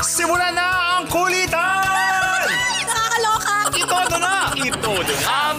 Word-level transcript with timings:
Simulan 0.00 0.56
na 0.56 0.96
ang 0.96 1.04
kulitan! 1.12 2.48
Nakakaloka! 2.88 3.56
Ito 3.76 4.16
na! 4.16 4.34
Ito 4.56 4.92
na 4.96 5.49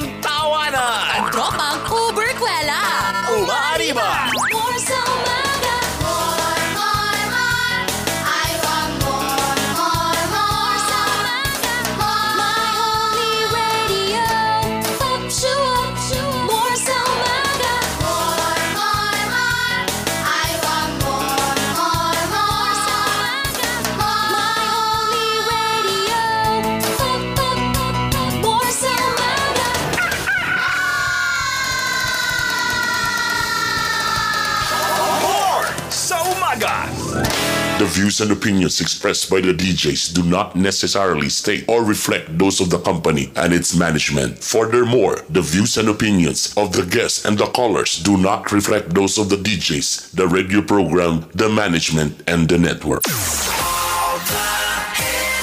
views 38.11 38.19
and 38.19 38.31
opinions 38.31 38.81
expressed 38.81 39.29
by 39.29 39.39
the 39.39 39.53
DJs 39.53 40.13
do 40.13 40.21
not 40.21 40.53
necessarily 40.53 41.29
state 41.29 41.63
or 41.69 41.81
reflect 41.81 42.37
those 42.37 42.59
of 42.59 42.69
the 42.69 42.77
company 42.79 43.31
and 43.37 43.53
its 43.53 43.73
management. 43.73 44.37
Furthermore, 44.43 45.23
the 45.29 45.41
views 45.41 45.77
and 45.77 45.87
opinions 45.87 46.53
of 46.57 46.73
the 46.73 46.85
guests 46.85 47.23
and 47.23 47.37
the 47.37 47.45
callers 47.45 48.03
do 48.03 48.17
not 48.17 48.51
reflect 48.51 48.89
those 48.93 49.17
of 49.17 49.29
the 49.29 49.37
DJs, 49.37 50.11
the 50.11 50.27
radio 50.27 50.61
program, 50.61 51.23
the 51.35 51.47
management, 51.47 52.21
and 52.27 52.49
the 52.49 52.57
network. 52.57 53.07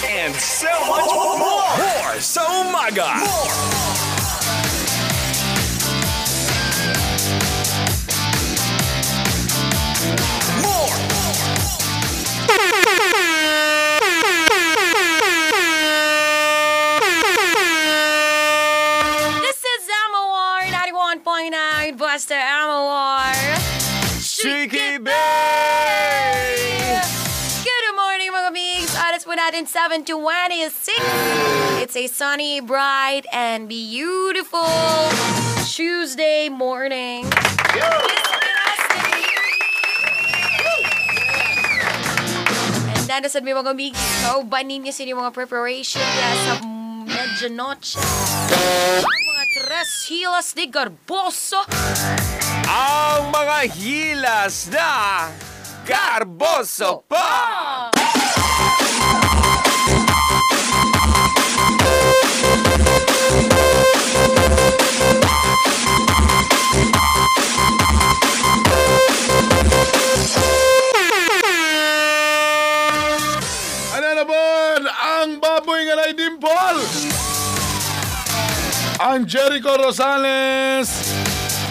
And 0.05 0.35
so 0.37 0.69
much 0.93 1.09
more! 1.41 1.73
More 1.81 2.21
sa 2.21 2.45
umaga! 2.45 3.25
More! 3.25 3.78
91.9 22.19 22.19
Buster 22.19 22.35
Amawar. 22.35 23.39
Cheeky 24.19 24.99
Bay! 24.99 25.15
Good 27.63 27.95
morning 27.95 28.35
mga 28.35 28.51
migs. 28.51 28.91
Oras 28.99 29.23
po 29.23 29.39
natin 29.39 29.71
7 29.71 30.03
to 30.03 30.19
26. 30.19 30.99
It's 31.79 31.95
a 31.95 32.11
sunny, 32.11 32.59
bright, 32.59 33.23
and 33.31 33.71
beautiful 33.71 34.67
Tuesday 35.63 36.51
morning. 36.51 37.31
And 42.99 43.07
nandasan 43.07 43.47
may 43.47 43.55
mga 43.55 43.79
migs. 43.79 44.03
Kaubanin 44.27 44.83
niyo 44.83 44.91
sila 44.91 45.15
yung 45.15 45.23
mga 45.23 45.35
preparation 45.39 46.03
niya 46.03 46.31
sa 46.35 46.53
medianoche. 47.07 47.95
Ang 47.95 49.07
mga 49.07 49.28
tres 49.59 50.11
hilas 50.11 50.55
de 50.55 50.67
garboso. 50.67 51.59
Ang 52.69 53.35
mga 53.35 53.59
hilas 53.75 54.71
na 54.71 55.29
Garboso 55.89 57.03
pa! 57.09 57.89
Ano 73.97 74.09
na? 74.13 74.25
Ang 75.25 75.41
baboy 75.41 75.89
nga 75.89 75.95
na 75.97 76.13
dimple! 76.13 77.38
Angélico 79.01 79.77
Rosales, 79.77 81.13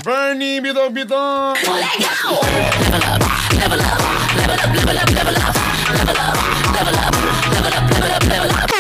Bernie 0.04 0.62
Bidon 0.62 0.94
Bidon. 0.94 1.54
Level 1.56 1.84
up, 1.84 3.22
level 3.54 3.80
up, 3.80 4.02
level 4.34 4.56
up, 4.56 4.74
level 4.76 4.98
up, 4.98 5.10
level 5.12 5.36
up, 5.38 5.56
level 5.94 6.18
up, 6.18 6.36
level 6.74 6.98
up, 6.98 7.16
level 7.52 7.74
up, 7.74 7.92
level 7.92 8.12
up, 8.12 8.24
level 8.24 8.52
up. 8.52 8.77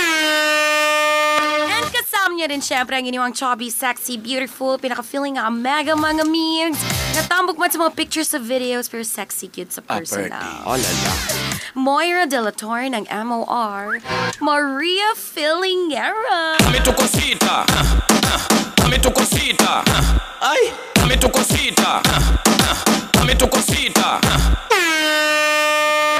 Niya 2.37 2.53
rin 2.53 2.61
syempre 2.61 2.93
ang 2.93 3.09
inyong 3.09 3.33
chubby, 3.33 3.73
sexy, 3.73 4.13
beautiful, 4.13 4.77
pinaka-feeling 4.77 5.41
nga 5.41 5.49
mega 5.49 5.97
mga 5.97 6.21
memes. 6.29 6.77
Natambok 7.17 7.57
man 7.57 7.73
sa 7.73 7.81
mga 7.81 7.97
pictures 7.97 8.29
sa 8.29 8.37
videos 8.37 8.85
pero 8.85 9.01
sexy 9.01 9.49
cute 9.49 9.73
sa 9.73 9.81
ah, 9.89 9.97
personal. 9.97 10.37
Ah. 10.37 10.69
Oh, 10.69 10.77
lala. 10.77 11.11
Moira 11.73 12.29
De 12.29 12.37
La 12.37 12.53
Torre 12.53 12.93
ng 12.93 13.09
MOR. 13.09 13.97
Maria 14.37 15.09
Filingera. 15.17 16.61
Dame 16.61 16.79
tu 16.85 16.93
cosita. 16.93 17.65
Dame 18.77 19.01
tu 19.01 19.09
cosita. 19.09 19.81
Ay, 20.37 20.69
dame 20.93 21.17
tu 21.17 21.33
cosita. 21.33 22.05
Dame 23.17 23.33
tu 23.33 23.49
cosita. 23.49 24.21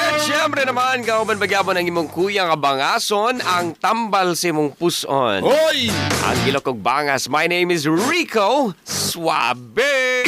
At 0.08 0.24
syempre 0.24 0.64
naman, 0.64 1.04
kauban 1.04 1.36
bagyabon 1.36 1.76
ng 1.84 1.92
imong 1.92 2.08
kuyang 2.08 2.48
abangason, 2.48 3.44
ang 3.44 3.76
tambal 3.76 4.40
sa 4.40 4.56
imong 4.56 4.72
puson. 4.80 5.44
Hoy! 5.44 5.92
Ang 6.24 6.38
gilok 6.48 6.72
kog 6.72 6.80
bangas, 6.80 7.28
my 7.28 7.44
name 7.44 7.76
is 7.76 7.84
Rico 7.84 8.72
Suabe. 8.88 10.24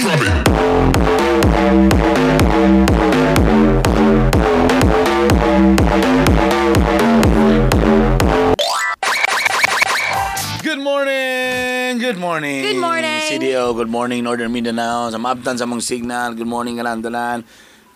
Good 10.59 10.83
morning! 10.83 12.03
Good 12.03 12.19
morning! 12.19 12.61
Good 12.67 12.83
morning. 12.83 13.23
CDO, 13.31 13.71
good 13.79 13.87
morning 13.87 14.27
Northern 14.27 14.51
Mindanao. 14.51 15.07
Sa 15.07 15.15
maabtan 15.15 15.55
sa 15.55 15.63
mong 15.63 15.79
signal, 15.79 16.35
good 16.35 16.51
morning 16.51 16.75
kalandalan. 16.75 17.47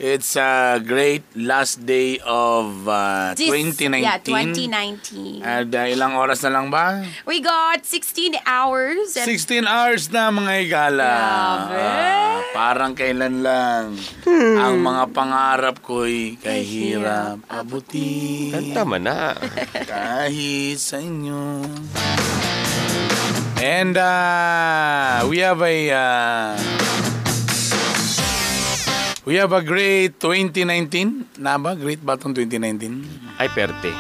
It's 0.01 0.33
a 0.35 0.81
great 0.81 1.21
last 1.37 1.85
day 1.85 2.17
of 2.25 2.89
uh, 2.89 3.37
This- 3.37 3.45
2019. 3.45 4.01
Yeah, 4.01 4.17
2019. 4.17 5.45
At 5.45 5.69
uh, 5.69 5.85
ilang 5.85 6.17
oras 6.17 6.41
na 6.41 6.49
lang 6.49 6.73
ba? 6.73 7.05
We 7.29 7.45
got 7.45 7.85
16 7.85 8.41
hours. 8.41 9.13
And 9.13 9.29
16 9.29 9.69
hours 9.69 10.09
na 10.09 10.33
mga 10.33 10.53
igala. 10.65 11.13
Grabe. 11.13 11.77
Ah, 11.77 12.37
parang 12.57 12.97
kailan 12.97 13.45
lang. 13.45 13.93
Ang 14.25 14.81
mga 14.81 15.13
pangarap 15.13 15.77
ko'y 15.85 16.41
kay 16.41 16.65
hirap 16.65 17.45
abutin. 17.45 18.49
Kanta 18.49 18.81
man 18.89 19.05
na. 19.05 19.37
kahit 19.93 20.81
sa 20.81 20.97
inyo. 20.97 21.61
And 23.61 23.93
uh, 23.95 25.23
we 25.29 25.37
have 25.39 25.61
a 25.61 25.77
uh, 25.93 26.51
we 29.23 29.39
have 29.39 29.51
a 29.55 29.63
great 29.63 30.19
2019. 30.19 31.39
Na 31.39 31.55
ba? 31.55 31.75
Great 31.75 32.03
ba 32.03 32.19
itong 32.19 32.35
2019? 32.35 33.39
Ay, 33.39 33.47
perte. 33.51 33.91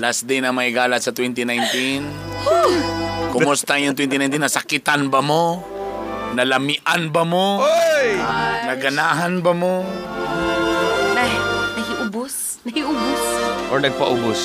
Last 0.00 0.24
day 0.24 0.40
na 0.40 0.52
may 0.52 0.72
gala 0.72 0.96
sa 1.00 1.12
2019. 1.12 2.04
Kumusta 3.32 3.76
yung 3.80 3.96
2019? 3.96 4.40
Nasakitan 4.40 5.08
ba 5.08 5.20
mo? 5.24 5.64
Nalamian 6.32 7.12
ba 7.12 7.22
mo? 7.28 7.60
Oy! 7.60 8.16
Naganahan 8.64 9.44
ba 9.44 9.52
mo? 9.52 9.84
nah, 11.12 11.32
nahiubos. 11.76 12.64
Nahiubos. 12.64 13.22
Or 13.68 13.78
nagpaubos. 13.84 14.40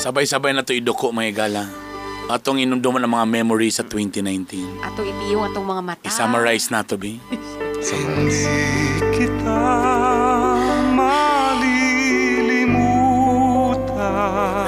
Sabay-sabay 0.00 0.54
na 0.54 0.62
to 0.62 0.72
iduko 0.72 1.10
may 1.10 1.34
gala. 1.34 1.66
Atong 2.30 2.62
inunduman 2.62 3.02
ang 3.02 3.18
mga 3.18 3.26
memories 3.26 3.82
sa 3.82 3.84
2019. 3.84 4.86
Atong 4.86 5.02
ipiyong 5.02 5.50
atong 5.50 5.66
mga 5.66 5.82
mata. 5.82 6.06
I-summarize 6.06 6.70
na 6.70 6.86
to, 6.86 6.94
Bi. 6.94 7.18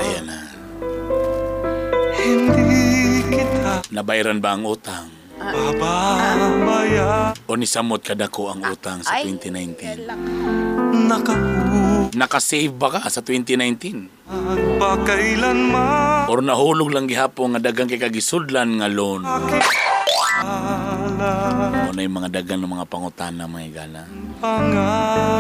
Ayan 0.03 0.27
na. 0.27 0.41
Nabayran 3.95 4.43
ba 4.43 4.59
ang 4.59 4.67
utang? 4.67 5.22
O 7.47 7.59
nisamot 7.59 8.01
kadako 8.01 8.49
ang 8.55 8.63
utang 8.71 9.03
sa 9.03 9.19
Ay, 9.19 9.27
2019? 9.27 10.07
lang. 10.07 10.21
Nakasave 12.13 12.73
ba 12.73 12.89
ka 12.99 13.09
sa 13.09 13.21
2019? 13.21 14.31
Or 16.29 16.39
nahulog 16.41 16.93
lang 16.93 17.09
gihapon 17.09 17.57
nga 17.57 17.61
dagang 17.61 17.89
kay 17.91 17.99
kagisudlan 17.99 18.81
nga 18.81 18.89
loan? 18.89 19.27
O 21.83 21.93
na 21.93 22.01
yung 22.03 22.17
mga 22.17 22.43
dagang 22.43 22.61
ng 22.63 22.73
mga 22.73 22.87
pangutana 22.89 23.45
mga 23.45 23.71
gala? 23.85 24.03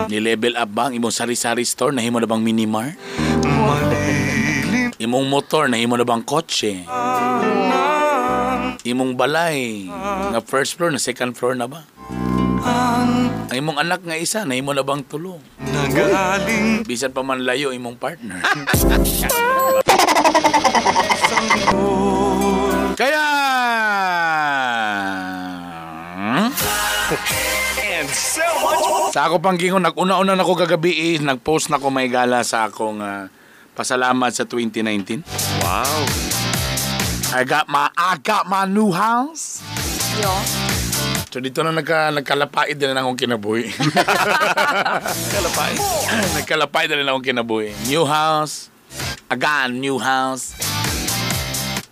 Ni-level 0.06 0.55
up 0.58 0.70
ba 0.70 0.90
ang 0.90 0.94
imong 0.94 1.14
sari-sari 1.14 1.64
store 1.64 1.94
na 1.94 2.02
himo 2.02 2.20
na 2.20 2.28
bang 2.28 2.43
minimar? 2.43 2.94
Imong 4.98 5.26
motor 5.26 5.66
na 5.66 5.81
himo 5.81 5.96
na 5.98 6.06
bang 6.06 6.22
kotse? 6.22 6.87
Imong 8.82 9.14
balay 9.14 9.87
nga 10.34 10.43
first 10.43 10.75
floor 10.75 10.90
na 10.90 10.99
second 10.99 11.38
floor 11.38 11.55
na 11.55 11.70
ba? 11.70 11.87
Ang 13.46 13.55
imong 13.55 13.79
anak 13.79 14.02
nga 14.02 14.19
isa 14.19 14.43
na 14.43 14.58
himo 14.58 14.75
na 14.75 14.82
bang 14.82 15.06
tulong? 15.06 15.38
Bisan 16.82 17.14
pa 17.14 17.23
man 17.23 17.46
layo 17.46 17.70
imong 17.70 17.94
partner. 17.94 18.43
Kaya 22.99 23.25
And 27.79 28.08
so 28.11 28.43
much 28.67 28.82
more. 28.82 29.11
Sa 29.14 29.31
ako 29.31 29.38
pang 29.38 29.55
gingon, 29.55 29.87
nag-una-una 29.87 30.34
na 30.34 30.43
ko 30.43 30.58
kagabi 30.58 31.14
is, 31.14 31.23
nag-post 31.23 31.70
na 31.70 31.79
ko 31.79 31.93
may 31.93 32.11
gala 32.11 32.43
sa 32.43 32.67
akong 32.67 32.99
ah, 32.99 33.31
pasalamat 33.79 34.34
sa 34.34 34.43
2019. 34.49 35.23
Wow. 35.62 36.31
I 37.32 37.49
got 37.49 37.64
my, 37.64 37.88
I 37.96 38.20
got 38.20 38.44
my 38.44 38.69
new 38.69 38.93
house. 38.93 39.64
Yo. 40.20 40.29
So 41.32 41.40
dito 41.40 41.64
na 41.64 41.73
nagka, 41.73 42.12
nagkalapait 42.12 42.76
din 42.76 42.93
na 42.93 43.00
akong 43.00 43.17
kinabuhi. 43.17 43.73
Kalapait? 45.32 45.79
nagkalapait 46.37 46.93
din 46.93 47.00
na 47.00 47.17
akong 47.17 47.25
kinabuhi. 47.32 47.73
New 47.88 48.05
house. 48.05 48.69
I 49.32 49.40
got 49.40 49.73
a 49.73 49.73
new 49.73 49.96
house. 49.96 50.52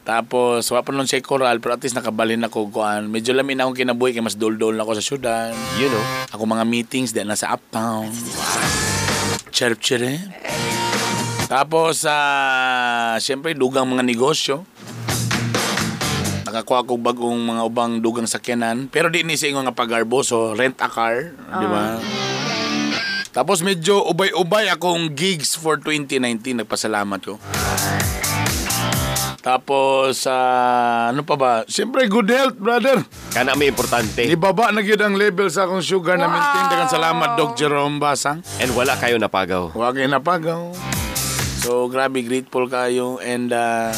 Tapos, 0.04 0.68
wala 0.68 0.84
pa 0.84 0.92
nun 0.92 1.08
siya 1.08 1.24
coral, 1.24 1.56
pero 1.56 1.72
at 1.72 1.80
least 1.80 1.96
nakabalin 1.96 2.44
ako 2.44 2.68
kuan. 2.68 3.08
Medyo 3.08 3.32
lamin 3.32 3.56
na 3.56 3.64
akong 3.64 3.80
kinabuhi, 3.80 4.12
kaya 4.12 4.20
mas 4.20 4.36
dol-dol 4.36 4.76
na 4.76 4.84
ako 4.84 5.00
sa 5.00 5.04
syudad. 5.04 5.56
You 5.80 5.88
know. 5.88 6.04
Ako 6.36 6.44
mga 6.44 6.68
meetings 6.68 7.16
din 7.16 7.24
nasa 7.24 7.48
uptown. 7.48 8.12
Cherp-chere. 9.48 10.20
Tapos, 11.48 12.04
ah, 12.04 13.16
siyempre, 13.16 13.56
dugang 13.56 13.88
mga 13.88 14.04
negosyo. 14.04 14.68
Nakakuha 16.50 16.82
ko 16.82 16.98
bagong 16.98 17.38
mga 17.46 17.62
ubang 17.62 18.02
dugang 18.02 18.26
sakyanan. 18.26 18.90
Pero 18.90 19.06
di 19.06 19.22
ni 19.22 19.38
sa 19.38 19.46
nga 19.46 19.70
pagarbo, 19.70 20.26
so 20.26 20.50
rent 20.58 20.74
a 20.82 20.90
car. 20.90 21.30
Di 21.30 21.66
ba? 21.70 22.02
Tapos 23.30 23.62
medyo 23.62 24.02
ubay-ubay 24.10 24.66
akong 24.66 25.14
gigs 25.14 25.54
for 25.54 25.78
2019. 25.78 26.66
Nagpasalamat 26.66 27.20
ko. 27.22 27.38
Tapos, 29.40 30.26
ah, 30.26 31.14
ano 31.14 31.22
pa 31.22 31.38
ba? 31.38 31.52
Siyempre, 31.64 32.10
good 32.10 32.28
health, 32.28 32.58
brother. 32.58 33.00
Kana 33.30 33.54
may 33.54 33.70
importante. 33.70 34.26
Ibaba 34.26 34.68
na 34.74 34.82
gyud 34.82 35.00
ang 35.00 35.14
level 35.14 35.48
sa 35.48 35.64
akong 35.64 35.80
sugar 35.80 36.18
na 36.18 36.28
maintain. 36.28 36.66
Dagan 36.66 36.90
salamat, 36.90 37.38
Doc 37.38 37.54
Jerome 37.54 38.02
Basang. 38.02 38.42
And 38.58 38.74
wala 38.74 38.98
kayo 38.98 39.16
napagaw. 39.16 39.72
Huwag 39.72 39.96
kayo 39.96 40.10
napagaw. 40.12 40.74
So, 41.62 41.86
grabe, 41.88 42.20
grateful 42.26 42.68
kayo. 42.68 43.16
And, 43.22 43.54
uh, 43.54 43.94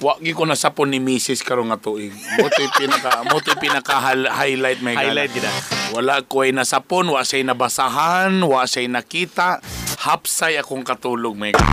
wag 0.00 0.24
ko 0.32 0.48
na 0.48 0.56
sapon 0.56 0.88
ni 0.88 0.98
Mrs. 0.98 1.44
karong 1.44 1.68
nga 1.68 1.76
tuig. 1.76 2.12
Moto'y 2.40 2.68
pinaka, 2.72 3.20
moto'y 3.30 3.56
pinaka 3.60 4.00
highlight 4.32 4.80
may 4.80 4.96
gala. 4.96 5.12
Highlight 5.12 5.32
gina. 5.36 5.52
Wala 5.92 6.24
ko 6.24 6.48
ay 6.48 6.56
nasapon, 6.56 7.12
wa 7.12 7.20
siya'y 7.20 7.44
nabasahan, 7.44 8.40
wa 8.40 8.64
siya'y 8.64 8.88
nakita. 8.88 9.60
Hapsay 10.00 10.56
akong 10.56 10.82
katulog 10.88 11.36
may 11.36 11.52
gala. 11.52 11.68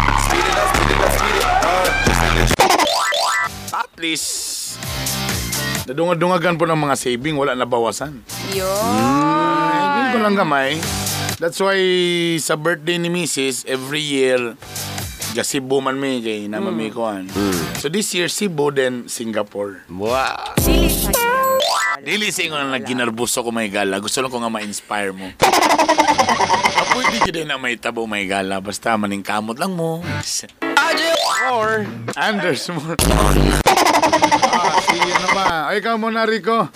At 3.71 3.91
least, 3.95 4.75
nadungag-dungagan 5.88 6.59
po 6.59 6.68
ng 6.68 6.80
mga 6.80 6.95
saving, 7.00 7.39
wala 7.39 7.56
nabawasan. 7.56 8.27
Yo. 8.51 8.68
Hindi 8.68 10.07
ko 10.12 10.19
lang 10.19 10.35
gamay. 10.35 10.75
That's 11.38 11.62
why 11.62 11.77
sa 12.41 12.57
birthday 12.57 12.97
ni 12.97 13.13
Mrs. 13.13 13.69
every 13.69 14.01
year 14.01 14.57
Cebu 15.44 15.81
man 15.84 15.98
may 15.98 16.22
kay 16.22 16.45
naman 16.48 16.78
may 16.78 16.94
kuan. 16.94 17.28
So 17.81 17.89
this 17.89 18.13
year 18.13 18.30
Cebu 18.31 18.74
then 18.74 19.10
Singapore. 19.12 19.84
Wow. 19.89 20.56
Dili 20.62 20.89
sa 20.89 21.12
Dili 21.98 22.30
sa 22.31 22.45
ingon 22.45 22.72
na 22.72 22.80
ginarbuso 22.80 23.42
ko 23.44 23.50
may 23.51 23.68
gala. 23.68 24.00
Gusto 24.00 24.22
lang 24.22 24.31
ko 24.31 24.38
nga 24.39 24.54
ma-inspire 24.54 25.12
mo. 25.12 25.34
Pwede 26.94 27.18
ka 27.19 27.31
din 27.34 27.50
na 27.50 27.60
may 27.60 27.75
tabo 27.75 28.06
may 28.06 28.30
gala. 28.30 28.62
Basta 28.63 28.95
maning 28.95 29.25
kamot 29.25 29.57
lang 29.60 29.74
mo. 29.75 30.06
Or, 31.51 31.83
Anders 32.16 32.63
mo. 32.72 32.80
ah, 34.56 34.75
sige 34.88 35.12
na 35.16 35.28
ba? 35.36 35.45
Ay, 35.72 35.80
ikaw 35.80 35.95
muna, 36.00 36.24
Rico. 36.28 36.68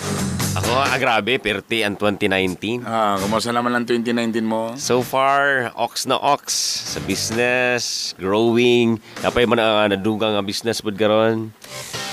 Ako, 0.71 0.88
ah, 0.88 0.95
grabe, 0.95 1.35
perti 1.35 1.83
ang 1.83 2.00
2019. 2.00 2.88
Ah, 2.88 3.19
kumusta 3.19 3.51
naman 3.51 3.75
ang 3.75 3.83
2019 3.83 4.39
mo? 4.47 4.71
So 4.79 5.03
far, 5.03 5.68
ox 5.75 6.07
na 6.07 6.15
ox 6.15 6.56
sa 6.95 7.03
business, 7.03 8.15
growing. 8.15 8.95
Napay 9.19 9.44
man 9.44 9.59
ang 9.59 9.91
nadugang 9.91 10.31
nga 10.31 10.39
business 10.39 10.79
pod 10.79 10.95
karon. 10.95 11.51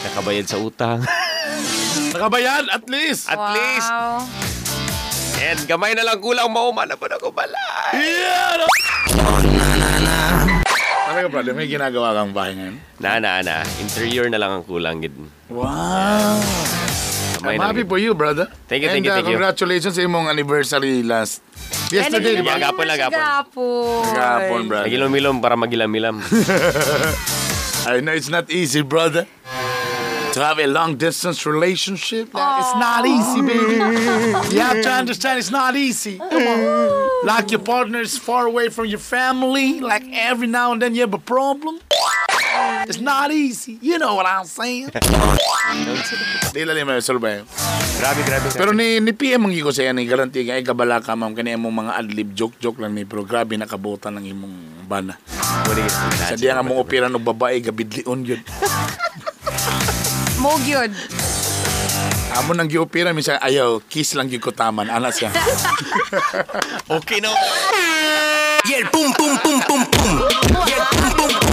Nakabayad 0.03 0.51
sa 0.51 0.59
utang. 0.59 1.07
Nakabayad, 2.19 2.67
at 2.75 2.83
least. 2.91 3.31
At 3.31 3.39
least. 3.55 3.91
Wow. 3.95 4.27
And 5.39 5.61
gamay 5.71 5.95
na 5.95 6.03
lang 6.03 6.19
kulang 6.19 6.51
mauma 6.51 6.83
na 6.83 6.99
po 6.99 7.07
ako 7.07 7.31
balay. 7.31 7.95
Yeah! 7.95 8.67
Ano 11.09 11.25
ka, 11.25 11.29
brother? 11.31 11.55
May 11.55 11.71
ginagawa 11.71 12.11
kang 12.11 12.35
bahay 12.35 12.59
ngayon? 12.59 12.77
Na, 12.99 13.23
na, 13.23 13.39
na. 13.41 13.63
Interior 13.79 14.27
na 14.27 14.39
lang 14.39 14.51
ang 14.51 14.65
kulang. 14.67 14.99
gid. 14.99 15.15
Wow! 15.47 16.43
Gamay 17.39 17.55
I'm 17.55 17.61
happy 17.63 17.87
lang. 17.87 17.89
for 17.89 17.99
you, 17.99 18.15
brother. 18.15 18.51
Thank 18.67 18.83
you, 18.83 18.89
thank 18.91 19.05
you, 19.07 19.11
uh, 19.11 19.15
thank 19.15 19.27
you. 19.31 19.39
congratulations 19.39 19.95
sa 19.95 20.03
imong 20.03 20.27
anniversary 20.27 21.07
last... 21.07 21.39
Yesterday, 21.95 22.37
di 22.37 22.45
ba? 22.45 22.59
Gapon 22.59 22.85
lang, 22.85 22.99
gapon. 22.99 23.19
Gapon. 23.23 24.03
Gapon, 24.13 24.61
brother. 24.67 24.87
Nagilom-ilom 24.91 25.37
para 25.39 25.55
magilam-ilam. 25.55 26.19
I 27.89 28.01
know 28.03 28.13
it's 28.13 28.29
not 28.29 28.51
easy, 28.51 28.83
brother. 28.83 29.25
To 30.37 30.45
have 30.45 30.59
a 30.59 30.67
long 30.67 30.97
distance 31.01 31.47
relationship, 31.47 32.33
that 32.33 32.61
it's 32.61 32.75
not 32.77 33.07
easy, 33.07 33.41
baby. 33.41 33.81
You 34.55 34.61
have 34.61 34.83
to 34.83 34.93
understand 34.93 35.39
it's 35.39 35.51
not 35.51 35.75
easy. 35.75 36.19
Come 36.19 36.47
on. 36.47 37.27
Like 37.27 37.51
your 37.51 37.61
partner 37.65 38.01
is 38.01 38.19
far 38.19 38.47
away 38.47 38.69
from 38.69 38.87
your 38.87 39.01
family, 39.01 39.81
like 39.81 40.05
every 40.13 40.47
now 40.47 40.73
and 40.73 40.83
then 40.83 40.95
you 40.95 41.01
have 41.01 41.15
a 41.15 41.19
problem. 41.19 41.81
It's 42.89 43.03
not 43.03 43.29
easy. 43.29 43.77
You 43.85 44.01
know 44.01 44.17
what 44.17 44.25
I'm 44.25 44.49
saying? 44.49 44.89
Di 46.57 46.65
lang 46.65 46.89
may 46.89 47.05
solve. 47.05 47.21
grabe, 47.21 48.21
grabe. 48.25 48.47
Pero 48.55 48.73
ni 48.73 49.03
ni 49.03 49.13
PM 49.13 49.45
ang 49.45 49.53
ko 49.61 49.75
sa 49.75 49.91
ni 49.93 50.09
garanti 50.09 50.47
nga 50.47 50.57
ay 50.57 50.65
kabala 50.65 51.03
ka 51.03 51.13
ma'am 51.13 51.35
kani 51.37 51.59
imong 51.59 51.85
mga 51.85 51.93
adlib 52.01 52.33
joke 52.33 52.57
joke 52.63 52.81
lang 52.81 52.95
ni 52.97 53.05
pero 53.05 53.27
grabe 53.29 53.59
nakabutan 53.59 54.17
ng 54.17 54.27
imong 54.33 54.57
bana. 54.89 55.21
Sa 56.31 56.39
diya 56.39 56.57
nga 56.57 56.65
mong 56.65 56.81
opera 56.81 57.13
ng 57.13 57.21
babae 57.21 57.61
gabidlion 57.61 58.25
yun. 58.25 58.41
Mo 60.43 60.55
gyud. 60.63 60.95
Amo 62.39 62.55
nang 62.55 62.71
giopera 62.71 63.11
minsan 63.11 63.43
ayaw 63.43 63.83
kiss 63.91 64.15
lang 64.15 64.31
gyud 64.31 64.41
ko 64.41 64.55
taman 64.55 64.87
ana 64.89 65.11
siya. 65.11 65.35
Okay 66.89 67.21
na. 67.21 67.29
Y 68.65 68.81
el 68.81 68.89
pum 68.89 69.13
pum 69.13 69.37
pum 69.45 69.61
pum 69.61 69.83
pum. 69.85 70.13
Y 70.65 70.73
el 70.73 71.48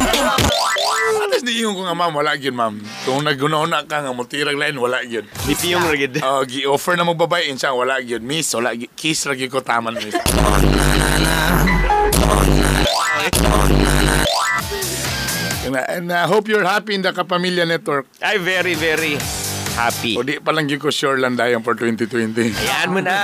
Alas 1.45 1.53
di 1.53 1.61
ko 1.61 1.85
nga 1.85 1.93
ma'am 1.93 2.09
wala 2.09 2.33
gyud 2.41 2.57
ma'am. 2.57 2.73
Kung 3.05 3.21
naguna 3.21 3.61
ka 3.85 4.01
nga 4.01 4.09
motirag 4.09 4.57
lain 4.57 4.81
wala 4.81 5.05
gyud. 5.05 5.29
Lipiyong 5.45 5.85
rigid. 5.93 6.17
Oh, 6.25 6.41
gi-offer 6.41 6.97
na 6.97 7.05
mo 7.05 7.13
babae 7.13 7.53
insya 7.53 7.69
wala 7.69 8.01
gyud. 8.01 8.25
Miss 8.25 8.49
wala 8.57 8.73
gyud. 8.73 8.89
kiss 8.97 9.29
gyud 9.29 9.53
ko 9.53 9.61
taman 9.61 9.93
miss. 9.93 10.17
And, 15.65 15.77
I- 15.77 15.89
and 16.01 16.09
I 16.09 16.25
hope 16.25 16.49
you're 16.49 16.65
happy 16.65 16.97
in 16.97 17.05
the 17.05 17.13
Kapamilya 17.13 17.69
Network. 17.69 18.09
Ay, 18.25 18.41
very, 18.41 18.73
very 18.73 19.21
happy. 19.77 20.17
O 20.17 20.25
di 20.25 20.41
pa 20.41 20.49
lang 20.49 20.65
ko 20.65 20.89
sure 20.89 21.21
lang 21.21 21.37
dayon 21.37 21.61
for 21.61 21.77
2020. 21.77 22.57
Ayan 22.57 22.89
mo 22.89 23.05
na. 23.05 23.21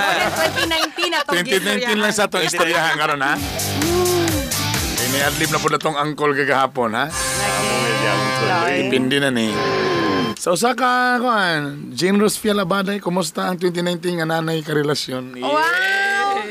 2019 0.62 1.10
na 1.10 1.18
to. 1.26 1.34
2019 1.42 1.98
lang 1.98 2.14
sa 2.14 2.30
itong 2.30 2.46
istoryahan 2.46 2.94
karon 2.94 3.18
ha. 3.18 3.34
Ini-adlib 5.10 5.50
na 5.50 5.58
po 5.58 5.66
na 5.74 5.78
tong 5.82 5.98
angkol 5.98 6.38
kagahapon 6.38 6.94
ha. 6.94 7.10
Ipindi 8.82 9.16
na 9.18 9.28
ni. 9.28 9.52
So 10.34 10.52
sa 10.52 10.72
ka, 10.72 11.16
kuan, 11.16 11.92
Jane 11.92 12.18
Rose 12.18 12.34
Fiala 12.34 12.64
Baday, 12.64 12.98
kumusta 12.98 13.46
ang 13.46 13.56
2019 13.56 14.18
nga 14.18 14.26
nanay 14.28 14.58
karelasyon? 14.60 15.38
Wow. 15.38 16.42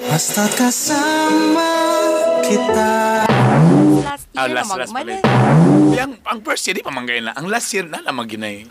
Basta 0.00 0.46
kasama 0.48 1.68
kita 2.40 2.92
Last 4.00 4.26
Ah, 4.32 4.46
year 4.46 4.54
last, 4.54 4.70
na 4.70 4.76
last 4.78 4.90
pala. 4.90 5.04
magman. 5.04 5.92
Yang, 5.92 6.10
ang 6.24 6.38
first 6.40 6.62
year, 6.64 6.74
di 6.74 6.82
pa 6.82 6.90
manggay 6.90 7.18
na. 7.20 7.32
Ang 7.34 7.46
last 7.46 7.68
year, 7.70 7.84
na 7.84 8.00
naman 8.00 8.26
ginay. 8.26 8.66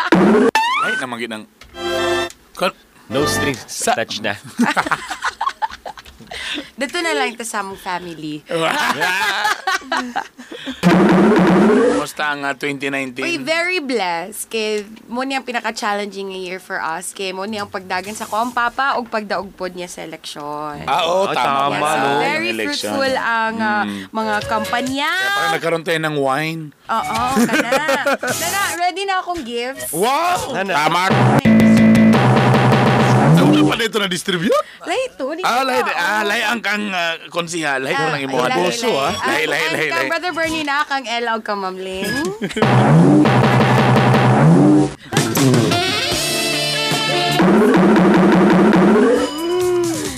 Ay, 0.84 0.92
naman 0.96 1.18
ginang. 1.18 1.44
Kon, 2.54 2.70
No 3.10 3.26
strings 3.26 3.66
Sa- 3.66 3.90
attached 3.92 4.22
na. 4.22 4.38
Dito 6.74 6.98
na 6.98 7.12
lang 7.12 7.30
ito 7.30 7.42
sa 7.42 7.60
among 7.60 7.76
family. 7.76 8.42
Kamusta 11.90 12.32
ang 12.32 12.42
ah, 12.42 12.56
2019? 12.56 13.20
Uy, 13.20 13.36
very 13.36 13.76
blessed. 13.78 14.48
Kay 14.48 14.68
mo 15.04 15.20
niyang 15.20 15.44
pinaka-challenging 15.44 16.32
year 16.32 16.56
for 16.56 16.80
us. 16.80 17.12
Kay 17.12 17.30
mo 17.30 17.44
niyang 17.44 17.68
pagdagan 17.68 18.16
sa 18.16 18.24
ko 18.24 18.40
ang 18.40 18.50
papa 18.50 18.96
o 18.96 19.04
pagdaog 19.04 19.52
pod 19.52 19.76
niya 19.76 19.86
sa 19.86 20.00
eleksyon. 20.02 20.88
Ah, 20.88 21.04
oo, 21.04 21.28
Ah, 21.28 21.34
tama. 21.34 21.76
tama, 21.76 21.88
no? 21.94 22.08
Yung 22.10 22.22
Very 22.24 22.48
election. 22.50 22.90
fruitful 22.90 23.14
ang 23.14 23.54
ah, 23.58 23.82
Mm. 23.82 24.08
mga 24.10 24.34
kampanya. 24.46 25.10
Parang 25.12 25.54
nagkaroon 25.54 25.84
tayo 25.84 26.00
ng 26.00 26.16
wine. 26.16 26.62
Oo, 26.88 27.20
kana. 27.38 27.70
Nana, 28.16 28.60
ready 28.76 29.02
na 29.04 29.20
akong 29.20 29.42
gifts. 29.44 29.92
Wow! 29.92 30.56
Tama. 30.56 31.02
Wala 33.50 33.66
pa 33.66 33.74
dito 33.76 33.98
na-distribute? 33.98 34.54
Lahi 34.80 35.04
to. 35.14 35.26
di 35.34 35.42
Ah, 35.42 35.60
Oo. 35.60 35.90
ah, 35.90 36.22
lahi 36.22 36.42
ang 36.42 36.60
kang 36.60 36.86
uh, 36.86 37.18
konsihal. 37.28 37.82
Ko 37.82 37.90
Ah, 37.92 38.14
lang 38.14 38.22
imuha. 38.22 38.46
lahi, 38.46 38.58
Boso, 38.62 38.90
ah. 38.94 39.10
Lahi, 39.10 39.44
Ang 39.44 39.50
lahi, 39.50 39.64
kang 39.84 39.98
lahi. 39.98 40.08
Brother 40.08 40.32
Bernie 40.32 40.62
na, 40.62 40.86
kang 40.86 41.04
Elaw 41.04 41.42
ka, 41.46 41.52
Ma'am 41.52 41.76
Ling. 41.76 42.14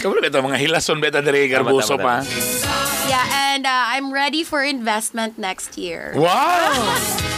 Kamu 0.03 0.19
beta 0.19 0.43
mga 0.43 0.59
hilason 0.59 0.99
beta 0.99 1.23
dari 1.23 1.47
garbuso 1.47 1.95
tama, 1.95 2.27
pa. 2.27 2.27
yeah, 3.07 3.23
and 3.55 3.63
uh, 3.63 3.95
I'm 3.95 4.11
ready 4.11 4.43
for 4.43 4.67
investment 4.67 5.39
next 5.39 5.79
year. 5.79 6.13
Wow! 6.19 6.75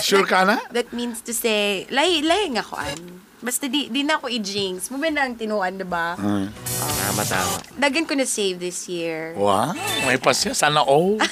Sure 0.00 0.24
ka 0.24 0.48
na? 0.48 0.56
That 0.72 0.96
means 0.96 1.20
to 1.28 1.36
say, 1.36 1.84
lahi, 1.92 2.24
lahi 2.24 2.56
nga 2.56 2.64
ko 2.64 2.80
an. 2.80 3.19
Basta 3.40 3.64
di, 3.66 3.88
di 3.88 4.04
na 4.04 4.20
ako 4.20 4.28
i-jinx. 4.28 4.92
Mo 4.92 5.00
ba 5.00 5.08
nang 5.08 5.32
tinuan, 5.32 5.72
diba? 5.72 6.12
Tama, 6.12 7.22
tama. 7.24 7.56
Dagan 7.72 8.04
ko 8.04 8.12
na 8.12 8.28
save 8.28 8.60
this 8.60 8.84
year. 8.84 9.32
Wow! 9.32 9.72
May 10.04 10.20
pasya. 10.20 10.52
Sana 10.52 10.84
all. 10.84 11.16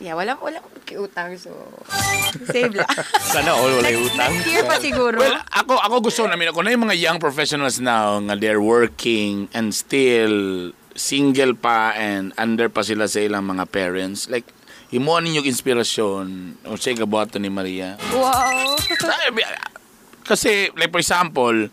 Yeah, 0.00 0.16
wala, 0.16 0.32
wala 0.40 0.64
ko 0.64 0.68
kiutang, 0.88 1.36
so 1.36 1.52
save 2.48 2.72
lang. 2.72 2.88
Sana 3.36 3.52
all 3.52 3.68
wala 3.68 3.92
yung 3.92 4.08
utang. 4.08 4.32
Next 4.32 4.48
year 4.48 4.64
pa 4.64 4.80
siguro. 4.80 5.20
Well, 5.20 5.44
ako 5.52 5.76
ako 5.76 6.08
gusto 6.08 6.24
namin 6.24 6.56
ako 6.56 6.64
na 6.64 6.72
yung 6.72 6.88
mga 6.88 6.96
young 6.96 7.18
professionals 7.20 7.76
now 7.84 8.16
nga 8.24 8.32
they're 8.32 8.64
working 8.64 9.52
and 9.52 9.76
still 9.76 10.72
single 10.96 11.52
pa 11.52 11.92
and 12.00 12.32
under 12.40 12.72
pa 12.72 12.80
sila 12.80 13.12
sa 13.12 13.20
ilang 13.20 13.44
mga 13.44 13.68
parents. 13.68 14.24
Like, 14.32 14.48
himuan 14.88 15.28
ninyong 15.28 15.44
inspirasyon 15.44 16.24
o 16.64 16.80
sa 16.80 16.96
gabuhato 16.96 17.36
ni 17.36 17.52
Maria. 17.52 18.00
wow. 18.16 18.80
Sabi, 18.96 19.44
Kasi, 20.30 20.70
like 20.78 20.94
for 20.94 21.02
example, 21.02 21.66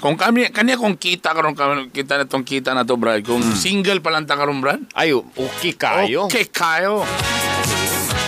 kung 0.00 0.16
kami, 0.16 0.48
kanya 0.48 0.80
kung 0.80 0.96
kita 0.96 1.36
karon 1.36 1.52
kita 1.92 2.16
na 2.16 2.24
tong 2.24 2.40
kita 2.40 2.72
na 2.72 2.88
to, 2.88 2.96
Brad. 2.96 3.20
Kung 3.20 3.44
single 3.52 4.00
pa 4.00 4.08
lang 4.08 4.24
ta 4.24 4.32
karon, 4.32 4.64
Brad. 4.64 4.80
Ay, 4.92 5.12
okay 5.12 5.76
kayo. 5.76 6.24
Okay 6.24 6.48
kayo. 6.48 7.04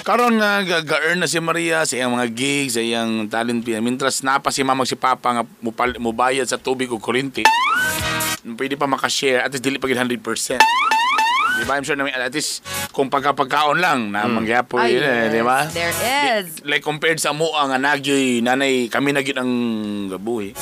Karon 0.04 0.40
nga 0.40 0.64
ga- 0.64 0.84
ga-earn 0.84 1.20
na 1.20 1.28
si 1.28 1.36
Maria 1.36 1.84
sa 1.84 1.92
iyang 1.92 2.12
mga 2.12 2.28
gigs, 2.32 2.76
sa 2.76 2.84
iyang 2.84 3.28
talent 3.28 3.60
pin. 3.60 3.80
Mintras 3.80 4.24
napa 4.24 4.48
si 4.48 4.64
mama 4.64 4.84
si 4.84 4.96
papa 4.96 5.36
nga 5.36 5.44
mubayad 6.00 6.48
sa 6.48 6.56
tubig 6.56 6.88
ug 6.88 7.00
kuryente. 7.00 7.44
Pwede 8.56 8.80
pa 8.80 8.88
makashare 8.88 9.44
at 9.44 9.52
least 9.52 9.60
dili 9.60 9.76
pa 9.76 9.84
gid 9.84 10.00
100%. 10.00 10.87
Di 11.56 11.64
ba? 11.64 11.80
I'm 11.80 11.84
sure 11.86 11.96
namin 11.96 12.12
at 12.12 12.34
least 12.34 12.60
kung 12.92 13.08
pagkapagkaon 13.08 13.78
lang 13.80 14.12
na 14.12 14.28
mangyapoy, 14.28 14.84
Ay, 14.84 15.00
yun 15.00 15.04
eh, 15.08 15.24
di 15.32 15.40
ba? 15.40 15.64
there 15.72 15.94
is. 16.42 16.60
Like 16.66 16.84
compared 16.84 17.22
sa 17.22 17.32
mua 17.32 17.64
nga 17.72 17.78
nagyoy 17.80 18.44
nanay 18.44 18.92
kami 18.92 19.16
na 19.16 19.24
ang 19.24 19.52
gabuhi. 20.12 20.52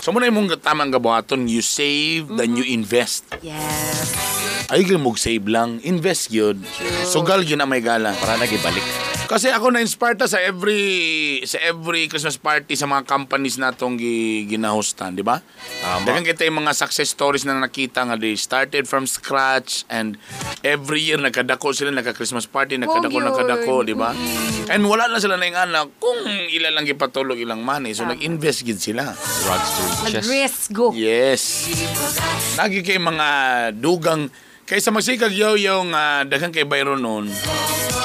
So 0.00 0.16
mo 0.16 0.22
na 0.22 0.32
imong 0.32 0.48
tamang 0.64 0.88
gabuhaton, 0.94 1.44
you 1.44 1.60
save 1.60 2.30
then 2.32 2.56
you 2.56 2.64
invest. 2.64 3.28
Yes. 3.44 4.16
Ay 4.70 4.86
mo 4.96 5.12
save 5.18 5.44
lang, 5.50 5.82
invest 5.82 6.30
gyud. 6.30 6.62
Sugal 7.04 7.42
gyud 7.42 7.58
na 7.58 7.66
may 7.66 7.82
gala. 7.82 8.14
Para 8.16 8.38
nagibalik. 8.38 9.09
Kasi 9.30 9.46
ako 9.54 9.70
na-inspire 9.70 10.18
ta 10.18 10.26
sa 10.26 10.42
every 10.42 10.82
sa 11.46 11.62
every 11.62 12.10
Christmas 12.10 12.34
party 12.34 12.74
sa 12.74 12.90
mga 12.90 13.06
companies 13.06 13.62
natong 13.62 13.94
gi, 13.94 14.42
ginahostan, 14.50 15.14
di 15.14 15.22
ba? 15.22 15.38
Tama. 15.78 16.02
Dagan 16.02 16.26
kita 16.26 16.42
yung 16.50 16.66
mga 16.66 16.74
success 16.74 17.14
stories 17.14 17.46
na 17.46 17.54
nakita 17.54 18.02
nga 18.10 18.18
they 18.18 18.34
started 18.34 18.90
from 18.90 19.06
scratch 19.06 19.86
and 19.86 20.18
every 20.66 21.06
year 21.06 21.14
nagkadako 21.14 21.70
sila 21.70 21.94
nagka-Christmas 21.94 22.50
party, 22.50 22.74
nagkadako 22.82 23.22
yun. 23.22 23.26
nagkadako, 23.30 23.74
di 23.86 23.94
ba? 23.94 24.10
And 24.66 24.82
wala 24.82 25.06
na 25.06 25.22
sila 25.22 25.38
na 25.38 25.46
yung 25.46 25.62
anak 25.62 25.94
kung 26.02 26.26
ilan 26.26 26.74
lang 26.74 26.90
gipatulog 26.90 27.38
ilang 27.38 27.62
money. 27.62 27.94
So 27.94 28.10
nag-invest 28.10 28.66
gid 28.66 28.82
sila. 28.82 29.14
Nag-risk 30.10 30.74
go. 30.74 30.90
Yes. 30.90 31.70
Lagi 32.58 32.82
kay 32.82 32.98
mga 32.98 33.28
dugang 33.78 34.26
kaysa 34.70 34.94
masikag 34.94 35.34
yaw-yaw 35.34 35.82
nga 35.90 36.22
daghang 36.30 36.54
kay 36.54 36.62
bayro 36.62 36.94
noon. 36.94 37.26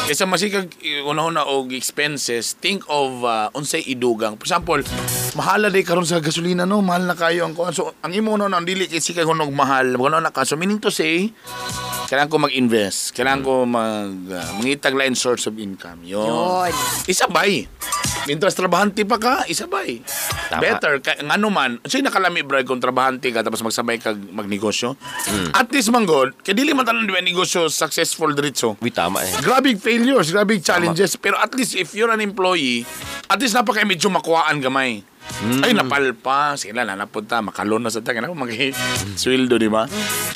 Kaysa 0.10 0.26
masikag 0.26 0.74
una-una 1.06 1.46
og 1.46 1.70
expenses, 1.78 2.58
think 2.58 2.82
of 2.90 3.22
uh, 3.22 3.54
unsay 3.54 3.86
idugang. 3.86 4.34
For 4.42 4.50
example, 4.50 4.82
mahala 5.38 5.70
day 5.70 5.86
karon 5.86 6.10
sa 6.10 6.18
gasolina 6.18 6.66
no, 6.66 6.82
mahal 6.82 7.06
na 7.06 7.14
kayo 7.14 7.46
ang 7.46 7.54
kuan. 7.54 7.70
So 7.70 7.94
ang 8.02 8.18
imo 8.18 8.34
no 8.34 8.50
ang 8.50 8.66
dili 8.66 8.90
kay 8.90 8.98
sikag 8.98 9.30
hunog 9.30 9.54
mahal. 9.54 9.94
Wala 9.94 10.18
na 10.18 10.34
ka. 10.34 10.42
So 10.42 10.58
meaning 10.58 10.82
to 10.82 10.90
say, 10.90 11.30
kailangan 12.10 12.34
ko 12.34 12.38
mag-invest. 12.42 13.14
Kailangan 13.14 13.42
ko 13.46 13.54
mag 13.70 14.26
uh, 14.26 14.50
mangitag 14.58 14.98
lain 14.98 15.14
source 15.14 15.46
of 15.46 15.62
income. 15.62 16.02
Yun. 16.02 16.26
Yun. 16.26 16.74
Isabay. 17.06 17.70
Mintras 18.26 18.58
trabahante 18.58 19.06
pa 19.06 19.22
ka, 19.22 19.46
isabay. 19.46 20.02
Tama. 20.50 20.62
Better, 20.62 20.98
ka, 20.98 21.14
nga 21.14 21.38
naman, 21.38 21.78
sa'yo 21.86 22.02
nakalami, 22.02 22.42
bro, 22.42 22.58
kung 22.66 22.82
trabahante 22.82 23.30
ka, 23.30 23.46
tapos 23.46 23.62
magsabay 23.62 24.02
ka 24.02 24.18
magnegosyo. 24.18 24.98
At 25.54 25.70
least, 25.70 25.94
manggod, 25.94 26.34
kaya 26.56 26.64
dili 26.64 26.72
man 26.72 26.88
talang 26.88 27.04
di 27.04 27.12
ba 27.12 27.20
negosyo 27.20 27.68
successful 27.68 28.32
diretso. 28.32 28.80
Uy, 28.80 28.88
tama 28.88 29.20
eh. 29.28 29.44
Grabe 29.44 29.76
failures, 29.76 30.32
grabe 30.32 30.64
challenges. 30.64 31.20
Pero 31.20 31.36
at 31.36 31.52
least, 31.52 31.76
if 31.76 31.92
you're 31.92 32.08
an 32.08 32.24
employee, 32.24 32.88
at 33.28 33.36
least 33.44 33.60
napaka 33.60 33.84
medyo 33.84 34.08
makuhaan 34.08 34.64
gamay. 34.64 35.04
Ay, 35.60 35.76
napalpa. 35.76 36.56
Sila 36.56 36.88
na 36.88 36.96
napunta. 36.96 37.44
Makalon 37.44 37.84
na 37.84 37.92
sa 37.92 38.00
taga. 38.00 38.24
Ako 38.24 38.40
mag 38.40 38.56
sweldo, 39.20 39.60
di 39.60 39.68
ba? 39.68 39.84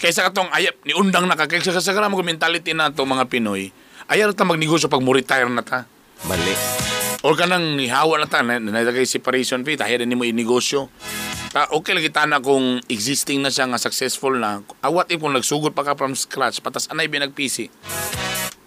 Kaysa 0.03 0.27
katong 0.27 0.51
ayap, 0.51 0.75
ni 0.83 0.91
undang 0.91 1.23
na 1.23 1.39
ka. 1.39 1.47
Kaysa 1.47 1.79
sa 1.79 1.95
karama 1.95 2.19
ko 2.19 2.23
mentality 2.27 2.75
na 2.75 2.91
to 2.91 3.07
mga 3.07 3.31
Pinoy, 3.31 3.71
ayaw 4.11 4.27
na 4.27 4.35
ta 4.35 4.43
magnegosyo 4.43 4.91
pag 4.91 4.99
mo 4.99 5.15
retire 5.15 5.47
na 5.47 5.63
ta. 5.63 5.87
Mali. 6.27 6.51
O 7.23 7.31
ka 7.31 7.47
nang 7.47 7.79
nihawa 7.79 8.19
na 8.19 8.27
ta, 8.27 8.43
na, 8.43 8.59
nalagay 8.59 9.07
separation 9.07 9.63
fee, 9.63 9.79
tayo 9.79 9.95
rin 9.95 10.11
mo 10.11 10.27
inegosyo. 10.27 10.91
Ta, 11.49 11.65
okay 11.73 11.97
lang 11.97 12.05
kita 12.05 12.29
na 12.29 12.37
kung 12.37 12.77
existing 12.85 13.41
na 13.41 13.49
siya 13.49 13.65
nga 13.65 13.81
successful 13.81 14.37
na. 14.37 14.61
Ah, 14.85 14.93
what 14.93 15.09
if 15.09 15.17
kung 15.17 15.33
nagsugod 15.33 15.73
pa 15.73 15.81
ka 15.81 15.97
from 15.97 16.13
scratch, 16.13 16.61
patas 16.61 16.85
anay 16.93 17.09
binagpisi? 17.09 17.73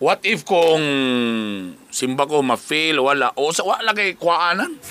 What 0.03 0.27
if 0.27 0.43
kung 0.43 0.83
simba 1.95 2.27
ko 2.27 2.43
ma-fail, 2.43 2.99
wala, 2.99 3.31
o 3.39 3.55
sa 3.55 3.63
wala 3.63 3.95
kay 3.95 4.19
kuwaanan? 4.19 4.83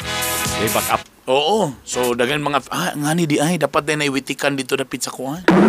May 0.64 0.72
backup. 0.72 1.04
Oo. 1.28 1.76
So, 1.84 2.16
dagan 2.16 2.40
mga, 2.40 2.64
ah, 2.72 2.96
nga 2.96 3.12
ni 3.12 3.28
di 3.28 3.44
ay, 3.44 3.60
dapat 3.60 3.84
din 3.84 4.00
naiwitikan 4.00 4.56
dito 4.56 4.80
na 4.80 4.88
pizza 4.88 5.12
kuhan. 5.12 5.44
Ay, 5.52 5.60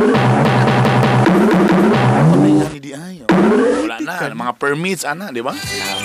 nga 2.54 2.70
ni 2.70 2.78
di 2.78 2.94
ay. 2.94 3.26
oh. 3.26 3.34
Wala 3.82 3.98
na, 3.98 4.30
mga 4.30 4.54
permits, 4.62 5.02
ana, 5.02 5.34
di 5.34 5.42
ba? 5.42 5.58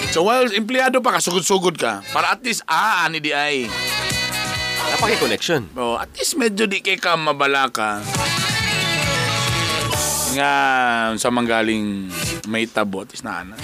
So, 0.09 0.25
while 0.25 0.49
empleyado 0.49 0.97
pa 0.97 1.13
ka, 1.13 1.21
sugod-sugod 1.21 1.77
ka, 1.77 2.01
para 2.09 2.33
at 2.33 2.41
least, 2.41 2.65
ah, 2.65 3.05
ani 3.05 3.21
di 3.21 3.37
ay. 4.97 5.13
Napaki-connection. 5.13 5.61
Oh, 5.77 5.95
at 6.01 6.09
least 6.17 6.35
medyo 6.41 6.65
di 6.65 6.81
kay 6.81 6.97
ka 6.97 7.13
mabala 7.13 7.69
ka. 7.69 8.01
Nga 10.33 10.51
sa 11.17 11.29
manggaling 11.29 12.09
may 12.49 12.65
tabo, 12.65 13.05
at 13.05 13.09
least 13.13 13.25
na 13.25 13.45
ana. 13.45 13.55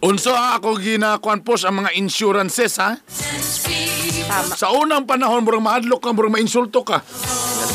Unso 0.00 0.32
ako 0.32 0.80
ginakuan 0.80 1.44
po 1.44 1.60
sa 1.60 1.68
mga 1.68 1.92
insurances 1.96 2.80
ha. 2.80 2.96
Tama. 4.30 4.54
Sa 4.54 4.70
unang 4.70 5.10
panahon, 5.10 5.42
murang 5.42 5.64
mahadlok 5.64 6.00
ka, 6.06 6.10
murang 6.14 6.38
mainsulto 6.38 6.86
ka. 6.86 7.02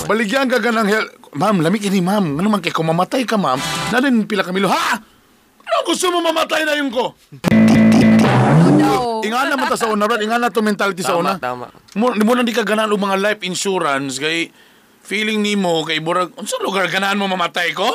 Baligyan 0.07 0.47
ka 0.47 0.63
ganang 0.63 0.87
hel... 0.87 1.05
Ma'am, 1.35 1.59
lamig 1.59 1.83
ini 1.83 1.99
ma'am. 1.99 2.39
Ano 2.39 2.47
man 2.47 2.63
kay 2.63 2.71
kung 2.71 2.87
mamatay 2.87 3.27
ka 3.27 3.35
ma'am, 3.35 3.59
na 3.91 3.99
rin 3.99 4.23
pila 4.23 4.39
kami 4.39 4.63
lo, 4.63 4.71
ha? 4.71 5.03
Ano 5.75 5.91
gusto 5.91 6.07
mo 6.07 6.23
mamatay 6.23 6.63
na 6.63 6.79
yung 6.79 6.87
ko? 6.87 7.11
No. 8.79 9.19
Ingana 9.27 9.59
man 9.59 9.67
ta 9.67 9.75
sa 9.75 9.91
una, 9.91 10.07
brad. 10.07 10.23
Ingana 10.23 10.47
to 10.47 10.63
mentality 10.63 11.03
sa 11.03 11.19
una. 11.19 11.35
Tama, 11.35 11.67
tama. 11.67 11.99
Mo 11.99 12.15
mo 12.15 12.31
nang 12.31 12.47
di 12.47 12.55
ka 12.55 12.63
ganahan 12.63 12.95
og 12.95 13.03
mga 13.03 13.19
life 13.19 13.41
insurance 13.43 14.15
kay 14.15 14.55
feeling 15.03 15.43
nimo 15.43 15.83
kay 15.83 15.99
burag 15.99 16.31
unsa 16.39 16.55
lugar 16.63 16.87
ganahan 16.87 17.19
mo 17.19 17.27
mamatay 17.27 17.75
ko? 17.75 17.91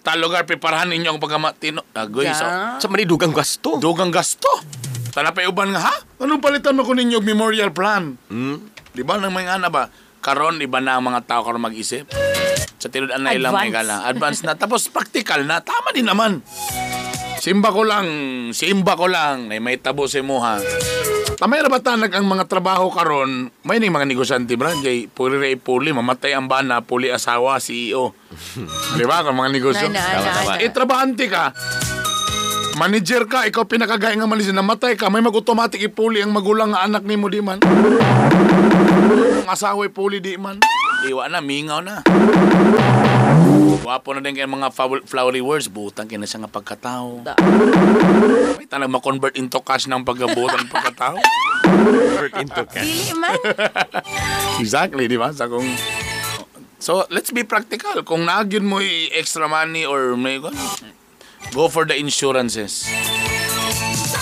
Ta 0.00 0.16
lugar 0.16 0.48
preparahan 0.48 0.88
ninyo 0.88 1.12
ang 1.12 1.20
pagkamatino. 1.20 1.84
Agoy 1.92 2.24
sa. 2.32 2.80
Sa 2.80 2.88
manidugang 2.88 3.36
gasto. 3.36 3.76
dugang 3.76 4.08
gasto. 4.08 4.48
Tala 5.12 5.36
pa 5.36 5.44
uban 5.44 5.76
nga 5.76 5.92
ha? 5.92 5.96
Anong 6.24 6.40
palitan 6.40 6.72
mo 6.72 6.88
ko 6.88 6.96
ninyo 6.96 7.20
og 7.20 7.26
memorial 7.28 7.68
plan? 7.68 8.16
Hmm? 8.32 8.64
Di 8.96 9.04
ba 9.04 9.20
nang 9.20 9.36
mga 9.36 9.60
ana 9.60 9.68
ba? 9.68 9.92
Karon 10.24 10.56
iba 10.64 10.80
na 10.80 10.96
ang 10.96 11.04
mga 11.04 11.28
tao 11.28 11.44
karon 11.44 11.60
mag-isip. 11.60 12.08
Sa 12.80 12.88
tinud 12.88 13.12
na 13.12 13.36
ilang 13.36 13.52
may 13.52 13.68
Advance. 13.68 13.76
gala. 13.76 13.96
Advance 14.08 14.40
na. 14.40 14.56
Tapos 14.56 14.88
practical 14.88 15.44
na. 15.44 15.60
Tama 15.60 15.92
din 15.92 16.08
naman. 16.08 16.40
Simba 17.40 17.72
ko 17.72 17.88
lang, 17.88 18.08
simba 18.52 19.00
ko 19.00 19.08
lang, 19.08 19.48
na 19.48 19.56
may 19.56 19.80
tabo 19.80 20.04
si 20.04 20.20
Muha. 20.20 20.60
Tamay 21.40 21.64
ra 21.64 21.72
ba 21.72 21.80
tanag 21.80 22.12
ang 22.12 22.28
mga 22.28 22.44
trabaho 22.44 22.92
karon? 22.92 23.48
May 23.64 23.80
ning 23.80 23.96
mga 23.96 24.04
negosyante 24.04 24.60
bra, 24.60 24.76
kay 24.76 25.08
puli 25.08 25.40
ra 25.40 25.48
ipuli, 25.48 25.88
mamatay 25.88 26.36
ang 26.36 26.52
bana, 26.52 26.84
puli 26.84 27.08
asawa, 27.08 27.56
CEO. 27.56 28.12
Di 29.00 29.08
ba? 29.08 29.24
Kung 29.24 29.40
mga 29.40 29.56
negosyo. 29.56 29.88
Na, 29.88 30.04
na, 30.04 30.20
na, 30.20 30.40
na. 30.52 30.60
Eh, 30.60 30.68
trabahante 30.68 31.32
ka. 31.32 31.56
Manager 32.76 33.24
ka, 33.24 33.48
ikaw 33.48 33.64
pinakagay 33.64 34.20
nga 34.20 34.28
manager, 34.28 34.52
namatay 34.52 35.00
ka, 35.00 35.08
may 35.08 35.24
mag-automatic 35.24 35.80
ipuli 35.80 36.20
ang 36.20 36.36
magulang 36.36 36.76
nga 36.76 36.84
anak 36.84 37.08
nimo 37.08 37.32
di 37.32 37.40
man. 37.40 37.64
Ang 39.40 39.48
asawa 39.48 39.88
ipuli 39.88 40.20
di 40.20 40.36
man. 40.36 40.60
Iwa 41.08 41.32
na, 41.32 41.40
mingaw 41.40 41.80
na. 41.80 42.04
Wapo 43.80 44.12
na 44.12 44.20
din 44.20 44.36
kayo 44.36 44.50
mga 44.50 44.68
flowery 45.08 45.40
words, 45.40 45.72
butang 45.72 46.04
kina 46.10 46.28
siya 46.28 46.44
nga 46.44 46.52
pagkatao. 46.52 47.24
Da. 47.24 47.34
May 48.60 48.68
tanang 48.68 48.92
ma-convert 48.92 49.34
into 49.40 49.56
cash 49.64 49.88
ng 49.88 50.04
pagkabutang 50.04 50.68
pagkatao. 50.68 51.16
Work 52.20 52.36
into 52.36 52.62
cash. 52.68 52.84
Dili 52.84 53.16
man. 53.16 53.36
Exactly, 54.62 55.08
di 55.08 55.16
ba? 55.16 55.32
Sa 55.32 55.48
kung 55.48 55.64
So, 56.80 57.04
let's 57.12 57.28
be 57.28 57.44
practical. 57.44 58.00
Kung 58.08 58.24
nagyon 58.24 58.64
mo 58.64 58.80
extra 59.12 59.44
money 59.44 59.84
or 59.84 60.16
may 60.16 60.40
go 60.40 61.68
for 61.68 61.84
the 61.84 61.92
insurances. 61.92 62.88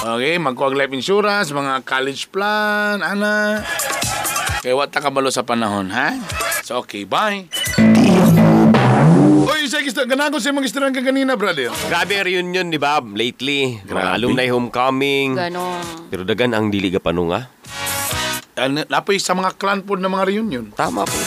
Okay, 0.02 0.38
magkuha 0.42 0.74
life 0.74 0.94
insurance, 0.94 1.54
mga 1.54 1.86
college 1.86 2.30
plan, 2.34 2.98
ana. 3.02 3.62
Kaya 4.58 4.74
wat 4.74 4.90
ta 4.90 4.98
kabalo 4.98 5.30
sa 5.30 5.46
panahon, 5.46 5.86
ha? 5.88 6.18
So, 6.66 6.82
okay, 6.82 7.06
bye. 7.06 7.46
Uy, 9.48 9.58
isa 9.64 9.78
gusto, 9.80 10.02
ganago 10.02 10.36
siya 10.36 10.50
mag-istoryan 10.50 10.90
ka 10.90 11.00
kanina, 11.00 11.38
brother. 11.38 11.70
Grabe 11.86 12.18
reunion, 12.20 12.66
di 12.66 12.76
ba? 12.76 12.98
Lately. 12.98 13.78
Mga 13.78 13.86
Grabe. 13.86 14.14
alumni 14.18 14.46
homecoming. 14.50 15.38
Ganon. 15.38 16.10
Pero 16.10 16.26
dagan 16.26 16.52
ang 16.52 16.68
dili 16.68 16.90
ka 16.90 16.98
panunga. 16.98 17.46
Ano, 18.58 18.82
Napoy 18.84 19.22
sa 19.22 19.38
mga 19.38 19.54
clan 19.54 19.86
po 19.86 19.94
ng 19.94 20.10
mga 20.10 20.24
reunion. 20.26 20.64
Tama 20.74 21.06
po. 21.06 21.18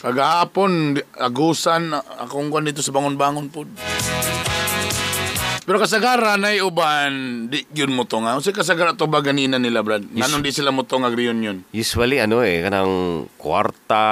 Kagahapon, 0.00 0.96
agusan, 1.12 1.92
akong 1.92 2.48
kwan 2.48 2.64
dito 2.64 2.80
sa 2.80 2.94
bangon-bangon 2.94 3.50
po. 3.50 3.66
Pero 5.60 5.76
kasagara 5.76 6.34
na 6.34 6.50
uban, 6.58 7.12
di 7.46 7.62
yun 7.70 7.92
mo 7.92 8.02
to 8.02 8.18
nga. 8.18 8.34
Kasi 8.34 8.50
kasagara 8.50 8.92
to 8.92 9.06
ba 9.06 9.20
ganina 9.20 9.54
nila, 9.54 9.80
Brad? 9.80 10.02
Nanon 10.04 10.40
di 10.40 10.50
sila 10.50 10.68
mo 10.68 10.82
to 10.82 10.96
nga 10.96 11.08
reunion. 11.08 11.62
Usually, 11.70 12.18
ano 12.18 12.40
eh, 12.40 12.60
kanang 12.60 12.90
kwarta, 13.36 14.02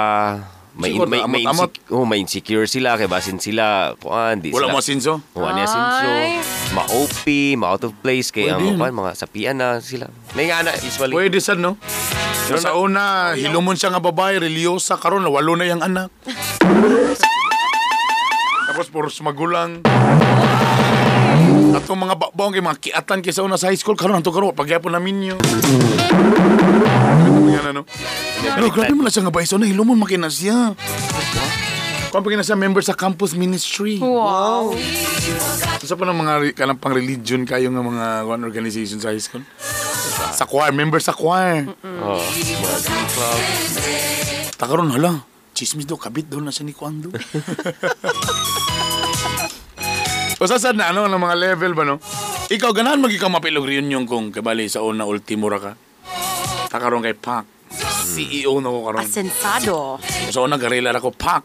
may, 0.73 0.93
Siguro, 0.93 1.09
may, 1.09 1.19
may, 1.25 1.43
amot-amot. 1.43 1.75
insec- 1.75 1.91
oh, 1.91 2.05
may 2.05 2.19
insecure 2.19 2.63
sila, 2.63 2.95
kay 2.95 3.05
basin 3.05 3.35
sila, 3.35 3.91
kuan, 3.99 4.39
di 4.39 4.47
Wala 4.49 4.69
sila. 4.69 4.73
mo 4.73 4.79
sinso? 4.79 5.13
Wala 5.33 5.51
niya 5.51 5.67
sinso. 5.67 6.07
Ay. 6.07 6.31
Ma-OP, 6.71 7.23
ma-out 7.57 7.83
of 7.83 7.91
place, 7.99 8.31
Pwede 8.31 8.55
ang 8.55 8.79
kuan, 8.79 8.93
mga 8.93 9.11
sapian 9.13 9.57
na 9.57 9.83
sila. 9.83 10.07
May 10.33 10.47
nga 10.47 10.63
na, 10.63 10.71
usually. 10.77 11.11
Pwede 11.11 11.43
sad, 11.43 11.59
no? 11.59 11.75
Pero 12.47 12.57
sa 12.57 12.73
una, 12.73 13.35
hilumon 13.35 13.75
siya 13.75 13.91
nga 13.91 13.99
babae, 13.99 14.39
religyosa, 14.39 14.95
karon 14.95 15.19
na 15.19 15.29
walo 15.29 15.53
na 15.53 15.67
yung 15.67 15.83
anak. 15.83 16.07
Tapos 18.69 18.87
puros 18.87 19.19
magulang. 19.19 19.83
Atong 21.79 21.95
mga 21.95 22.19
bakbaong 22.19 22.51
kay 22.51 22.63
mga 22.63 22.79
kiatan 22.83 23.23
kay 23.23 23.31
sa 23.31 23.47
una 23.47 23.55
sa 23.55 23.71
high 23.71 23.79
school, 23.79 23.95
karon 23.95 24.19
anto 24.19 24.35
karon 24.35 24.51
pagyapon 24.51 24.91
namin 24.91 25.31
yun. 25.31 25.39
Yan 27.55 27.71
ano. 27.71 27.87
Pero 28.43 28.67
grabe 28.67 28.91
mo 28.91 29.07
na 29.07 29.11
siya 29.11 29.23
nga 29.23 29.31
ba, 29.31 29.39
so 29.47 29.55
na 29.55 29.63
hilumon 29.63 29.95
makina 29.95 30.27
siya. 30.27 30.75
Kung 32.09 32.25
pagina 32.25 32.41
siya 32.41 32.57
member 32.57 32.81
sa 32.81 32.97
campus 32.97 33.37
ministry. 33.37 34.01
Wow. 34.01 34.73
Sa 35.79 35.93
pa 35.93 36.09
ng 36.09 36.17
mga 36.17 36.33
kanang 36.57 36.81
pang 36.81 36.91
religion 36.91 37.45
kayo 37.45 37.69
nga 37.69 37.85
mga 37.85 38.05
one 38.25 38.41
organization 38.43 38.97
sa 38.97 39.13
high 39.13 39.21
school? 39.21 39.45
Sa 40.33 40.49
choir, 40.49 40.73
member 40.73 40.97
sa 40.97 41.13
choir. 41.13 41.69
Club. 41.79 43.39
Takaron 44.57 44.89
hala. 44.89 45.21
Chismis 45.53 45.85
daw, 45.85 46.01
kabit 46.01 46.25
daw 46.33 46.41
na 46.41 46.49
siya 46.49 46.65
ni 46.65 46.73
Kwando. 46.73 47.13
o 47.13 47.15
sasad 50.47 50.79
na, 50.79 50.91
ano, 50.95 51.07
ng 51.07 51.19
mga 51.19 51.35
level 51.35 51.71
ba, 51.75 51.83
no? 51.83 51.99
Ikaw, 52.47 52.71
ganahan 52.71 53.03
mag 53.03 53.11
ikaw 53.11 53.27
mapilog 53.27 53.67
reunion 53.67 54.07
kung 54.07 54.31
kabali 54.31 54.71
sa 54.71 54.79
una 54.79 55.03
ultimo 55.03 55.51
ra 55.51 55.59
ka. 55.59 55.71
Takaron 56.71 57.03
kay 57.03 57.17
Pac. 57.17 57.43
CEO 58.09 58.57
na 58.63 58.69
ko 58.71 58.79
karon. 58.87 59.03
Asensado. 59.03 59.99
Sa 60.31 60.45
una, 60.45 60.55
garila 60.55 60.95
ra 60.95 61.03
ko, 61.03 61.11
Pac. 61.11 61.43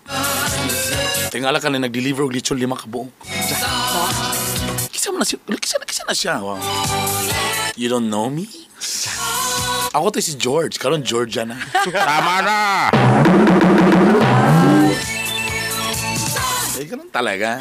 Tingala 1.34 1.58
ka 1.58 1.66
na 1.72 1.82
nag-deliver 1.82 2.22
og 2.22 2.32
lechon 2.32 2.54
lima 2.54 2.78
ka 2.78 2.86
buok. 2.86 3.10
Kisa 4.94 5.10
mo 5.10 5.18
na 5.18 5.26
siya, 5.26 5.42
kisa 5.58 5.76
na, 5.82 5.84
kisa 5.84 6.02
na 6.06 6.14
siya. 6.14 6.34
Wow. 6.38 6.62
You 7.74 7.90
don't 7.90 8.06
know 8.06 8.30
me? 8.30 8.46
Ako 9.90 10.14
to 10.14 10.22
si 10.22 10.38
George. 10.38 10.78
Karon 10.78 11.02
Georgia 11.02 11.42
na. 11.42 11.58
Tama 11.90 12.34
na! 12.46 12.58
Eh, 16.78 16.86
ganun 16.86 17.10
talaga. 17.10 17.58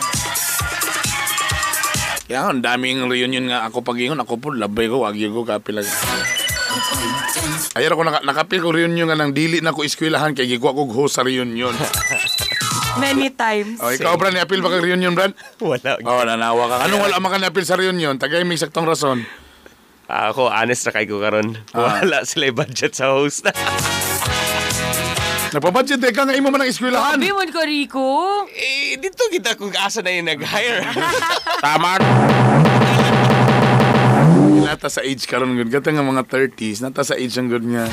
Kaya 2.23 2.47
ang 2.47 2.63
daming 2.63 3.03
reunion 3.11 3.51
nga 3.51 3.67
ako 3.67 3.83
pag-ingon. 3.83 4.19
Ako 4.23 4.39
po, 4.39 4.55
labay 4.55 4.87
ko, 4.87 5.03
wag 5.03 5.19
ko 5.19 5.43
kapilag. 5.43 5.87
Ayar 7.75 7.93
ako 7.93 8.01
naka, 8.07 8.19
nakapil 8.23 8.63
ko 8.63 8.69
reunion 8.71 9.09
nga 9.09 9.17
nang 9.19 9.35
dili 9.35 9.59
na 9.59 9.75
ko 9.75 9.83
eskwelahan 9.83 10.31
kay 10.31 10.47
gigwa 10.47 10.71
ko 10.71 10.87
host 10.87 11.19
sa 11.19 11.25
reunion. 11.25 11.73
Many 13.03 13.33
times. 13.33 13.81
O, 13.81 13.89
ikaw, 13.89 14.13
Brad, 14.15 14.37
ni-apil 14.37 14.61
ba 14.61 14.69
kang 14.69 14.85
reunion, 14.85 15.17
Brad? 15.17 15.33
Wala. 15.57 15.97
Oh, 16.05 16.21
nanawa 16.21 16.63
ka. 16.69 16.75
Anong 16.85 17.01
wala 17.01 17.17
man 17.17 17.29
ka 17.33 17.37
ni-apil 17.41 17.65
sa 17.65 17.75
reunion? 17.75 18.15
Tagay 18.21 18.45
may 18.45 18.55
saktong 18.55 18.85
rason. 18.85 19.25
Ako, 20.05 20.53
honest 20.53 20.85
na 20.85 20.93
kay 20.93 21.09
ko 21.09 21.17
karon. 21.17 21.57
Ah. 21.73 22.05
Wala 22.05 22.21
sila 22.21 22.53
budget 22.53 22.93
sa 22.93 23.09
host. 23.17 23.49
Nagpabudget 25.53 26.01
eh 26.01 26.09
ka 26.09 26.25
nga 26.25 26.33
imo 26.33 26.49
man 26.49 26.65
ang 26.65 26.71
eskwelahan. 26.73 27.13
Sabi 27.13 27.29
mo 27.29 27.45
ko, 27.45 27.61
Rico. 27.61 28.05
eh, 28.49 28.97
dito 28.97 29.21
kita 29.29 29.53
kung 29.53 29.69
asa 29.77 30.01
na 30.01 30.09
yung 30.09 30.25
nag-hire. 30.25 30.81
Tama. 31.65 32.01
Nata 34.65 34.89
sa 34.89 35.05
age 35.05 35.29
karon 35.29 35.53
good. 35.53 35.69
Gata 35.69 35.93
nga 35.93 36.01
mga 36.01 36.25
30s, 36.25 36.81
nata 36.81 37.05
sa 37.05 37.13
age 37.13 37.37
ang 37.37 37.53
good 37.53 37.69
nga. 37.69 37.85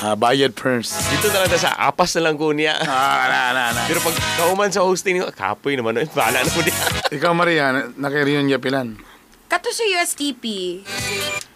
Ah, 0.00 0.16
bayad 0.16 0.56
first. 0.56 0.96
dito 1.12 1.28
na 1.28 1.44
lang 1.44 1.52
ta 1.52 1.60
sa 1.60 1.76
apas 1.76 2.16
na 2.16 2.32
lang 2.32 2.40
ko 2.40 2.56
niya. 2.56 2.72
Ah, 2.88 3.28
na, 3.28 3.40
na, 3.52 3.62
na. 3.76 3.82
Pero 3.84 4.00
pag 4.00 4.16
kauman 4.40 4.72
sa 4.72 4.80
hosting, 4.80 5.20
kapoy 5.36 5.76
naman. 5.76 6.08
Bahala 6.16 6.40
na 6.40 6.48
mo 6.48 6.64
niya. 6.64 6.76
Ikaw, 7.12 7.32
Maria, 7.36 7.68
na- 7.68 7.92
naka-reunion 8.00 8.48
niya 8.48 8.56
pilan. 8.56 8.96
Kato 9.50 9.66
sa 9.74 9.82
USTP. 9.82 10.78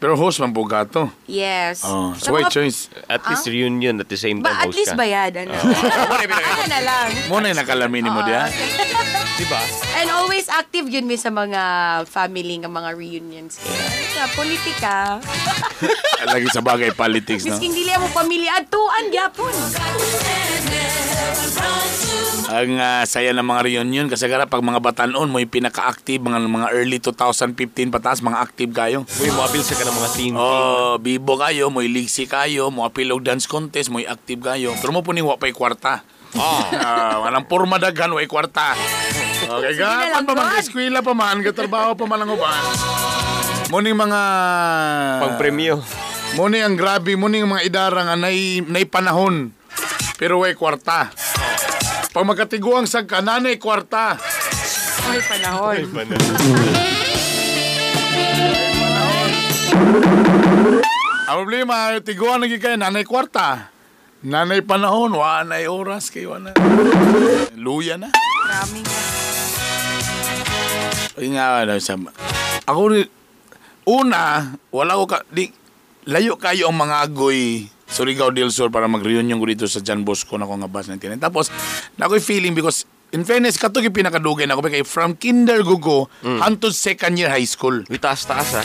Pero 0.03 0.19
host 0.19 0.43
man 0.43 0.51
po 0.51 0.67
gato. 0.67 1.07
Yes. 1.31 1.87
Oh, 1.87 2.11
so 2.19 2.35
wait, 2.35 2.51
choice. 2.51 2.91
At 3.07 3.23
least 3.31 3.47
reunion 3.47 4.03
at 4.03 4.11
the 4.11 4.19
same 4.19 4.43
time 4.43 4.51
Ba, 4.51 4.67
at 4.67 4.67
host 4.67 4.83
least 4.83 4.93
ka. 4.93 4.99
bayad, 4.99 5.31
ano? 5.39 5.55
Ano 6.35 6.65
na 6.67 6.81
lang. 6.83 7.09
Muna 7.31 7.55
yung 7.55 7.61
nakalamin 7.63 8.11
mo 8.11 8.19
diya. 9.35 9.47
Diba? 9.47 9.63
And 9.99 10.09
always 10.11 10.47
active 10.47 10.87
yun 10.87 11.07
mi 11.07 11.19
sa 11.19 11.31
mga 11.31 11.63
family 12.07 12.63
ng 12.63 12.71
mga 12.71 12.91
reunions. 12.95 13.59
Sa 14.15 14.31
politika. 14.35 15.19
Lagi 16.35 16.49
sa 16.51 16.63
bagay 16.65 16.95
politics, 16.95 17.45
no? 17.45 17.55
Misking 17.55 17.75
dili 17.75 17.93
mo 17.99 18.09
pamilya 18.15 18.63
atuan 18.63 19.11
gyapon. 19.11 19.55
Ang 22.45 22.79
ah, 22.79 23.03
saya 23.03 23.35
ng 23.35 23.43
mga 23.43 23.61
reunion 23.67 24.07
kasi 24.07 24.31
gara 24.31 24.47
pag 24.47 24.63
mga 24.63 24.79
batanon 24.79 25.27
mo 25.27 25.43
yung 25.43 25.51
pinaka-active 25.51 26.23
mga 26.23 26.47
mga 26.47 26.69
early 26.77 27.03
2015 27.03 27.91
pataas 27.91 28.23
mga 28.23 28.39
active 28.39 28.71
kayo. 28.71 28.99
Uy, 29.19 29.33
mabil 29.35 29.65
sa 29.65 29.75
ka 29.75 29.83
ng 29.83 29.97
mga 29.97 30.11
team. 30.15 30.33
Oh, 30.39 30.95
bibo 31.03 31.35
kayo, 31.35 31.73
mo 31.73 31.83
ligsi 31.83 32.31
kayo, 32.31 32.71
mo 32.71 32.87
apilog 32.87 33.27
dance 33.27 33.51
contest, 33.51 33.91
mo 33.91 33.99
active 33.99 34.39
kayo. 34.39 34.71
Pero 34.79 34.95
mo 34.95 35.03
po 35.03 35.11
ni 35.11 35.25
wa 35.25 35.35
pa'y 35.35 35.51
kwarta. 35.51 36.07
Ah, 36.35 37.23
walang 37.23 37.47
porma 37.47 37.79
daghan, 37.79 38.11
way 38.11 38.27
kwarta. 38.27 38.75
Okay, 39.45 39.77
gapan 39.77 40.25
pa 40.25 40.33
man, 40.33 40.49
God. 40.49 40.61
eskwela 40.61 41.01
pa 41.05 41.13
man, 41.13 41.45
gatrabaho 41.45 41.93
pa 41.95 42.05
man 42.09 42.25
ang 42.25 42.33
uban. 42.33 42.63
Muni 43.69 43.93
mga... 43.93 44.21
Pang 45.21 45.37
premyo. 45.37 45.77
Muni 46.35 46.59
ang 46.65 46.75
grabe, 46.75 47.15
muni 47.15 47.45
ang 47.45 47.53
mga 47.53 47.65
idara 47.67 48.01
nga 48.09 48.17
nay, 48.17 48.65
nay 48.65 48.89
panahon. 48.89 49.53
Pero 50.17 50.43
way 50.43 50.57
kwarta. 50.57 51.13
Pag 52.15 52.25
magkatiguang 52.27 52.87
sa 52.87 53.03
kananay 53.03 53.59
kwarta. 53.59 54.17
Ay, 55.11 55.21
panahon. 55.27 55.77
Ang 61.25 61.37
problema, 61.43 61.99
tiguan 62.01 62.41
lagi 62.41 62.63
kayo, 62.63 62.79
nanay 62.79 63.03
kwarta. 63.03 63.75
Nanay 64.25 64.65
panahon, 64.65 65.13
wanay 65.13 65.69
oras 65.69 66.09
kayo, 66.09 66.39
na. 66.39 66.55
Luya 67.59 67.99
na. 67.99 68.09
Maraming 68.15 68.87
Ay 71.15 71.31
nga, 71.31 71.63
ano, 71.63 71.79
sa, 71.79 71.95
ako, 72.67 73.07
una, 73.87 74.55
wala 74.75 74.99
ko 74.99 75.05
ka, 75.07 75.23
di, 75.31 75.47
layo 76.11 76.35
kayo 76.41 76.73
ang 76.73 76.79
mga 76.81 76.97
agoy 77.07 77.71
Surigao 77.85 78.35
del 78.35 78.51
Sur 78.51 78.73
para 78.75 78.91
mag-reunion 78.91 79.39
ko 79.39 79.47
dito 79.47 79.67
sa 79.71 79.79
John 79.79 80.03
Bosco 80.03 80.35
na 80.35 80.49
ko 80.49 80.59
nga 80.59 80.67
bus 80.67 80.91
99. 80.91 81.23
Tapos, 81.23 81.53
na 81.95 82.11
ako'y 82.11 82.19
feeling 82.19 82.57
because 82.57 82.89
In 83.15 83.23
fairness, 83.23 83.55
kato 83.55 83.79
yung 83.79 83.95
pinakadugay 83.95 84.43
na 84.43 84.59
ako. 84.59 84.67
Kaya 84.67 84.83
from 84.83 85.15
kinder 85.15 85.63
gugo, 85.63 86.11
hantod 86.43 86.75
second 86.75 87.15
year 87.15 87.31
high 87.31 87.47
school. 87.47 87.87
Uy, 87.87 88.03
taas-taas 88.03 88.59
ha. 88.59 88.63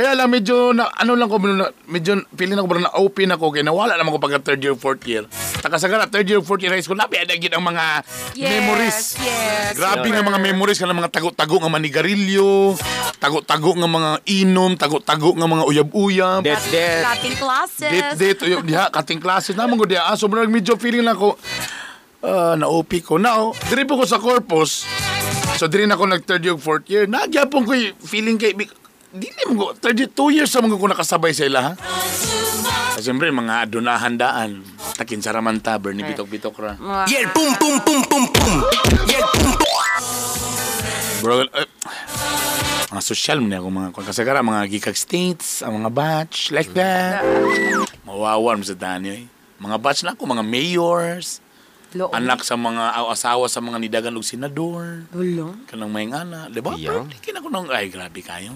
Kaya 0.00 0.16
lang 0.16 0.32
medyo 0.32 0.72
na, 0.72 0.88
ano 0.96 1.12
lang 1.12 1.28
ko 1.28 1.36
medyo 1.84 2.24
feeling 2.32 2.56
ako 2.56 2.72
ba 2.72 2.80
na 2.80 2.96
open 2.96 3.36
ako 3.36 3.52
kaya 3.52 3.60
nawala 3.60 4.00
naman 4.00 4.16
ko 4.16 4.20
pagka 4.24 4.40
third 4.40 4.64
year 4.64 4.72
fourth 4.72 5.04
year. 5.04 5.28
Takasagara 5.60 6.08
third 6.08 6.24
year 6.24 6.40
fourth 6.40 6.64
year 6.64 6.72
high 6.72 6.80
school 6.80 6.96
nabi 6.96 7.20
ada 7.20 7.36
gid 7.36 7.52
ang 7.52 7.60
mga 7.60 8.00
Yes, 8.32 8.48
memories. 8.48 8.98
yes. 9.20 9.76
Grabe 9.76 10.08
nga 10.08 10.24
mga 10.24 10.40
memories 10.40 10.80
kana 10.80 10.96
mga 10.96 11.12
tago-tago 11.12 11.60
nga 11.60 11.68
manigarilyo, 11.68 12.80
tago-tago 13.20 13.76
nga 13.76 13.84
mga 13.84 14.10
inom, 14.40 14.72
tago-tago 14.72 15.36
nga 15.36 15.44
mga 15.44 15.64
uyab-uyab. 15.68 16.40
Det, 16.48 16.56
det. 16.72 17.04
Cutting 17.04 17.36
classes. 17.36 17.92
Date 17.92 18.16
date 18.16 18.40
uyab 18.48 18.64
diha 18.64 18.88
kating 18.88 19.20
classes 19.20 19.52
naman 19.52 19.76
ko 19.76 19.84
diha. 19.84 20.08
Ah, 20.08 20.16
sobrang 20.16 20.48
medyo 20.48 20.80
feeling 20.80 21.04
lang 21.04 21.20
ko 21.20 21.36
ah 22.24 22.56
na-OP 22.56 23.04
ko. 23.04 23.20
Now, 23.20 23.52
diri 23.68 23.84
po 23.84 24.00
ko 24.00 24.08
sa 24.08 24.16
corpus. 24.16 24.88
So 25.60 25.68
diri 25.68 25.84
na 25.84 26.00
ako 26.00 26.08
nag 26.08 26.24
third 26.24 26.40
year 26.40 26.56
fourth 26.56 26.88
year. 26.88 27.04
Nagyapon 27.04 27.68
ko 27.68 27.76
y- 27.76 27.92
feeling 28.00 28.40
kay 28.40 28.56
Dili 29.10 29.42
mo 29.50 29.74
ko, 29.74 29.74
32 29.74 30.38
years 30.38 30.50
sa 30.54 30.62
mga 30.62 30.78
ko 30.78 30.86
nakasabay 30.86 31.34
sa 31.34 31.42
ila, 31.42 31.60
ha? 31.60 31.72
Siyempre, 33.00 33.34
mga 33.34 33.66
adunahan 33.66 34.14
daan. 34.14 34.62
Takin 34.94 35.18
sa 35.18 35.34
ramanta, 35.34 35.74
Bernie 35.82 36.06
Bitok-Bitok 36.06 36.56
ra. 36.62 36.72
Yeah, 37.10 37.26
boom, 37.34 37.56
boom, 37.58 37.82
boom, 37.82 38.00
boom, 38.06 38.24
boom. 38.30 38.56
Yeah, 39.10 39.26
boom, 39.34 39.50
boom. 39.58 39.70
Bro, 41.20 41.48
eh, 41.52 41.68
mga 42.90 43.02
social 43.02 43.42
mo 43.42 43.50
na 43.50 43.58
ako 43.58 43.68
mga 43.68 43.88
kung 43.92 44.06
kasagara, 44.06 44.46
mga 44.46 44.62
gikag 44.78 44.96
states, 44.96 45.60
ang 45.66 45.82
mga 45.82 45.90
batch, 45.90 46.54
like 46.54 46.70
that. 46.78 47.26
Mawawan 48.06 48.62
mo 48.62 48.64
sa 48.64 48.78
dani, 48.78 49.08
eh. 49.10 49.22
Mga 49.58 49.76
batch 49.82 50.00
na 50.06 50.14
ako, 50.14 50.22
mga 50.22 50.44
mayors, 50.46 51.42
Loo. 51.90 52.06
anak 52.10 52.46
sa 52.46 52.54
mga 52.54 52.94
aw- 52.94 53.10
asawa 53.10 53.50
sa 53.50 53.58
mga 53.58 53.78
nidagan 53.78 54.14
og 54.14 54.22
senador. 54.22 55.02
Ulo. 55.10 55.58
Kanang 55.66 55.90
may 55.90 56.06
ngana, 56.06 56.46
di 56.46 56.62
ba? 56.62 56.78
Yeah. 56.78 57.02
Pero 57.02 57.18
Kin 57.18 57.34
ako 57.34 57.46
nung, 57.50 57.66
ay, 57.66 57.90
grabe 57.90 58.22
kayo. 58.22 58.54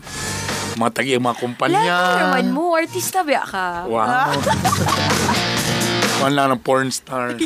Mga 0.74 0.90
tagi, 0.92 1.14
mga 1.14 1.26
Wala 1.26 1.34
kumpanya. 1.34 1.82
naman 2.20 2.50
mo. 2.50 2.74
Artista 2.74 3.22
ba 3.22 3.42
ka? 3.42 3.66
Wow. 3.86 4.30
Wala 6.22 6.46
ng 6.48 6.62
porn 6.62 6.88
star. 6.88 7.34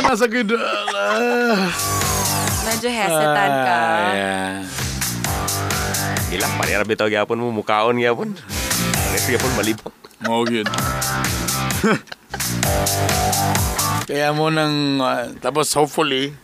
Nasa 0.00 0.26
gidala? 0.26 1.06
Medyo 2.66 2.88
hesitant 2.90 3.54
ka. 3.62 3.78
Ah, 3.78 4.10
yeah. 4.10 4.66
Ilang 6.30 6.52
panira 6.56 6.82
bitaw 6.82 7.06
gyapon 7.06 7.38
mo 7.38 7.50
mukaon 7.52 7.94
gyapon. 7.94 8.34
Kasi 9.10 9.34
gyapon 9.34 9.52
malibak. 9.58 9.94
Mo 10.24 10.44
yun. 10.46 10.68
Kaya 14.10 14.34
mo 14.34 14.50
nang, 14.50 14.98
ah, 15.00 15.30
tapos 15.38 15.70
hopefully, 15.72 16.34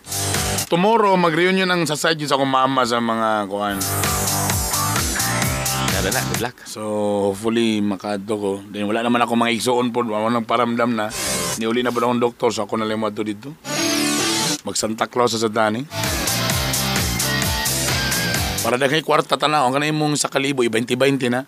tomorrow 0.71 1.13
mag-reunion 1.19 1.69
ang 1.69 1.83
society 1.85 2.25
sa 2.25 2.39
akong 2.39 2.49
mama 2.49 2.87
sa 2.87 3.03
mga 3.03 3.51
kuhan. 3.51 3.79
Dala 5.97 6.09
na, 6.13 6.21
good 6.31 6.43
luck. 6.45 6.57
So, 6.69 6.81
hopefully, 7.33 7.83
makadto 7.83 8.35
ko. 8.39 8.53
Then, 8.71 8.87
wala 8.87 9.03
naman 9.03 9.19
ako 9.25 9.33
mga 9.35 9.55
igsoon 9.57 9.91
po. 9.91 10.07
Wala 10.07 10.31
nang 10.31 10.47
paramdam 10.47 10.95
na. 10.95 11.11
Niuli 11.59 11.83
na 11.83 11.91
ba 11.91 12.05
akong 12.05 12.21
doktor, 12.21 12.53
so 12.53 12.63
ako 12.63 12.79
na 12.79 12.87
lang 12.87 13.01
dito. 13.25 13.57
Mag 14.63 14.77
Santa 14.77 15.11
Claus 15.11 15.35
sa 15.35 15.51
Dani. 15.51 15.83
Para 18.67 18.83
daghay 18.83 18.99
kwarta 19.07 19.39
tanaw, 19.39 19.71
ang 19.71 19.79
kanay 19.79 19.95
mong 19.95 20.19
sa 20.19 20.27
kalibo, 20.27 20.67
20-20 20.67 21.31
na. 21.31 21.47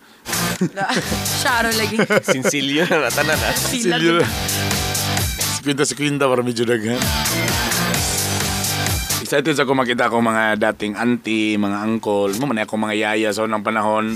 Sharo 1.43 1.67
lagi. 1.75 1.99
Sinsilyo 2.31 2.87
na 2.87 3.11
natanan 3.11 3.35
ha. 3.43 3.51
Sila. 3.59 3.99
Silyo. 3.99 4.23
Kwinta 5.67 5.83
sa 5.83 5.99
kwinta 5.99 6.31
para 6.31 6.47
medyo 6.47 6.63
daghan. 6.63 6.95
Excited 9.19 9.59
ako 9.59 9.75
makita 9.75 10.07
ko 10.07 10.23
mga 10.23 10.63
dating 10.63 10.95
auntie, 10.95 11.59
mga 11.59 11.83
uncle, 11.91 12.39
mo 12.39 12.55
man 12.55 12.63
ako 12.63 12.79
mga 12.87 12.95
yaya 12.95 13.35
sa 13.35 13.43
unang 13.43 13.67
panahon. 13.67 14.15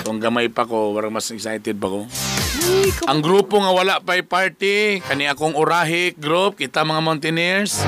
Kung 0.00 0.16
gamay 0.16 0.48
pa 0.48 0.64
ko, 0.64 0.96
parang 0.96 1.12
mas 1.12 1.28
excited 1.28 1.76
pa 1.76 1.92
ko. 1.92 2.08
Ang 3.04 3.20
grupo 3.20 3.60
nga 3.60 3.68
wala 3.68 4.00
pa'y 4.00 4.24
party, 4.24 5.04
kani 5.04 5.28
akong 5.28 5.52
Urahik 5.52 6.16
group, 6.16 6.56
kita 6.56 6.88
mga 6.88 7.04
Mountaineers. 7.04 7.84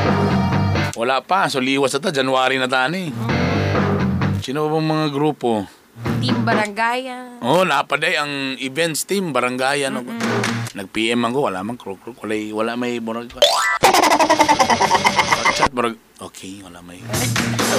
Wala 0.93 1.25
pa, 1.25 1.49
so 1.49 1.57
liwas 1.57 1.97
na 1.97 2.05
ta, 2.05 2.13
January 2.13 2.61
na 2.61 2.69
tani. 2.69 3.34
Sino 4.45 4.69
ba 4.69 4.77
bang 4.77 4.85
mga 4.93 5.09
grupo? 5.09 5.65
Team 6.21 6.45
Barangaya. 6.45 7.41
Oh, 7.41 7.65
napaday 7.65 8.21
ang 8.21 8.61
events 8.61 9.09
team, 9.09 9.33
barangay 9.33 9.89
ano. 9.89 10.05
Nag-PM 10.77 11.25
ako, 11.25 11.49
wala 11.49 11.65
man 11.65 11.81
krok 11.81 12.05
krok, 12.05 12.21
wala 12.29 12.37
wala 12.53 12.77
may 12.77 13.01
murag. 13.01 13.33
Chat 15.57 15.73
murag, 15.73 15.97
okay, 16.21 16.61
wala 16.61 16.85
may. 16.85 17.01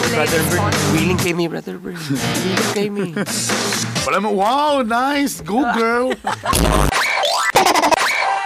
Brother 0.09 0.41
Bird, 0.49 0.73
willing 0.89 1.21
kay 1.21 1.37
me, 1.37 1.45
Brother 1.45 1.77
Bird. 1.77 2.01
Willing 2.41 2.69
kay 2.73 2.89
me. 2.89 3.13
Wala 4.09 4.17
mo, 4.25 4.33
wow, 4.33 4.81
nice, 4.81 5.45
go 5.45 5.61
girl. 5.77 6.17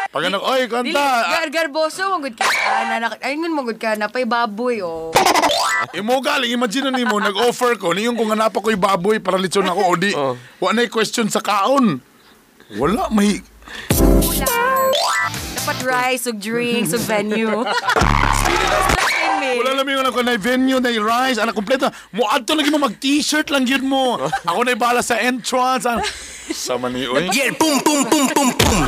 Pag 0.10 0.26
ano, 0.26 0.42
oy, 0.42 0.66
kanta. 0.66 1.06
gar 1.30 1.50
garboso, 1.54 2.02
magod 2.10 2.34
ka. 2.34 2.42
Ah, 2.42 2.90
nanak- 2.90 3.22
Ayun, 3.22 3.54
magod 3.54 3.78
ka. 3.78 3.94
Napay 3.94 4.26
baboy, 4.26 4.82
oh. 4.82 5.14
Imo 5.98 6.18
galing, 6.18 6.50
imagine 6.50 6.90
ni 6.90 7.06
mo, 7.06 7.22
nag-offer 7.22 7.78
ko, 7.78 7.94
niyon 7.94 8.18
kung 8.18 8.34
hanap 8.34 8.50
ako'y 8.52 8.74
baboy 8.74 9.22
para 9.22 9.38
litson 9.38 9.70
ako, 9.70 9.82
o 9.86 9.94
di, 9.94 10.10
Oh. 10.18 10.34
wala 10.58 10.82
na 10.82 10.90
question 10.90 11.30
sa 11.30 11.40
kaon. 11.40 12.02
Wala, 12.74 13.06
may, 13.14 13.38
Dapat 15.54 15.78
rice, 15.86 16.26
ug 16.26 16.42
drinks, 16.42 16.90
ug 16.90 17.06
venue. 17.06 17.62
Wala 19.40 19.72
lang 19.72 19.88
yung 19.88 20.04
ako 20.04 20.20
na 20.22 20.36
venue, 20.36 20.80
na 20.84 20.92
rice, 20.92 21.40
anak 21.40 21.56
kompleto. 21.56 21.88
Mo 22.12 22.28
adto 22.28 22.52
lagi 22.54 22.68
mo 22.68 22.80
mag 22.80 22.96
t-shirt 23.00 23.48
lang 23.50 23.64
yun 23.64 23.88
mo. 23.88 24.20
Ako 24.50 24.68
na 24.68 24.76
bala 24.76 25.00
sa 25.00 25.16
entrance. 25.20 25.88
ah. 25.88 26.00
Sama 26.50 26.90
ni 26.90 27.06
oy. 27.06 27.30
Yeah, 27.32 27.54
boom, 27.56 27.80
boom, 27.86 28.04
boom, 28.10 28.26
boom, 28.34 28.50
boom. 28.58 28.80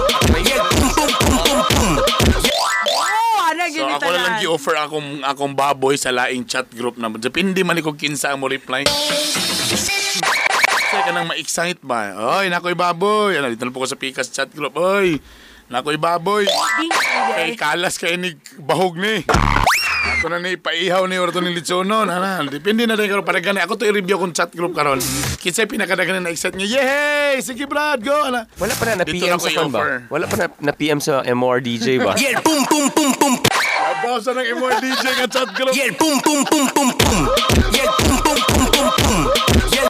Yeah, 0.41 0.65
boom, 0.67 0.89
boom, 0.91 1.11
boom, 1.13 1.37
boom, 1.39 1.61
boom. 1.71 1.93
Oh, 2.91 3.37
ano, 3.47 3.61
So 3.69 3.85
ako 3.85 4.09
na 4.09 4.21
lang 4.25 4.35
gi-offer 4.41 4.75
akong 4.81 5.09
akong 5.21 5.53
baboy 5.53 5.95
sa 5.95 6.09
laing 6.11 6.43
chat 6.49 6.67
group 6.73 6.97
na. 6.97 7.07
Depende 7.13 7.61
man 7.61 7.77
ko 7.79 7.93
kinsa 7.93 8.33
mo 8.35 8.49
reply. 8.49 8.83
Kasi 10.91 10.97
ka 11.07 11.11
nang 11.13 11.29
ma-excite 11.29 11.79
ba? 11.85 12.11
Oy, 12.41 12.51
nakoy 12.51 12.75
baboy. 12.75 13.37
Ano, 13.39 13.47
dito 13.47 13.63
na 13.63 13.71
po 13.71 13.85
ko 13.85 13.87
sa 13.87 13.95
Pikas 13.95 14.27
chat 14.33 14.49
group. 14.51 14.75
Oy, 14.75 15.21
nakoy 15.69 15.95
baboy. 15.95 16.49
Kay 17.31 17.55
kalas 17.55 17.95
kay 17.95 18.17
ni 18.17 18.35
bahog 18.59 18.97
ni. 18.97 19.23
Ako 20.01 20.33
na 20.33 20.41
ni 20.41 20.57
paihaw 20.57 21.05
ni 21.05 21.21
orto 21.21 21.45
ni 21.45 21.53
Litsono. 21.53 22.09
Nana, 22.09 22.41
depende 22.49 22.89
na 22.89 22.97
rin 22.97 23.05
karon 23.05 23.21
para 23.21 23.37
gani. 23.37 23.61
Ako 23.61 23.77
to 23.77 23.85
i-review 23.85 24.17
akong 24.17 24.33
chat 24.33 24.49
group 24.49 24.73
karon. 24.73 24.97
Kinsay 25.37 25.69
pinakadagan 25.69 26.25
na 26.25 26.33
excite 26.33 26.57
niya. 26.57 26.81
Yay! 26.81 27.45
Sige 27.45 27.69
Brad, 27.69 28.01
go! 28.01 28.13
Ana. 28.25 28.49
Wala 28.57 28.73
pa 28.73 28.83
na 28.89 29.05
Dito 29.05 29.29
na-PM 29.29 29.37
na 29.37 29.45
sa 29.45 29.49
kan 29.53 29.69
ba? 29.69 29.81
Wala 30.09 30.25
pa 30.25 30.35
na 30.41 30.45
na-PM 30.57 30.97
sa 30.97 31.21
MR 31.21 31.61
DJ 31.61 32.01
ba? 32.01 32.17
Yeah, 32.21 32.41
boom, 32.41 32.65
boom, 32.69 32.89
boom, 32.93 33.11
boom. 33.17 33.35
Nabasa 34.01 34.33
ng 34.33 34.47
MR 34.57 34.73
DJ 34.81 35.05
nga 35.05 35.27
chat 35.29 35.49
group. 35.53 35.73
Yeah, 35.77 35.93
boom, 35.93 36.17
boom, 36.25 36.41
boom, 36.49 36.65
boom, 36.73 36.89
boom. 36.97 37.19
Yeah, 37.69 37.89
boom, 38.01 38.17
boom, 38.25 38.39
boom, 38.41 38.65
boom, 38.73 38.89
boom. 38.97 39.21
Yeah. 39.69 39.89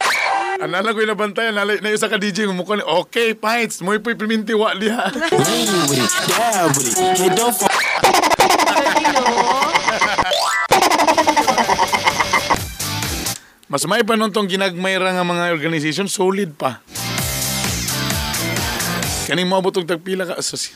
Anala 0.60 0.91
ko 0.91 1.00
yung 1.02 1.12
nabantayan, 1.15 1.56
nalay 1.56 1.80
na 1.80 1.95
isa 1.95 2.12
ka 2.12 2.19
DJ 2.19 2.45
mo 2.52 2.62
mukha 2.62 2.78
ni, 2.78 2.84
okay, 2.84 3.34
fights, 3.34 3.80
mo 3.80 3.95
ipo'y 3.95 4.19
piminti 4.19 4.52
wa 4.54 4.76
diha. 4.76 5.08
Mas 13.71 13.88
may 13.88 14.04
pa 14.04 14.19
nun 14.19 14.36
tong 14.36 14.51
ginagmayra 14.51 15.15
nga 15.15 15.23
mga 15.23 15.56
organization, 15.56 16.12
solid 16.12 16.60
pa. 16.60 16.84
Kaning 19.32 19.47
maabot 19.47 19.71
og 19.80 19.88
tagpila 19.88 20.27
ka 20.27 20.36
asos. 20.36 20.75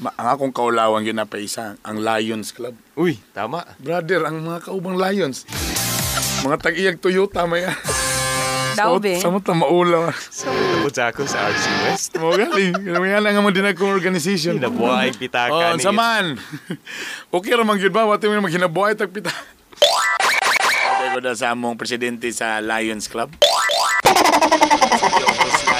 Ma- 0.00 0.16
ang 0.16 0.32
akong 0.32 0.56
kaulawan 0.56 1.04
yun 1.04 1.20
na 1.20 1.28
pa 1.28 1.36
isa, 1.36 1.76
ang 1.84 2.00
Lions 2.00 2.56
Club. 2.56 2.72
Uy, 2.96 3.20
tama. 3.36 3.60
Brother, 3.76 4.24
ang 4.24 4.40
mga 4.40 4.72
kaubang 4.72 4.96
Lions. 4.96 5.44
Mga 6.40 6.56
tag-iyag 6.64 6.96
Toyota 7.04 7.44
may 7.44 7.64
Daw, 8.74 8.98
be. 8.98 9.14
Sa 9.16 9.30
mga 9.30 9.54
maulaw. 9.54 10.10
Tapos 10.10 10.94
ako 10.96 11.22
sa 11.24 11.48
RC 11.48 11.64
West. 11.86 12.10
Mo 12.18 12.30
galing. 12.30 12.74
Kaya 12.74 13.18
nga 13.20 13.40
mo 13.40 13.50
din 13.50 13.64
akong 13.64 13.90
organization. 13.90 14.58
Nabuhay 14.58 15.14
pitaka 15.14 15.54
Oh, 15.54 15.76
ni. 15.76 15.82
sa 15.82 15.90
man. 15.90 16.36
okay 17.34 17.54
ra 17.54 17.62
man 17.62 17.78
gyud 17.78 17.94
ba 17.94 18.04
wati 18.04 18.26
mo 18.26 18.42
maghinabuhay 18.42 18.94
tag 18.94 19.10
pita. 19.10 19.30
Sabi 20.94 21.08
ko 21.10 21.18
na 21.20 21.32
sa 21.32 21.52
among 21.52 21.74
presidente 21.74 22.26
sa 22.30 22.58
Lions 22.58 23.06
Club. 23.06 23.30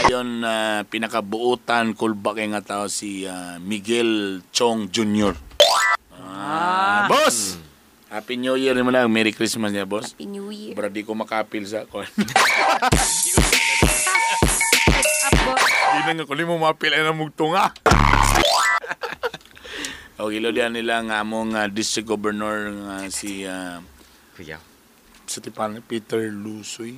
Lion 0.04 0.42
uh, 0.42 0.84
pinakabuutan 0.84 1.96
kulba 1.96 2.34
kay 2.34 2.50
nga 2.50 2.60
tao 2.60 2.84
si 2.86 3.24
ah, 3.24 3.56
Miguel 3.56 4.42
Chong 4.50 4.92
Jr. 4.92 5.32
Ah, 6.20 7.08
boss. 7.08 7.56
Happy 8.14 8.38
New 8.38 8.54
Year 8.54 8.78
naman 8.78 8.94
lang. 8.94 9.10
Merry 9.10 9.34
Christmas 9.34 9.74
niya, 9.74 9.82
boss. 9.90 10.14
Happy 10.14 10.30
New 10.30 10.54
Year. 10.54 10.78
Bra 10.78 10.86
di 10.86 11.02
ko 11.02 11.18
makapil 11.18 11.66
sa 11.66 11.82
kon. 11.82 12.06
Di 15.94 16.00
na 16.10 16.22
nga 16.22 16.26
kung 16.26 16.38
mo 16.46 16.62
mapil 16.62 16.94
ay 16.94 17.02
namugtunga. 17.02 17.74
o 20.22 20.30
gilo 20.30 20.54
diyan 20.54 20.78
nila 20.78 21.02
nga 21.06 21.22
among 21.26 21.58
ah, 21.58 21.66
district 21.66 22.06
governor 22.06 22.70
nga 22.70 22.96
si 23.10 23.42
ah, 23.46 23.82
Kuya. 24.38 24.62
Sa 25.26 25.42
tipan 25.42 25.74
ni 25.74 25.82
Peter 25.82 26.30
Lusoy. 26.30 26.94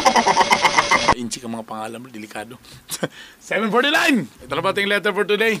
Inchi 1.20 1.40
ka 1.40 1.48
mga 1.48 1.64
pangalan 1.64 2.12
delikado. 2.12 2.60
749! 3.40 4.48
Ito 4.48 4.52
na 4.52 4.60
ba 4.64 4.72
ating 4.76 4.88
letter 4.88 5.16
for 5.16 5.24
today? 5.24 5.60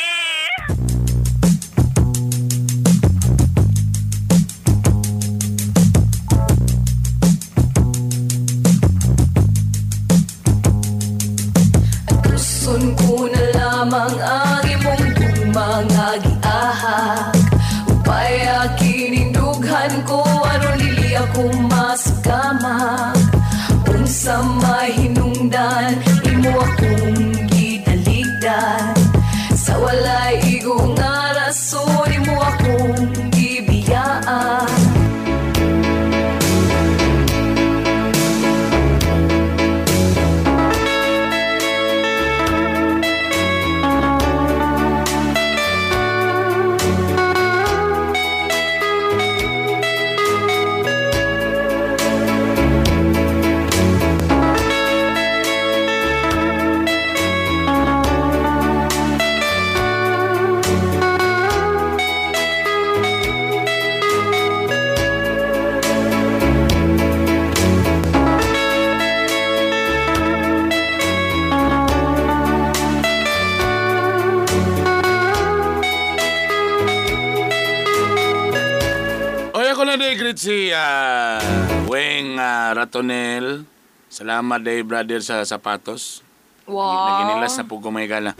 si 80.51 80.75
ah, 80.75 81.39
Weng 81.87 82.35
ah, 82.35 82.75
Ratonel. 82.75 83.63
Salamat 84.11 84.59
day, 84.59 84.83
brother, 84.83 85.23
sa 85.23 85.47
sapatos. 85.47 86.19
Wow. 86.67 87.23
Naginilas 87.23 87.55
na 87.55 87.63
po 87.63 87.79
may 87.87 88.11
gala. 88.11 88.35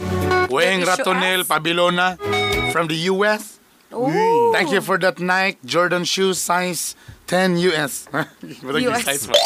Weng 0.52 0.84
Ratonel. 0.84 1.48
Pabilona 1.48 2.20
from 2.68 2.92
the 2.92 3.08
US. 3.08 3.56
Ooh. 3.96 4.52
Thank 4.52 4.76
you 4.76 4.84
for 4.84 5.00
that 5.00 5.20
Nike 5.20 5.56
Jordan 5.64 6.04
shoe 6.04 6.36
size 6.36 6.96
10 7.32 7.56
US. 7.72 8.08
US. 8.12 9.04
size 9.08 9.24
mo? 9.32 9.36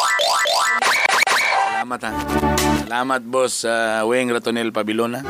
Salamat 1.70 2.00
ha. 2.02 2.10
Salamat 2.82 3.22
boss 3.22 3.62
uh, 3.62 4.02
Weng 4.10 4.34
Ratonel 4.34 4.74
Pabilona. 4.74 5.22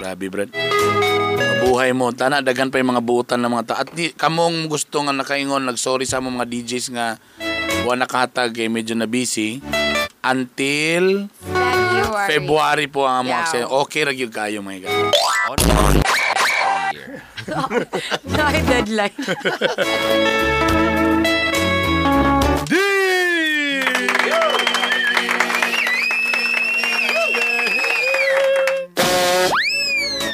Grabe 0.00 0.32
brad. 0.32 0.48
Mabuhay 1.68 1.92
mo. 1.92 2.08
Tana, 2.16 2.40
daghan 2.40 2.72
pa 2.72 2.80
yung 2.80 2.96
mga 2.96 3.04
buutan 3.04 3.44
ng 3.44 3.52
mga 3.52 3.64
ta. 3.68 3.84
At 3.84 3.92
di, 3.92 4.08
kamong 4.16 4.72
gusto 4.72 5.04
nga 5.04 5.12
nakaingon, 5.12 5.68
nag-sorry 5.68 6.08
sa 6.08 6.16
mga 6.16 6.48
DJs 6.48 6.96
nga 6.96 7.20
wala 7.84 8.08
nakahatag 8.08 8.56
eh, 8.56 8.72
medyo 8.72 8.96
na 8.96 9.04
busy. 9.04 9.60
Until 10.24 11.28
February. 11.44 12.28
February 12.32 12.86
po 12.88 13.04
ang 13.04 13.28
mga 13.28 13.36
Yeah. 13.36 13.44
aksyon. 13.44 13.68
Okay, 13.84 14.00
ragyod 14.08 14.32
kayo 14.32 14.64
mga 14.64 14.88
guys. 14.88 15.12
Dahil 18.24 18.64
deadline. 18.64 19.16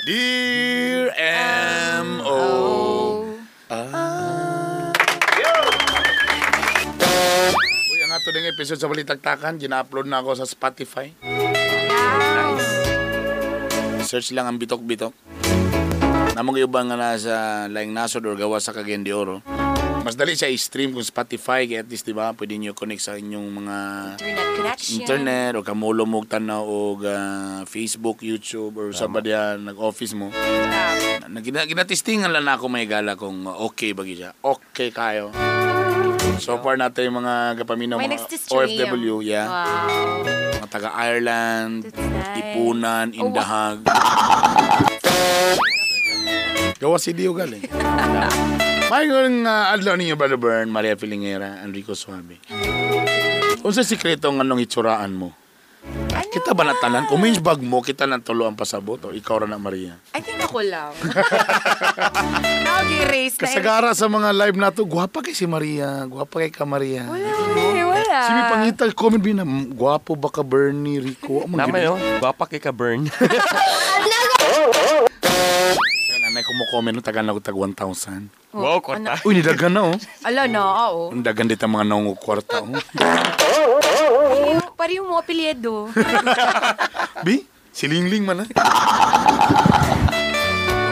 Dear 0.06 0.43
Uy, 8.44 8.52
ang 8.52 8.52
ato 8.52 8.60
ng 8.60 8.60
episode 8.60 8.80
sa 8.84 8.92
Balitagtakan, 8.92 9.56
gina-upload 9.56 10.04
na 10.04 10.20
ako 10.20 10.36
sa 10.36 10.44
Spotify. 10.44 11.08
Search 14.04 14.36
lang 14.36 14.44
ang 14.44 14.60
bitok-bitok. 14.60 15.16
Namang 16.36 16.60
iba 16.60 16.84
nga 16.84 16.92
nasa 16.92 17.64
Laing 17.72 17.96
Nasod 17.96 18.28
or 18.28 18.36
gawa 18.36 18.60
sa 18.60 18.76
Cagayan 18.76 19.00
de 19.00 19.16
Oro. 19.16 19.40
Mas 20.04 20.12
dali 20.12 20.36
siya 20.36 20.52
i-stream 20.52 20.92
kung 20.92 21.00
Spotify, 21.00 21.64
kaya 21.64 21.80
at 21.80 21.88
least, 21.88 22.04
di 22.04 22.12
ba, 22.12 22.36
pwede 22.36 22.60
nyo 22.60 22.76
connect 22.76 23.08
sa 23.08 23.16
inyong 23.16 23.48
mga 23.48 23.76
Internet 24.20 24.48
connection. 24.60 24.92
internet 25.00 25.52
o 25.56 25.64
kamulo 25.64 26.04
mo 26.04 26.20
tanaw 26.28 26.68
o 26.68 27.00
Facebook, 27.64 28.20
YouTube 28.20 28.76
or 28.76 28.92
sa 28.92 29.08
ba 29.08 29.24
diya 29.24 29.56
nag-office 29.56 30.12
mo. 30.12 30.28
Ah, 30.36 31.32
Na, 31.32 31.40
gina, 31.40 31.64
ginatistingan 31.64 32.28
lang 32.28 32.44
ako 32.44 32.68
may 32.68 32.84
gala 32.84 33.16
kung 33.16 33.48
uh, 33.48 33.56
okay 33.64 33.96
ba 33.96 34.04
siya. 34.04 34.36
Okay 34.44 34.92
kayo. 34.92 35.32
So 36.38 36.58
far 36.58 36.76
natin 36.76 37.10
yung 37.10 37.18
mga 37.20 37.34
kapaminaw, 37.58 37.96
May 37.98 38.10
mga. 38.10 38.26
OFW, 38.50 39.22
yeah. 39.22 39.46
Wow. 39.46 40.24
Mga 40.60 40.68
taga-Ireland, 40.68 41.74
That's 41.84 41.98
nice. 41.98 42.38
Ipunan, 42.38 43.06
Oh, 43.14 43.20
Indahag. 43.26 43.78
Gawa 46.74 46.98
si 46.98 47.14
Dio 47.14 47.32
galing. 47.32 47.64
May 48.84 49.08
ng 49.08 49.46
uh, 49.46 49.72
adlaw 49.72 49.96
ninyo, 49.96 50.14
Brother 50.14 50.36
Bern, 50.36 50.68
Maria 50.68 50.94
Filingera, 50.94 51.62
Enrico 51.64 51.96
Suave. 51.96 52.36
Kung 53.58 53.72
sa 53.72 53.80
sikreto 53.80 54.28
ng 54.28 54.44
anong 54.44 54.60
itsuraan 54.60 55.16
mo, 55.16 55.32
Ano 56.24 56.32
kita 56.32 56.56
ba 56.56 56.64
natanan? 56.64 57.04
Kung 57.04 57.20
may 57.20 57.36
bag 57.36 57.60
mo, 57.60 57.84
kita 57.84 58.08
nang 58.08 58.24
tulo 58.24 58.48
ang 58.48 58.56
pasabot 58.56 58.96
o 59.04 59.12
ikaw 59.12 59.44
ra 59.44 59.46
na 59.46 59.60
Maria. 59.60 60.00
I 60.16 60.24
think 60.24 60.40
ako 60.40 60.64
lang. 60.64 60.96
Nag-erase 62.64 63.36
na. 63.38 63.42
Kasagara 63.44 63.92
sa 63.92 64.08
mga 64.08 64.32
live 64.32 64.56
na 64.56 64.72
to, 64.72 64.88
gwapa 64.88 65.20
kay 65.20 65.36
si 65.36 65.44
Maria, 65.44 66.08
gwapa 66.08 66.40
kay 66.40 66.48
ka 66.48 66.64
Maria. 66.64 67.04
Wala, 67.04 67.28
wala, 67.28 67.84
wala. 67.92 68.18
Si 68.24 68.30
may 68.32 68.44
pangita, 68.48 68.88
comment 68.96 69.20
bin 69.20 69.36
na, 69.36 69.44
"Mm, 69.44 69.76
gwapo 69.76 70.16
ba 70.16 70.32
ka 70.32 70.40
Bernie 70.40 70.96
Rico? 70.98 71.44
Amang 71.44 71.68
Naman 71.68 71.92
yun. 71.92 71.98
Gwapa 72.18 72.48
kay 72.48 72.58
ka 72.58 72.72
burn. 72.72 73.04
Kaya 76.04 76.16
na, 76.20 76.28
may 76.30 76.40
kumukomment, 76.40 77.04
tagal 77.04 77.20
na 77.20 77.36
ko 77.36 77.40
tag 77.40 77.52
1,000. 77.52 78.32
wow, 78.54 78.80
kwarta. 78.80 79.20
Uy, 79.26 79.36
nidagan 79.36 79.76
na 79.76 79.92
oh. 79.92 79.96
Ala 80.24 80.48
na, 80.48 80.60
oo. 80.88 81.12
Ang 81.12 81.20
dagan 81.20 81.50
dito 81.50 81.66
mga 81.66 81.84
naungo 81.84 82.16
kwarta 82.16 82.64
oh. 82.64 82.70
Pari 84.74 84.98
yung 84.98 85.06
mga 85.06 85.22
apelyido. 85.22 85.88
Bi, 87.26 87.46
silingling 87.70 88.26
man 88.26 88.42
ah. 88.42 88.48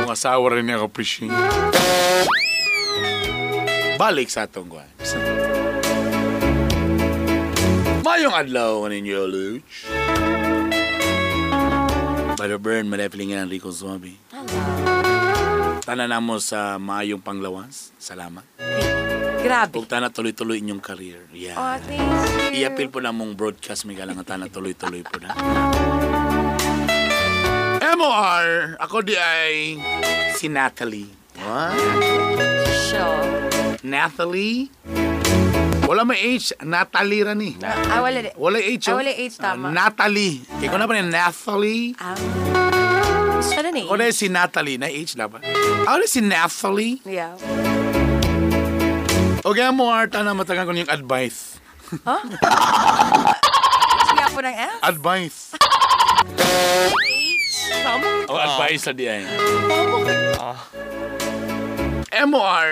Ang 0.07 0.11
asawa 0.11 0.55
rin 0.55 0.71
niya 0.71 0.83
appreciate. 0.83 1.35
Balik 3.99 4.31
sa 4.31 4.47
atong 4.47 4.71
gwa. 4.71 4.87
Mayong 8.03 8.35
adlaw 8.35 8.87
ninyo, 8.91 9.21
Luch. 9.31 9.73
Brother 12.39 12.59
Bern, 12.59 12.91
malapling 12.91 13.31
nga 13.31 13.47
Rico 13.47 13.71
Zombie. 13.71 14.19
Tanan 15.83 16.11
na 16.11 16.19
mo 16.19 16.39
sa 16.43 16.79
mayong 16.79 17.23
panglawas. 17.23 17.95
Salamat. 17.99 18.43
Grabe. 19.43 19.75
Huwag 19.75 19.91
tana 19.91 20.07
tuloy-tuloy 20.07 20.63
inyong 20.63 20.79
career. 20.79 21.27
Yeah. 21.35 21.59
Oh, 21.59 21.75
thank 21.83 21.99
you. 22.55 22.63
I-appeal 22.63 22.95
po 22.95 23.03
na 23.03 23.11
mong 23.11 23.35
broadcast 23.35 23.83
may 23.91 23.99
galang 23.99 24.23
tana 24.23 24.47
tuloy-tuloy 24.47 25.03
po 25.03 25.19
na. 25.19 25.35
MOR, 27.99 28.79
ako 28.79 29.03
di 29.03 29.19
ay 29.19 29.79
si 30.39 30.47
Natalie. 30.47 31.11
What? 31.43 31.75
Sure. 32.87 33.51
Natalie? 33.83 34.71
Wala 35.91 36.07
may 36.07 36.39
H, 36.39 36.55
Natalie 36.63 37.27
ra 37.27 37.35
ni. 37.35 37.59
Ah, 37.67 37.99
wala 37.99 38.23
di. 38.23 38.31
Wala 38.39 38.59
H. 38.63 38.87
Ah, 38.87 38.95
oh. 38.95 38.99
wala 39.03 39.11
H, 39.11 39.35
tama. 39.43 39.67
Ah, 39.69 39.73
Natalie. 39.75 40.39
Ko 40.71 40.79
na 40.79 40.87
pa 40.87 40.95
ni 40.95 41.03
Natalie. 41.11 41.99
Ah, 41.99 42.15
Ano 43.43 43.69
na 43.75 43.81
Ako 43.91 43.95
na 43.99 44.15
si 44.15 44.31
Natalie. 44.31 44.79
Na 44.79 44.87
H 44.87 45.19
na 45.19 45.27
ba? 45.27 45.43
Ako 45.91 45.97
na 45.99 46.07
si 46.07 46.23
Natalie. 46.23 47.03
Yeah. 47.03 47.35
Okay 49.43 49.67
mo, 49.75 49.91
Arta, 49.91 50.23
na 50.23 50.39
matagal 50.39 50.63
ko 50.63 50.71
yung 50.71 50.87
advice. 50.87 51.59
Sige 54.07 54.25
po 54.31 54.39
ng 54.39 54.55
F. 54.55 54.79
Advice. 54.87 55.39
H. 57.03 57.55
Tama. 57.83 58.07
O, 58.31 58.39
advice 58.39 58.83
na 58.87 58.93
di 58.95 59.05
ay. 59.11 59.27
MOR. 62.23 62.71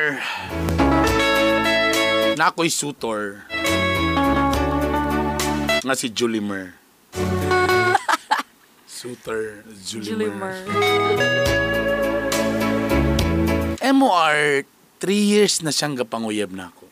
Na 2.39 2.55
ako'y 2.55 2.71
sutor. 2.71 3.43
Nga 5.83 5.95
si 5.99 6.07
Julimer. 6.15 6.79
sutor, 8.87 9.67
Julimer. 9.83 10.55
MOR, 13.91 14.63
three 15.01 15.25
years 15.25 15.65
na 15.65 15.73
siyang 15.73 15.97
gapanguyab 15.97 16.53
na 16.53 16.69
ako. 16.69 16.85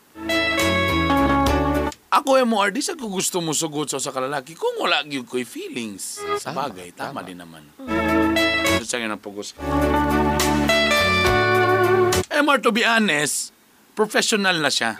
Ako, 2.09 2.41
MOR, 2.41 2.73
di 2.73 2.81
sa 2.81 2.97
ko 2.97 3.05
gusto 3.05 3.37
mo 3.37 3.53
sugot 3.53 3.93
sa 3.93 4.01
sa 4.01 4.09
kalalaki 4.09 4.57
kung 4.57 4.81
wala 4.81 5.05
gyud 5.05 5.29
ko'y 5.29 5.45
feelings. 5.45 6.17
Sa 6.41 6.49
bagay, 6.49 6.89
tama, 6.97 7.21
din 7.21 7.37
naman. 7.37 7.61
Ito 7.77 8.81
siya 8.81 9.05
nga 9.05 9.13
pugos 9.13 9.53
ka. 9.53 9.61
MR, 12.33 12.57
to 12.65 12.73
be 12.73 12.81
honest, 12.81 13.53
professional 13.93 14.57
na 14.57 14.73
siya. 14.73 14.97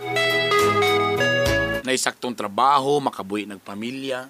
Naisaktong 1.82 2.38
trabaho, 2.38 3.02
makabuhi 3.02 3.50
ng 3.50 3.58
pamilya. 3.58 4.30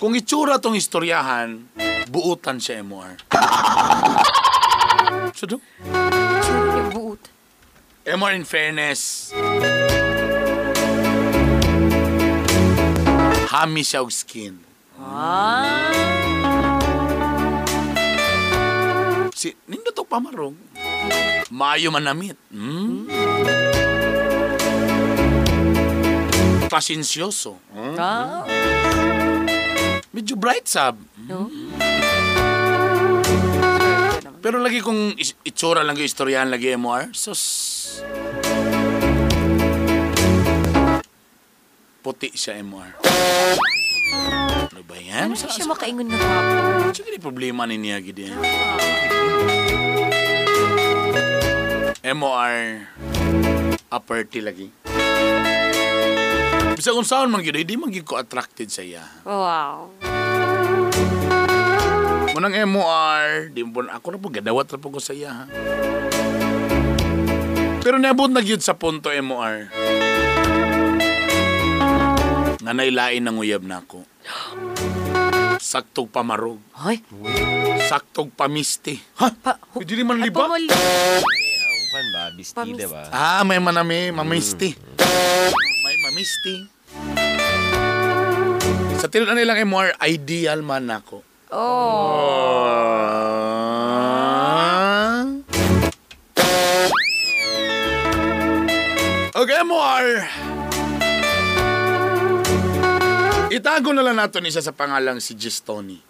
Kung 0.00 0.16
itsura 0.16 0.56
tong 0.56 0.72
istoryahan, 0.72 1.68
buutan 2.08 2.56
siya, 2.56 2.80
MR. 2.80 3.20
So, 5.36 5.44
do? 5.44 5.60
Yung 8.08 8.20
buot. 8.20 8.32
MR 8.32 8.32
in 8.34 8.44
fairness, 8.44 9.32
hami 13.52 13.84
siya 13.84 14.00
og 14.00 14.12
skin. 14.12 14.56
Ah. 14.96 15.92
Si, 19.36 19.54
nindo 19.68 19.92
to 19.94 20.02
pamarong. 20.02 20.56
Maayo 21.52 21.92
manamit. 21.92 22.36
Hmm? 22.50 23.06
Pasensyoso. 26.68 27.56
Hmm? 27.72 27.94
Ah. 27.96 28.42
Medyo 30.12 30.34
bright 30.36 30.66
sab. 30.66 30.96
No? 31.28 31.46
Pero 34.38 34.62
lagi 34.62 34.78
kung 34.80 35.12
is- 35.18 35.34
itsura 35.42 35.82
lang 35.82 35.98
yung 35.98 36.08
istoryahan 36.08 36.48
lagi 36.48 36.72
MR, 36.74 37.10
sus... 37.88 38.04
Puti 42.04 42.28
siya 42.36 42.60
MR. 42.60 43.00
Ano 44.68 44.82
ba 44.84 44.96
yan? 44.96 45.32
Ano 45.32 45.36
siya 45.36 45.66
makaingon 45.66 46.08
nga 46.12 46.18
gwapo? 46.20 46.92
Sige 46.92 47.10
ni 47.12 47.20
problema 47.20 47.64
ni 47.64 47.80
niya 47.80 48.00
gid 48.04 48.28
yan. 48.28 48.36
MOR 52.08 52.54
upperty 53.88 54.40
lagi. 54.44 54.68
Bisa 56.78 56.94
kung 56.94 57.08
saan 57.08 57.32
man 57.32 57.42
gyud, 57.42 57.58
di 57.58 57.74
man 57.74 57.90
gyud 57.90 58.06
ko 58.06 58.20
attracted 58.20 58.70
sa 58.70 58.86
iya. 58.86 59.02
Wow. 59.26 59.90
Munang 62.38 62.54
MOR, 62.70 63.50
di 63.50 63.66
mo 63.66 63.82
ako 63.82 64.06
na 64.14 64.18
po 64.22 64.30
gadawat 64.30 64.70
ra 64.70 64.78
po 64.78 64.94
ko 64.94 65.02
sa 65.02 65.10
iya 65.10 65.42
ha. 65.42 65.44
Pero 67.78 67.96
naabot 67.96 68.28
na 68.28 68.42
gyud 68.42 68.60
sa 68.60 68.74
punto 68.74 69.08
MOR. 69.10 69.70
Nga 72.58 72.72
nailain 72.74 73.22
ng 73.24 73.38
uyab 73.38 73.62
na 73.64 73.80
ako. 73.80 74.02
Saktog 75.58 76.10
pamarog. 76.12 76.58
Hoy. 76.84 77.00
Saktog 77.88 78.34
pamisti. 78.34 78.98
Ha? 79.22 79.28
Pa, 79.32 79.56
Pwede 79.72 79.94
di 79.94 80.04
man 80.04 80.20
liba? 80.20 80.44
Pamali. 80.44 80.68
Kan 81.88 82.06
ba? 82.12 82.28
Bistide 82.36 82.84
ba? 82.90 83.08
Ah, 83.08 83.42
may 83.48 83.56
manami, 83.56 84.12
mamisti. 84.12 84.76
May 85.82 85.96
mamisti. 86.04 86.54
Sa 88.98 89.06
tinunan 89.08 89.38
nilang 89.38 89.62
MOR, 89.64 89.94
ideal 90.04 90.60
man 90.60 90.90
ako. 90.90 91.22
Oh. 91.48 92.58
Okay, 99.48 99.64
MOR. 99.64 100.04
Itago 103.48 103.96
na 103.96 104.04
lang 104.04 104.20
natin 104.20 104.44
isa 104.44 104.60
sa 104.60 104.76
pangalang 104.76 105.24
si 105.24 105.32
Gistoni. 105.32 106.04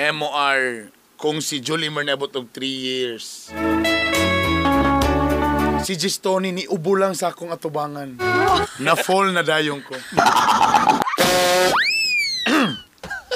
MOR, 0.00 0.88
kung 1.20 1.44
si 1.44 1.60
Julie 1.60 1.92
Mernebot 1.92 2.32
og 2.32 2.48
3 2.56 2.64
years. 2.64 3.52
Si 5.84 6.00
Gistoni 6.00 6.48
ni 6.48 6.64
ubo 6.64 6.96
lang 6.96 7.12
sa 7.12 7.36
akong 7.36 7.52
atubangan. 7.52 8.16
na 8.80 8.96
fall 8.96 9.36
na 9.36 9.44
dayong 9.44 9.84
ko. 9.84 9.92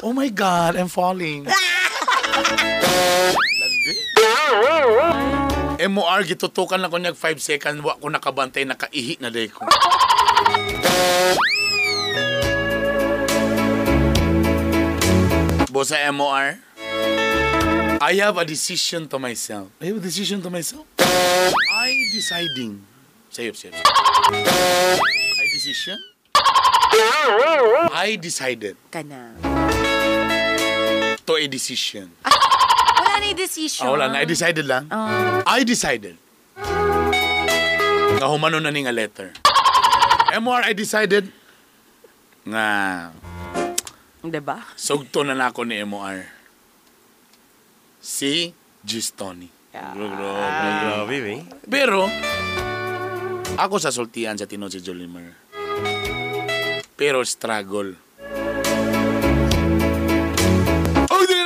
oh 0.08 0.16
my 0.16 0.32
God, 0.32 0.80
I'm 0.80 0.88
falling. 0.88 1.44
Landi. 5.74 5.90
MOR, 5.90 6.22
gitutukan 6.24 6.78
lang 6.78 6.90
ko 6.90 6.98
niya 6.98 7.14
5 7.14 7.38
seconds. 7.42 7.82
Wa 7.82 7.98
ko 7.98 8.06
nakabantay, 8.10 8.64
nakaihi 8.64 9.18
na 9.18 9.30
day 9.30 9.50
ko. 9.50 9.66
Bosa 15.74 15.98
MOR, 16.14 16.62
I 17.98 18.14
have 18.22 18.38
a 18.38 18.44
decision 18.46 19.08
to 19.10 19.18
myself. 19.18 19.74
I 19.82 19.90
have 19.90 19.98
a 19.98 20.04
decision 20.04 20.38
to 20.42 20.50
myself? 20.50 20.86
I 21.74 21.90
deciding. 22.14 22.86
Sayop, 23.34 23.58
sayop. 23.58 23.74
I 23.74 25.44
decision? 25.50 25.98
I 27.90 28.14
decided 28.22 28.78
Kana. 28.94 29.34
to 31.26 31.34
a 31.34 31.46
decision. 31.50 32.14
Yung 32.22 32.43
decision. 33.32 33.88
Ah, 33.88 33.92
wala 33.96 34.12
na. 34.12 34.20
I 34.20 34.26
decided 34.28 34.68
lang. 34.68 34.84
Ah. 34.92 35.40
I 35.48 35.64
decided. 35.64 36.20
Nga 38.20 38.26
humano 38.28 38.60
na 38.60 38.68
ni 38.68 38.84
nga 38.84 38.92
letter. 38.92 39.32
MR, 40.34 40.68
I 40.68 40.72
decided 40.76 41.30
nga 42.44 42.66
Diba? 44.24 44.60
sugto 44.76 45.24
na 45.24 45.32
nako 45.32 45.64
ni 45.64 45.80
MR. 45.80 46.28
Si 48.04 48.52
Gistoni. 48.84 49.48
Grabe, 49.72 51.16
eh. 51.34 51.42
Pero, 51.66 52.06
ako 53.58 53.74
sa 53.80 53.90
sultian 53.90 54.38
sa 54.38 54.46
tinod 54.46 54.70
si 54.70 54.78
Jolimer. 54.78 55.34
Pero 56.94 57.24
struggle. 57.26 57.98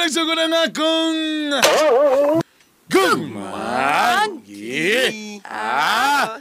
Oh, 0.08 0.10
di 0.10 0.16
nagsugod 0.16 0.40
na 0.48 0.64
akong... 0.64 1.52
Gumagi! 2.88 4.40
Ah! 5.44 6.40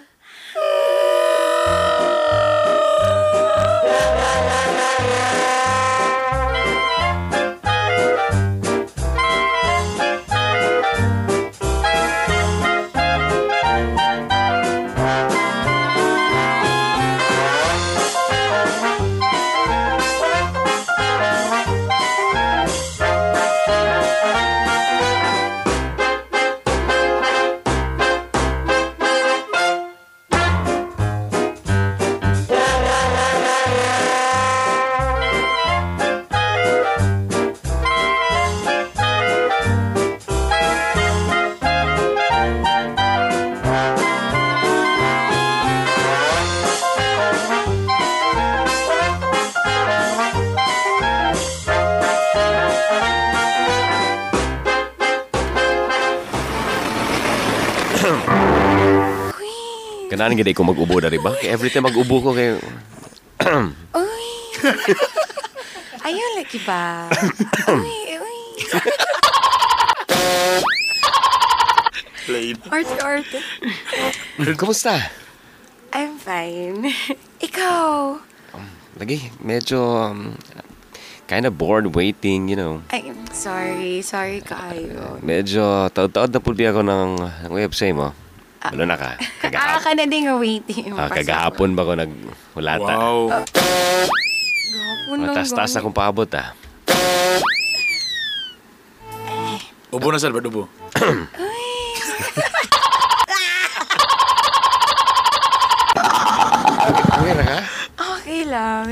Kanahan 60.17 60.33
gid 60.33 60.49
ko 60.57 60.65
mag-ubo 60.65 60.97
na 60.97 61.13
rin 61.13 61.21
ba? 61.21 61.29
Kaya 61.37 61.53
every 61.53 61.69
time 61.69 61.85
mag-ubo 61.85 62.17
ko 62.25 62.33
kay 62.33 62.57
Uy. 63.93 64.25
Ayaw 66.09 66.27
lagi 66.41 66.57
ba? 66.65 67.05
uy, 67.69 68.17
uy. 68.17 68.39
Played. 72.25 72.57
Arte, 72.65 72.97
arte. 72.97 73.37
Kumusta? 74.57 75.05
I'm 75.93 76.17
fine. 76.17 76.89
Ikaw? 77.37 78.17
Lagi, 78.97 79.29
medyo 79.45 79.77
um, 80.01 80.33
kind 81.29 81.45
of 81.45 81.61
bored 81.61 81.93
waiting, 81.93 82.49
you 82.49 82.57
know. 82.57 82.81
I'm 82.89 83.21
sorry. 83.29 84.01
Sorry 84.01 84.41
kayo. 84.41 85.21
Medyo 85.21 85.93
taod-taod 85.93 86.33
na 86.33 86.41
pulbi 86.41 86.65
ako 86.65 86.81
ng, 86.81 87.09
ng 87.45 87.53
website 87.53 87.93
mo. 87.93 88.17
Wala 88.57 88.83
na 88.83 88.97
ka. 88.97 89.15
Ah, 89.15 89.17
Kagahapon. 89.41 89.81
ka 89.83 89.91
na 89.93 90.05
din 90.05 90.25
waiting. 90.33 90.85
Ah, 90.97 91.09
kagahapon 91.09 91.69
ba 91.77 91.85
ko 91.85 91.93
nag 91.93 92.11
hulata? 92.57 92.93
Wow. 92.93 93.19
Gapon 94.67 95.17
lang. 95.23 95.33
Matas-tas 95.33 95.77
akong 95.77 95.95
paabot 95.95 96.27
ah. 96.35 96.51
Ubo 99.87 100.11
na, 100.11 100.19
Salvador, 100.19 100.51
ubo. 100.51 100.63
Okay 107.17 107.33
na 107.33 107.43
ka? 107.43 107.59
Okay 107.97 108.41
lang. 108.45 108.83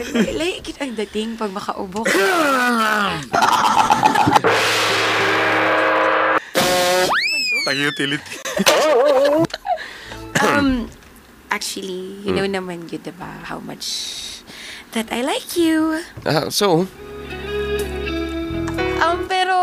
Kita 0.61 0.79
ang 0.83 0.95
dating 0.97 1.37
pag 1.37 1.51
makaubo 1.53 2.01
ka. 2.01 2.15
Ang 7.65 7.79
utility. 7.81 8.35
Um, 10.35 10.91
actually, 11.47 12.19
you 12.21 12.35
know 12.35 12.43
naman 12.43 12.91
yun, 12.91 12.99
diba? 12.99 13.47
How 13.47 13.63
much 13.63 13.87
that 14.91 15.07
I 15.15 15.23
like 15.23 15.55
you. 15.55 16.03
Ah, 16.27 16.51
so, 16.51 16.91
Um, 18.95 19.27
pero... 19.27 19.55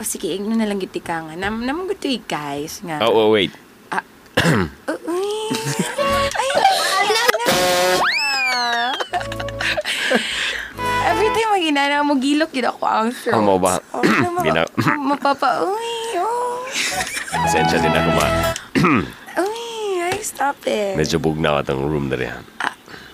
Oh, 0.00 0.06
sige, 0.08 0.32
igno 0.32 0.56
na 0.56 0.64
lang 0.68 0.80
giti 0.80 1.00
ka 1.00 1.24
nga. 1.24 1.36
Nam 1.36 1.64
naman 1.64 1.88
gusto 1.88 2.08
eh, 2.08 2.20
guys 2.24 2.80
nga. 2.84 3.00
oh, 3.04 3.28
oh 3.28 3.30
wait. 3.32 3.52
Uh, 3.92 4.04
uy. 5.08 5.52
Ay, 6.32 6.48
na, 7.12 7.22
Every 11.02 11.28
time 11.32 11.50
maginana 11.52 12.02
mo 12.02 12.14
gilok 12.16 12.52
yun 12.52 12.68
ako 12.68 12.82
ang 12.84 13.10
throat. 13.10 13.34
Ano 13.34 13.42
mo 13.44 13.56
ba? 13.58 13.78
Oh, 13.90 14.02
ano, 14.02 14.28
ma- 14.38 15.14
mapapa, 15.14 15.66
uy, 15.66 16.18
oh. 16.18 16.62
Sensya 17.48 17.78
din 17.78 17.90
ako 17.90 18.10
ma. 18.14 18.26
Uy, 19.42 19.64
ay, 20.00 20.18
stop 20.20 20.60
it. 20.64 20.94
Medyo 20.94 21.16
bugnaw 21.16 21.60
atong 21.60 21.84
room 21.84 22.06
na 22.06 22.16
rin. 22.16 22.32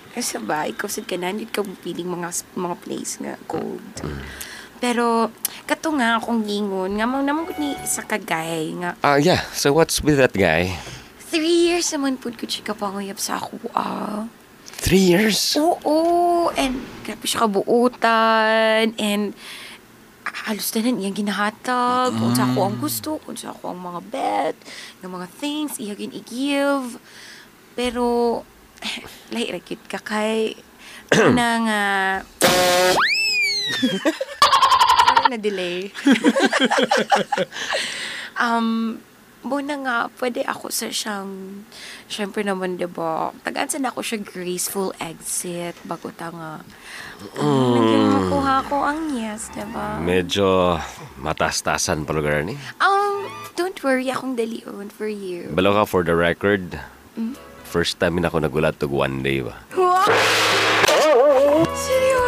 Kasi 0.09 0.35
ba, 0.37 0.67
ikaw 0.67 0.85
sad 0.85 1.07
ka 1.07 1.15
na, 1.15 1.31
hindi 1.31 1.47
ka 1.47 1.63
piling 1.63 2.07
mga 2.07 2.27
mga 2.53 2.75
place 2.77 3.15
nga 3.17 3.39
cold. 3.47 4.03
Pero, 4.79 5.31
kato 5.63 5.91
nga 5.95 6.19
akong 6.19 6.43
gingon, 6.43 6.95
nga 6.95 7.07
mang 7.07 7.23
naman 7.23 7.43
ko 7.43 7.55
ni 7.55 7.75
isa 7.79 8.03
ka 8.03 8.15
guy 8.15 8.75
nga, 8.79 8.95
Ah, 8.99 9.15
yeah. 9.15 9.43
So 9.51 9.71
what's 9.71 9.99
with 9.99 10.19
that 10.19 10.35
guy? 10.35 10.75
three 11.29 11.69
years 11.69 11.85
naman 11.93 12.17
po 12.17 12.33
ko 12.33 12.49
siya 12.49 12.73
kapanguyap 12.73 13.21
sa 13.21 13.37
ako, 13.37 13.59
ah. 13.71 14.25
Three 14.79 15.11
years? 15.11 15.59
Oo, 15.59 16.49
and 16.55 16.79
grabe 17.03 17.27
siya 17.27 17.45
kabuutan, 17.45 18.95
and 18.95 19.35
halos 20.47 20.71
na 20.71 20.87
niyang 20.87 21.17
ginahatag, 21.17 22.15
kung 22.15 22.31
sa 22.31 22.47
ako 22.47 22.59
ang 22.63 22.77
gusto, 22.79 23.09
kung 23.21 23.35
sa 23.35 23.51
ako 23.51 23.75
ang 23.75 23.81
mga 23.83 24.01
bet, 24.07 24.57
ng 25.03 25.11
mga 25.11 25.27
things, 25.35 25.77
iyagin 25.77 26.15
i-give. 26.15 26.95
Pero, 27.75 28.41
lahi 29.35 29.51
rakit 29.51 29.83
ka 29.91 29.99
kay, 29.99 30.55
na 31.37 31.47
nga, 31.67 31.83
na 35.29 35.37
delay. 35.37 35.93
um, 38.41 38.97
muna 39.43 39.73
nga, 39.79 39.97
pwede 40.19 40.43
ako 40.43 40.67
sa 40.67 40.91
siyang, 40.91 41.63
syempre 42.11 42.43
naman, 42.43 42.75
di 42.75 42.85
ba, 42.85 43.31
tagaan 43.43 43.71
sa 43.71 43.79
na 43.79 43.89
ako 43.91 44.03
siya 44.03 44.19
graceful 44.19 44.91
exit, 44.99 45.75
bago 45.87 46.11
ta 46.11 46.27
nga, 46.31 46.51
um, 47.39 47.75
naging 47.79 48.07
makuha 48.11 48.55
ko 48.67 48.75
ang 48.83 49.15
yes, 49.15 49.47
di 49.55 49.63
ba? 49.71 49.99
Medyo 50.03 50.79
matas-tasan 51.23 52.03
pa 52.03 52.11
lugar 52.11 52.43
ni. 52.43 52.59
Um, 52.83 53.27
don't 53.55 53.79
worry, 53.79 54.11
akong 54.11 54.35
dalion 54.35 54.91
for 54.91 55.07
you. 55.07 55.51
Balo 55.55 55.71
ka 55.71 55.83
for 55.87 56.03
the 56.03 56.15
record. 56.15 56.75
First 57.69 58.01
time 58.01 58.17
na 58.17 58.33
ako 58.33 58.41
nagulat 58.41 58.81
tog 58.81 58.89
one 58.89 59.21
day 59.21 59.45
ba. 59.45 59.53
What? 59.77 60.09
Seryoso? 61.69 62.18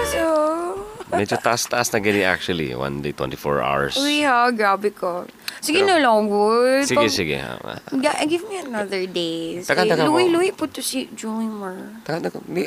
Medyo 1.11 1.35
taas-taas 1.37 1.91
na 1.91 1.99
gani 1.99 2.23
actually. 2.23 2.71
One 2.71 3.01
day, 3.01 3.11
24 3.11 3.59
hours. 3.59 3.93
Uy 3.95 4.23
ha, 4.23 4.47
grabe 4.49 4.91
ko. 4.91 5.27
Sige 5.59 5.83
na 5.83 5.99
lang, 5.99 6.25
good. 6.25 6.87
Sige, 6.87 6.97
Pag- 6.97 7.11
sige. 7.13 7.35
ha. 7.37 7.59
Ga- 7.91 8.23
give 8.25 8.47
me 8.47 8.57
another 8.57 9.03
day. 9.05 9.59
Taka, 9.61 9.83
taka 9.85 10.03
mo. 10.03 10.15
Luwi-luwi 10.15 10.51
po 10.51 10.65
to 10.65 10.79
si 10.79 11.11
Joymer. 11.11 12.01
Taka, 12.01 12.27
taka, 12.27 12.39
di, 12.43 12.65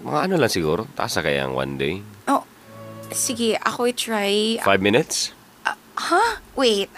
mga 0.00 0.18
ano 0.24 0.34
lang 0.36 0.48
siguro. 0.48 0.88
Taas 0.92 1.14
na 1.14 1.22
kaya 1.22 1.44
ang 1.44 1.52
one 1.52 1.76
day. 1.76 1.94
Oh, 2.26 2.42
sige, 3.10 3.54
ako 3.60 3.86
i-try. 3.86 4.58
Five 4.60 4.80
minutes? 4.80 5.30
Huh? 5.94 6.42
Wait. 6.56 6.90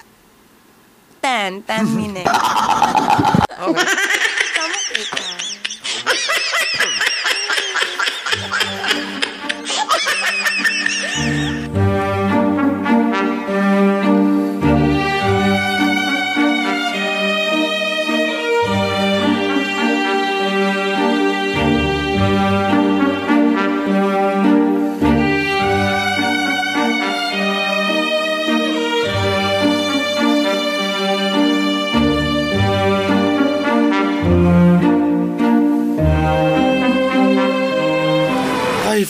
Ten. 1.21 1.61
Ten 1.63 1.85
minutes. 1.91 2.31
Okay. 3.57 3.89
Tama 4.53 4.77
kita. 4.93 5.25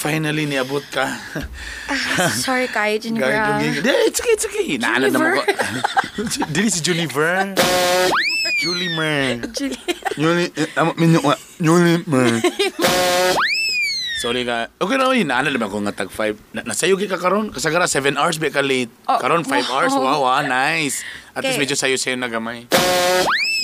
Finally, 0.07 0.45
niabot 0.47 0.85
ka. 0.95 1.07
Sorry 2.39 2.71
kayo, 2.71 2.95
Jennifer. 3.03 3.27
Gagawin. 3.35 3.83
It's 4.07 4.19
okay, 4.23 4.33
it's 4.39 4.47
okay. 4.47 4.67
Naalala 4.79 5.17
mo 5.19 5.29
ko. 5.35 5.43
Dili 6.55 6.69
si 6.71 6.81
Junifer. 6.81 7.53
Julie 8.63 8.93
Mer. 8.95 9.43
Julie. 9.53 9.83
Julie, 10.17 10.49
eh, 10.55 10.81
amo, 10.81 10.95
minyo, 10.97 11.21
ah, 11.27 11.39
Julie 11.61 12.01
Mer. 12.07 12.41
Sorry 14.23 14.49
ka. 14.49 14.73
Okay 14.81 14.97
na 14.97 15.13
yun. 15.13 15.29
Naalala 15.29 15.59
ba 15.61 15.69
ko 15.69 15.77
nga 15.85 15.93
tag 15.93 16.09
5. 16.09 16.57
Na, 16.57 16.65
nasayo 16.65 16.97
ka 16.97 17.21
karon 17.21 17.53
Kasagara 17.53 17.85
7 17.85 18.17
hours 18.17 18.41
ba 18.41 18.49
ka 18.49 18.65
late. 18.65 18.89
Oh, 19.05 19.21
karon 19.21 19.45
5 19.45 19.53
wow. 19.53 19.73
hours. 19.77 19.93
Wow, 19.93 20.25
ah, 20.25 20.41
nice. 20.41 21.05
At 21.37 21.45
least 21.45 21.61
medyo 21.61 21.77
sayo-sayo 21.77 22.17
na 22.17 22.33
gamay. 22.33 22.65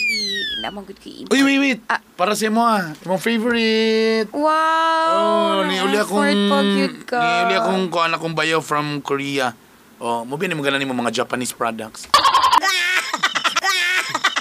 Actually, 0.03 0.59
naman 0.59 0.83
good 0.83 0.99
kay 0.99 1.23
Uy, 1.31 1.41
wait, 1.47 1.59
wait. 1.63 1.81
Ah. 1.87 2.03
Para 2.19 2.35
sa 2.35 2.51
mo 2.51 2.67
ah. 2.67 2.91
Imong 3.07 3.23
favorite. 3.23 4.27
Wow! 4.35 5.63
Oh, 5.63 5.63
ni 5.71 5.79
uli 5.79 5.95
akong 5.95 6.27
Na-effort 6.27 6.51
pag 6.51 6.67
yun 6.75 6.95
ka. 7.07 7.23
ni 7.23 7.31
uli 7.47 7.55
akong 7.55 7.87
kuan 7.87 8.11
akong 8.11 8.35
bayaw 8.35 8.59
from 8.59 8.99
Korea. 8.99 9.55
Oh, 10.03 10.27
mo 10.27 10.35
bin 10.35 10.51
mo 10.59 10.63
ganan 10.67 10.83
mo 10.91 10.99
mga 10.99 11.23
Japanese 11.23 11.55
products. 11.55 12.11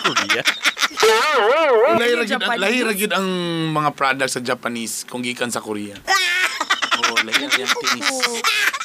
Korea? 0.01 0.41
Lahi 2.01 2.13
ra 2.17 2.25
lahi 2.57 2.81
gyud 2.97 3.13
ang 3.13 3.27
mga 3.69 3.93
products 3.93 4.33
sa 4.33 4.41
Japanese 4.41 5.05
kung 5.05 5.21
gikan 5.21 5.53
sa 5.53 5.61
Korea. 5.61 5.93
oh, 7.05 7.21
lahi 7.21 7.45
ra. 7.45 7.65
Oh. 8.09 8.80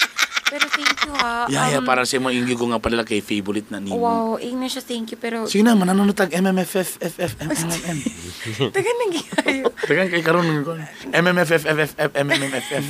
Pero 0.46 0.62
thank 0.70 0.94
you 1.02 1.12
ha. 1.18 1.50
Yeah, 1.50 1.74
yeah, 1.74 1.82
Um, 1.82 1.86
para 1.86 2.06
sa 2.06 2.22
mo 2.22 2.30
ingyo 2.30 2.54
ko 2.54 2.70
nga 2.70 2.78
pala 2.78 3.02
kay 3.02 3.18
favorite 3.18 3.66
na 3.66 3.82
nimo. 3.82 3.98
Wow, 3.98 4.38
ingna 4.38 4.70
siya 4.70 4.78
thank 4.80 5.10
you. 5.10 5.18
Pero, 5.18 5.50
Sige 5.50 5.66
na, 5.66 5.74
mananong 5.74 6.14
tag 6.14 6.30
MMFF 6.30 7.02
FF 7.02 7.32
MMM. 7.42 7.98
taga 8.70 8.90
nagyayo. 8.94 9.64
Dagan 9.84 10.06
kay 10.06 10.22
karon. 10.22 10.46
MMFF 11.10 11.62
FF 11.66 11.90
MMFF. 11.98 12.84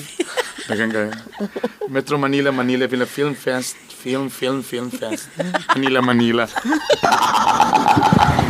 Dagan 0.69 0.89
kay 0.93 1.07
Metro 1.89 2.21
Manila 2.21 2.53
Manila 2.53 2.85
Film 2.85 3.09
Film 3.09 3.33
Fest 3.33 3.75
Film 3.89 4.29
Film 4.29 4.61
Film 4.61 4.93
Fest. 4.93 5.33
Manila 5.73 6.05
Manila. 6.05 6.45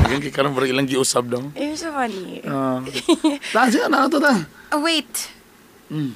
Dagan 0.02 0.18
kay 0.18 0.34
karon 0.34 0.50
bro 0.50 0.66
ilang 0.66 0.86
giusab 0.86 1.30
daw. 1.30 1.42
You're 1.54 1.78
so 1.78 1.94
funny. 1.94 2.42
Ah. 2.42 2.82
Tahan 3.54 3.68
siya 3.70 3.86
na 3.86 4.10
to 4.10 4.18
ta. 4.18 4.34
Oh, 4.74 4.82
wait. 4.82 5.30
Mm. 5.90 6.10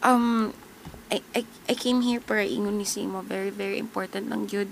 Um, 0.00 0.52
I, 1.10 1.18
I, 1.34 1.42
I 1.68 1.74
came 1.74 2.00
here 2.06 2.22
para 2.22 2.46
ingon 2.46 2.78
ni 2.78 2.86
Simo. 2.86 3.26
Very, 3.26 3.50
very 3.50 3.82
important 3.82 4.30
ng 4.30 4.46
yun. 4.46 4.70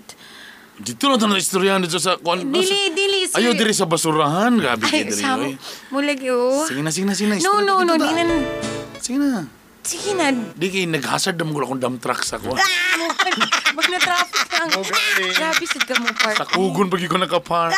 Dito 0.78 1.10
na 1.10 1.18
na 1.18 1.34
istoryahan 1.34 1.82
dito 1.82 1.98
sa... 1.98 2.14
Kon, 2.22 2.38
Dili, 2.38 2.94
dili, 2.94 3.26
sir. 3.26 3.42
Ayaw 3.42 3.58
diri 3.58 3.74
sa 3.74 3.90
basurahan. 3.90 4.54
Grabe 4.54 4.86
Ay, 4.86 5.02
kayo 5.02 5.04
diri. 5.10 5.26
Oy. 5.26 5.52
mulag 5.90 6.22
yun. 6.22 6.62
Sige 6.70 6.80
na, 6.86 6.90
sige 6.94 7.06
na, 7.10 7.14
sige 7.18 7.26
na. 7.26 7.34
No, 7.42 7.58
no, 7.58 7.82
no, 7.82 7.98
di 7.98 8.06
na. 8.06 8.22
Sige 9.02 9.18
na. 9.18 9.50
Sige 9.82 10.14
na. 10.14 10.30
Di 10.54 10.70
kayo 10.70 10.86
nag-hazard 10.86 11.34
na 11.34 11.42
mo 11.42 11.58
akong 11.58 11.82
dump 11.82 11.98
truck 11.98 12.22
sa 12.22 12.38
ko. 12.38 12.54
Wag 13.78 13.86
na 13.90 13.98
traffic 13.98 14.46
lang. 14.54 14.68
Grabe, 15.34 15.64
sad 15.66 15.82
ka 15.82 15.94
mo, 15.98 16.06
park. 16.14 16.38
Sa 16.38 16.46
kugon 16.46 16.86
pag 16.86 17.02
ko 17.10 17.18
nakapar. 17.18 17.74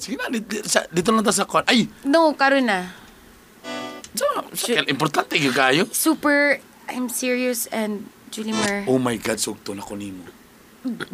Sige 0.00 0.16
na, 0.16 0.32
dito, 0.32 0.64
sa, 0.64 0.88
lang 0.88 1.20
ta 1.20 1.36
sa 1.36 1.44
kon. 1.44 1.68
Ay! 1.68 1.84
No, 2.08 2.32
karon 2.32 2.64
na. 2.64 2.96
So, 4.16 4.24
sa, 4.56 4.80
importante 4.88 5.36
yung 5.36 5.52
kayo. 5.52 5.84
Super, 5.92 6.64
I'm 6.92 7.08
serious 7.08 7.66
and 7.72 8.08
Julie 8.30 8.52
Mer. 8.52 8.84
Oh 8.88 9.00
my 9.00 9.16
God, 9.16 9.40
sugto 9.40 9.72
na 9.72 9.80
ko 9.82 9.96
nimo. 9.96 10.24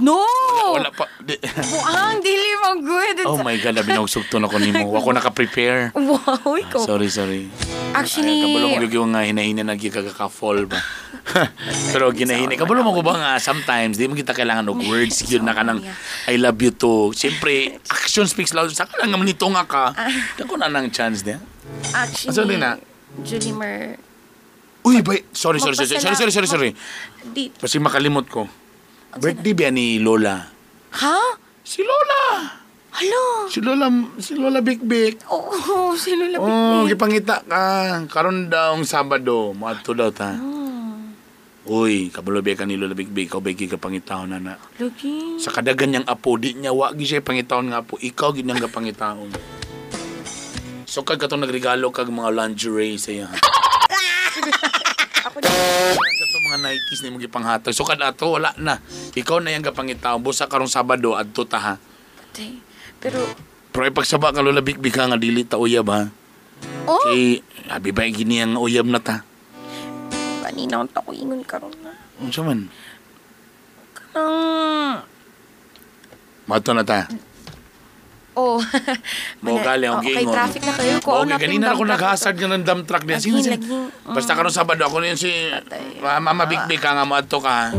No! 0.00 0.24
Wala 0.72 0.88
pa. 0.88 1.04
Di, 1.28 1.36
Buang, 1.44 2.24
dili 2.24 2.50
mo 2.56 2.70
good. 2.80 3.16
oh 3.28 3.36
my 3.44 3.52
God, 3.60 3.76
labi 3.76 3.92
na 3.92 4.00
sugto 4.08 4.40
na 4.40 4.48
ko 4.48 4.56
nimo. 4.56 4.90
Ako 4.98 5.12
naka-prepare. 5.12 5.92
Wow, 5.92 6.56
ikaw. 6.56 6.88
Sorry, 6.88 7.12
sorry. 7.12 7.52
Actually, 7.92 8.48
Kabalo 8.48 8.80
mo 8.80 8.84
yung 8.88 9.12
nga 9.12 9.22
hinahina 9.28 9.62
na 9.68 9.76
gikagaka-fall 9.76 10.64
ba. 10.64 10.80
Pero 11.92 12.08
ginahina. 12.16 12.56
Kabalo 12.56 12.80
mo 12.80 12.96
ko 12.96 13.04
ba 13.04 13.14
nga 13.20 13.30
sometimes, 13.36 14.00
di 14.00 14.08
mo 14.08 14.16
kita 14.16 14.32
kailangan 14.32 14.64
og 14.72 14.80
words 14.88 15.20
yun 15.28 15.44
na 15.44 15.52
ka 15.52 15.60
ng 15.60 15.84
I 16.32 16.40
love 16.40 16.56
you 16.64 16.72
too. 16.72 17.12
Siyempre, 17.12 17.76
action 17.92 18.24
speaks 18.24 18.56
loud. 18.56 18.72
Saka 18.72 19.04
lang 19.04 19.12
naman 19.12 19.28
ito 19.28 19.44
nga 19.52 19.68
ka. 19.68 19.84
Dako 20.40 20.56
na 20.56 20.72
ng 20.72 20.88
chance 20.88 21.20
niya. 21.20 21.44
actually, 21.92 22.56
na? 22.56 22.80
Julie 23.20 23.52
Mer, 23.52 24.00
Uy, 24.82 25.02
bay. 25.02 25.26
Sorry, 25.30 25.58
sorry, 25.58 25.74
sorry, 25.74 25.98
sorry, 25.98 26.16
sorry, 26.16 26.32
sorry, 26.32 26.48
sorry. 26.48 26.70
di, 27.26 27.50
Kasi 27.50 27.78
makalimot 27.78 28.26
ko. 28.26 28.46
Birthday 29.14 29.52
ba 29.52 29.68
ni 29.68 29.98
Lola? 29.98 30.48
ha? 30.94 31.18
Si 31.60 31.84
Lola! 31.84 32.56
Hello? 32.88 33.44
Si 33.46 33.60
Lola, 33.60 33.86
si 34.18 34.32
Lola 34.34 34.58
Big 34.58 34.80
Big. 34.80 35.20
Oo, 35.28 35.52
oh, 35.52 35.92
sino 35.94 36.24
lapit 36.24 36.48
Oh, 36.48 36.82
ni? 36.82 36.90
gipangita 36.90 37.44
ka. 37.44 37.60
Karon 38.08 38.48
daw 38.48 38.72
ang 38.74 38.82
Sabado, 38.82 39.52
maadto 39.52 39.92
daw 39.92 40.08
ta. 40.08 40.32
Uy, 41.68 42.08
kabalo 42.08 42.40
ba 42.40 42.56
ka 42.56 42.64
ni 42.64 42.80
Lola 42.80 42.96
Big 42.96 43.12
Big, 43.12 43.28
ikaw 43.28 43.44
ba 43.44 43.52
gipangitaon 43.52 44.32
na 44.32 44.40
na. 44.40 44.54
Lagi. 44.80 45.36
Sa 45.36 45.52
kadagan 45.52 45.92
niyang 45.92 46.08
apo, 46.08 46.40
di 46.40 46.56
niya 46.56 46.72
wa 46.72 46.88
gi 46.96 47.04
siya 47.04 47.20
pangitaon 47.20 47.68
nga 47.68 47.84
apo, 47.84 48.00
ikaw 48.00 48.32
gid 48.32 48.48
niyang 48.48 48.64
gapangitaon. 48.64 49.28
So 50.88 51.04
kag 51.04 51.20
katong 51.20 51.44
nagregalo 51.44 51.92
kag 51.92 52.08
mga 52.08 52.32
lingerie 52.32 52.96
sa 52.96 53.12
iya. 53.12 53.28
Ako 55.28 55.36
din. 55.42 55.50
sa 55.98 56.24
to 56.24 56.38
mga 56.40 56.58
90s 56.62 57.00
ni 57.02 57.08
mo 57.10 57.18
gipanghatag. 57.18 57.74
So 57.74 57.84
kad 57.84 58.00
ato 58.00 58.38
wala 58.38 58.54
na. 58.56 58.78
Ikaw 59.12 59.42
na 59.42 59.52
yang 59.52 59.66
gapangitaon 59.66 60.22
busa 60.22 60.46
karong 60.48 60.70
Sabado 60.70 61.14
adto 61.14 61.44
ta 61.44 61.58
ha. 61.58 61.74
Tay. 62.32 62.58
Pero, 62.98 63.22
Pero 63.70 63.82
ay 63.86 63.94
pagsaba 63.94 64.34
ka 64.34 64.42
Lola 64.42 64.62
ka 64.64 65.02
nga 65.06 65.18
dili 65.20 65.46
ta 65.46 65.60
uyab 65.60 65.86
ha. 65.90 66.10
oh, 66.88 67.02
Kay 67.06 67.42
abi 67.70 67.90
ba 67.94 68.08
gini 68.08 68.42
ang 68.42 68.58
uyab 68.58 68.88
na 68.88 68.98
ta. 68.98 69.22
kanina 70.48 70.80
ang 70.80 70.88
tako 70.88 71.12
ingon 71.12 71.44
karon 71.44 71.70
na. 71.84 71.92
Unsa 72.18 72.40
man? 72.42 72.66
Kanang, 73.94 75.04
Mato 76.48 76.72
na 76.72 76.82
ta. 76.82 77.04
Oh. 78.38 78.58
Mo 79.42 79.58
gali 79.58 79.84
ang 79.84 79.98
Okay, 79.98 80.14
gingon. 80.16 80.32
traffic 80.32 80.62
na 80.62 80.72
kayo. 80.72 80.92
Kung 81.02 81.26
Okay, 81.28 81.50
ping 81.50 81.64
ako 81.64 81.82
naghasad 81.84 82.34
nga 82.34 82.48
ng 82.48 82.62
dump 82.62 82.86
truck 82.86 83.02
niya. 83.02 83.18
Sino, 83.18 83.36
Lagi, 83.36 83.44
sino? 83.44 83.54
lagi. 83.58 83.66
Mm. 84.06 84.14
Basta 84.14 84.32
karon 84.32 84.54
Sabado 84.54 84.82
ako 84.82 85.02
na 85.02 85.10
yun 85.10 85.18
si 85.18 85.30
Mama 86.00 86.46
Big 86.46 86.62
Big 86.64 86.78
ka 86.78 86.94
nga 86.94 87.02
mo 87.02 87.14
adto 87.14 87.38
ka. 87.38 87.74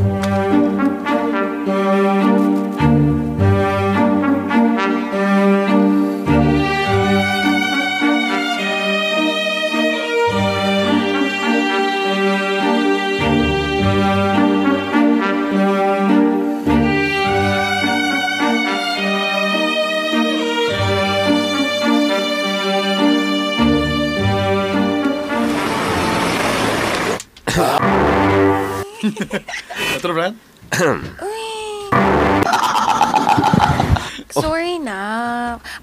Otro 29.99 30.13
Brad? 30.15 30.35
Sorry 34.29 34.77
na. 34.79 35.01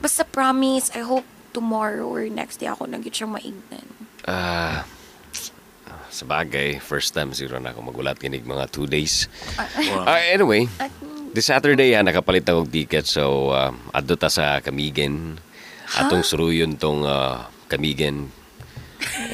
Basta 0.01 0.23
promise, 0.25 0.91
I 0.95 1.03
hope 1.03 1.27
tomorrow 1.53 2.07
or 2.07 2.29
next 2.29 2.61
day 2.61 2.69
ako 2.69 2.87
nagit 2.87 3.17
siyang 3.17 3.33
maignan. 3.35 3.87
Ah, 4.27 4.85
sa 6.13 6.25
bagay, 6.25 6.81
first 6.81 7.13
time 7.13 7.33
siguro 7.37 7.61
na 7.61 7.73
ako 7.73 7.93
magulat 7.93 8.17
kinig 8.17 8.47
mga 8.47 8.73
two 8.73 8.89
days. 8.89 9.29
Ah, 10.07 10.21
anyway, 10.33 10.65
this 11.37 11.49
Saturday 11.49 11.93
ah, 11.97 12.05
nakapalit 12.05 12.47
akong 12.49 12.71
ticket 12.71 13.05
so 13.05 13.53
uh, 13.53 13.73
adto 13.93 14.17
ta 14.17 14.33
sa 14.33 14.61
Kamigen. 14.65 15.41
Atong 15.97 16.25
suruyon 16.25 16.81
tong 16.81 17.05
ah, 17.05 17.49
Kamigen. 17.69 18.33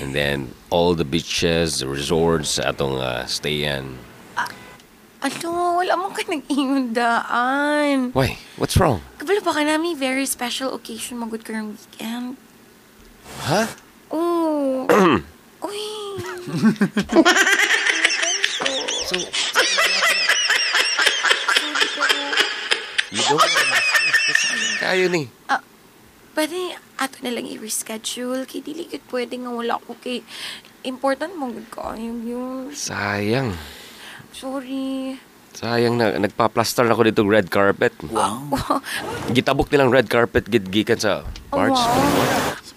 And 0.02 0.10
then 0.12 0.50
all 0.72 0.96
the 0.96 1.04
beaches, 1.04 1.84
the 1.84 1.86
resorts 1.86 2.56
atong 2.56 2.96
uh, 2.96 3.28
stayan. 3.28 4.00
Ano, 5.22 5.78
wala 5.78 5.94
mo 6.00 6.10
ka 6.10 6.24
nag-ingon 6.26 6.96
daan. 6.96 8.10
Why? 8.16 8.40
What's 8.56 8.74
wrong? 8.80 9.04
Kabalo 9.20 9.44
pa 9.44 9.54
ka 9.54 9.62
namin, 9.62 9.94
very 9.94 10.24
special 10.26 10.74
occasion 10.74 11.20
magod 11.20 11.44
ka 11.44 11.52
ng 11.52 11.76
weekend. 11.76 12.40
Huh? 13.44 13.68
Oh. 14.10 14.88
Uy. 15.62 15.84
So, 19.06 19.14
you 23.12 23.22
don't 23.28 23.44
Kayo 24.82 25.06
ni. 25.06 25.28
Pwede 26.32 26.56
ato 26.96 27.20
na 27.20 27.30
lang 27.30 27.44
i-reschedule. 27.44 28.48
Kay 28.48 28.64
dili 28.64 28.88
gud 28.88 29.04
pwede 29.12 29.36
nga 29.36 29.52
wala 29.52 29.74
ko 29.78 29.92
kay 30.00 30.24
important 30.82 31.36
mo 31.36 31.52
gud 31.52 31.68
ka. 31.68 31.92
Yung, 31.94 32.24
yung, 32.24 32.48
Sayang. 32.72 33.52
sorry. 34.32 35.20
Sayang 35.52 36.00
na 36.00 36.16
nagpa-plaster 36.16 36.88
na 36.88 36.96
ako 36.96 37.02
dito 37.04 37.22
red 37.28 37.52
carpet. 37.52 37.92
Wow. 38.08 38.48
Gitabok 39.36 39.68
nilang 39.68 39.92
red 39.92 40.08
carpet 40.08 40.48
gid 40.48 40.72
gikan 40.72 40.96
sa 40.96 41.28
March. 41.52 41.76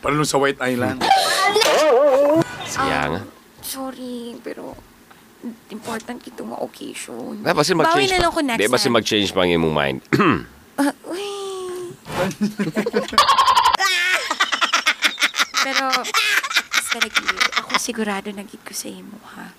Palalo 0.03 0.28
sa 0.28 0.36
White 0.36 0.60
Island. 0.60 0.99
Sayang. 2.68 3.24
Sorry, 3.64 4.36
pero 4.43 4.76
important 5.72 6.20
kito 6.20 6.43
nga 6.43 6.60
occasion. 6.60 7.39
Mag-change. 7.39 7.80
Bawi 7.80 8.06
na 8.12 8.20
lang 8.20 8.32
ko 8.34 8.41
next 8.43 8.60
Di 8.60 8.68
basin 8.68 8.91
time. 8.91 8.97
mag-change 8.99 9.30
pa 9.32 9.41
ang 9.41 9.51
imong 9.56 9.74
mind. 9.74 9.99
Ah, 10.76 10.91
uy. 11.08 11.24
Pero, 15.66 15.86
basta 16.70 16.95
lagi, 17.01 17.26
ako 17.58 17.70
sigurado 17.82 18.30
na 18.32 18.45
gid 18.45 18.62
ko 18.62 18.74
sa 18.74 18.88
imo, 18.89 19.18
ha? 19.34 19.49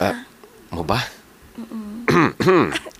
Ah, 0.00 0.24
mo 0.70 0.84
ba? 0.84 1.00
Uy, 1.56 2.04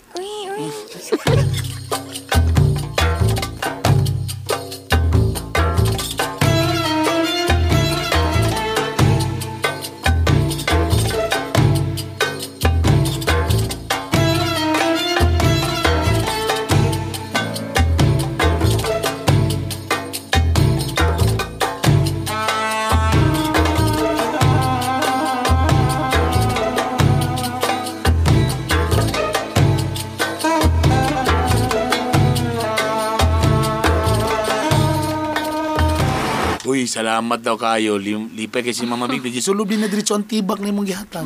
salamat 37.15 37.39
daw 37.39 37.55
kayo. 37.55 37.95
Lipay 37.95 38.67
kay 38.67 38.75
si 38.75 38.83
Mama 38.83 39.07
Big. 39.07 39.23
Sulob 39.39 39.71
din 39.71 39.79
na 39.79 39.87
diretso 39.87 40.19
ang 40.19 40.27
tibak 40.27 40.59
na 40.59 40.67
imong 40.67 40.83
gihatag. 40.83 41.23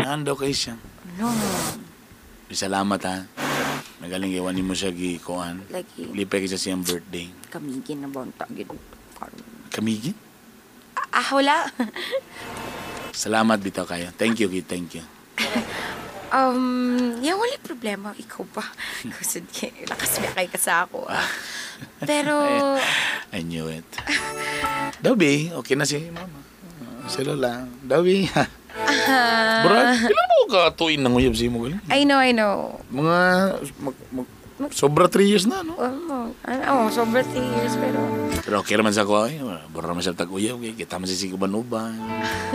Naan 0.00 0.24
daw 0.28 0.32
kay 0.32 0.56
siya. 0.56 0.72
No, 1.20 1.28
Salamat 2.48 2.96
ha. 3.04 3.28
Nagaling 4.00 4.32
iwan 4.32 4.56
mo 4.64 4.72
siya 4.72 4.88
gikuan. 4.88 5.60
lagi. 5.68 6.08
Lipay 6.16 6.40
kay 6.40 6.48
sa 6.48 6.56
siyang 6.56 6.80
birthday. 6.80 7.28
Kamigin 7.52 8.00
na 8.00 8.08
bonta, 8.08 8.48
gid. 8.48 8.72
Kamigin? 9.68 10.16
Ah, 11.12 11.28
wala. 11.36 11.68
Salamat 13.12 13.60
bitaw 13.60 13.84
kayo. 13.84 14.16
Thank 14.16 14.40
you, 14.40 14.48
kid. 14.48 14.64
Thank 14.64 14.96
you. 14.96 15.04
Um, 16.32 17.20
yeah, 17.20 17.36
wala 17.36 17.60
problema. 17.60 18.16
Ikaw 18.16 18.44
pa. 18.48 18.64
Kasi 19.20 19.44
lakas 19.84 20.24
kay 20.32 20.48
ka 20.48 20.56
sa 20.56 20.88
ako. 20.88 21.04
ah. 21.04 21.28
Pero, 22.08 22.32
I 23.32 23.40
knew 23.42 23.66
it. 23.70 23.86
Dabi, 25.02 25.50
okay 25.56 25.74
na 25.74 25.86
si 25.86 25.98
mama. 26.10 26.40
Uh, 26.82 27.08
Sila 27.10 27.34
lang. 27.34 27.70
Dabi. 27.82 28.26
Brad, 29.64 30.04
ilan 30.04 30.28
mo 30.36 30.42
ka 30.50 30.70
tuin 30.76 31.00
nang 31.00 31.16
uyab 31.16 31.34
si 31.34 31.48
mo? 31.48 31.66
I 31.88 32.04
know, 32.04 32.20
I 32.20 32.30
know. 32.36 32.80
Mga, 32.92 33.18
mag, 33.80 33.96
mag, 34.12 34.28
sobra 34.72 35.08
3 35.08 35.24
years 35.24 35.44
na, 35.44 35.60
no? 35.64 35.76
Um, 35.76 36.32
ano, 36.44 36.86
oh, 36.86 36.88
sobra 36.88 37.20
three 37.20 37.44
years, 37.44 37.76
pero... 37.76 38.00
Pero 38.40 38.54
okay 38.64 38.76
naman 38.80 38.94
sa 38.94 39.04
ko, 39.04 39.28
ay, 39.28 39.36
bura 39.68 39.92
naman 39.92 40.00
siya 40.00 40.16
tag-uyab, 40.16 40.60
kay 40.62 40.72
kita 40.72 40.96
man 40.96 41.08
si 41.08 41.16
Siguban-uban. 41.16 41.92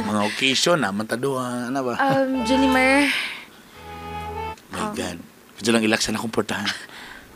Mga 0.01 0.21
occasion, 0.33 0.81
naman 0.81 1.05
taduhan, 1.05 1.69
ano 1.69 1.93
ba? 1.93 1.93
Um, 2.01 2.41
Jennifer, 2.41 3.05
My 4.71 4.95
God. 4.95 5.19
Medyo 5.59 5.71
lang 5.75 5.83
ilaksan 5.83 6.15
akong 6.17 6.33
portahan. 6.33 6.65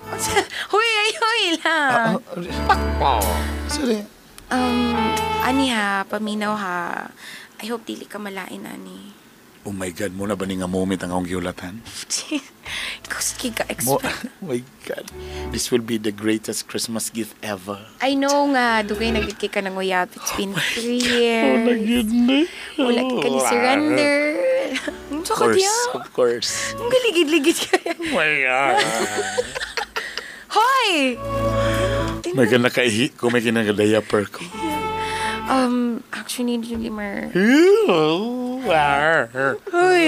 huy, 0.74 0.88
ay, 1.02 1.12
huy 1.18 1.44
lang. 1.62 2.12
Sorry. 3.68 4.02
Um, 4.54 4.94
ani 5.42 5.74
ha, 5.74 6.06
paminaw 6.06 6.54
ha. 6.54 7.10
I 7.62 7.66
hope 7.72 7.86
dili 7.88 8.06
ka 8.06 8.22
malain, 8.22 8.66
ani. 8.66 9.16
Oh 9.66 9.74
my 9.74 9.90
God, 9.90 10.14
muna 10.14 10.38
ba 10.38 10.46
ni 10.46 10.62
nga 10.62 10.70
moment 10.70 11.02
ang 11.02 11.10
akong 11.10 11.26
giulatan? 11.26 11.82
Ikaw 13.10 13.18
sige 13.18 13.50
ka 13.50 13.66
Mo, 13.82 13.98
expect. 13.98 14.30
oh 14.42 14.46
my 14.46 14.62
God. 14.86 15.10
This 15.50 15.74
will 15.74 15.82
be 15.82 15.98
the 15.98 16.14
greatest 16.14 16.70
Christmas 16.70 17.10
gift 17.10 17.34
ever. 17.42 17.82
I 17.98 18.14
know 18.14 18.46
nga, 18.54 18.86
dugay 18.86 19.10
nagkiki 19.10 19.50
ka 19.50 19.66
ng 19.66 19.74
uyab. 19.74 20.14
It's 20.14 20.38
been 20.38 20.54
three 20.78 21.02
years. 21.02 22.06
na. 22.14 22.46
Wala 22.78 23.02
ka 23.10 23.26
ni 23.26 23.40
surrender. 23.42 24.18
Ang 25.10 25.26
Of 25.26 25.34
sakit 25.34 25.42
course, 25.42 25.66
yan. 25.66 25.88
of 25.98 26.06
course. 26.14 26.52
Ang 26.78 26.90
galigid-ligid 26.94 27.58
ka 27.58 27.76
yan. 27.82 27.98
Oh 27.98 28.14
my 28.14 28.32
God. 28.46 28.78
Hoy! 30.56 31.20
May 32.32 32.48
ka 32.48 32.58
nakaihi 32.58 33.12
ko, 33.16 33.28
may 33.28 33.44
kinagadiaper 33.44 34.24
ko. 34.32 34.40
Um, 35.46 36.02
actually, 36.16 36.58
Julimar. 36.58 37.30
Hoy! 39.70 40.04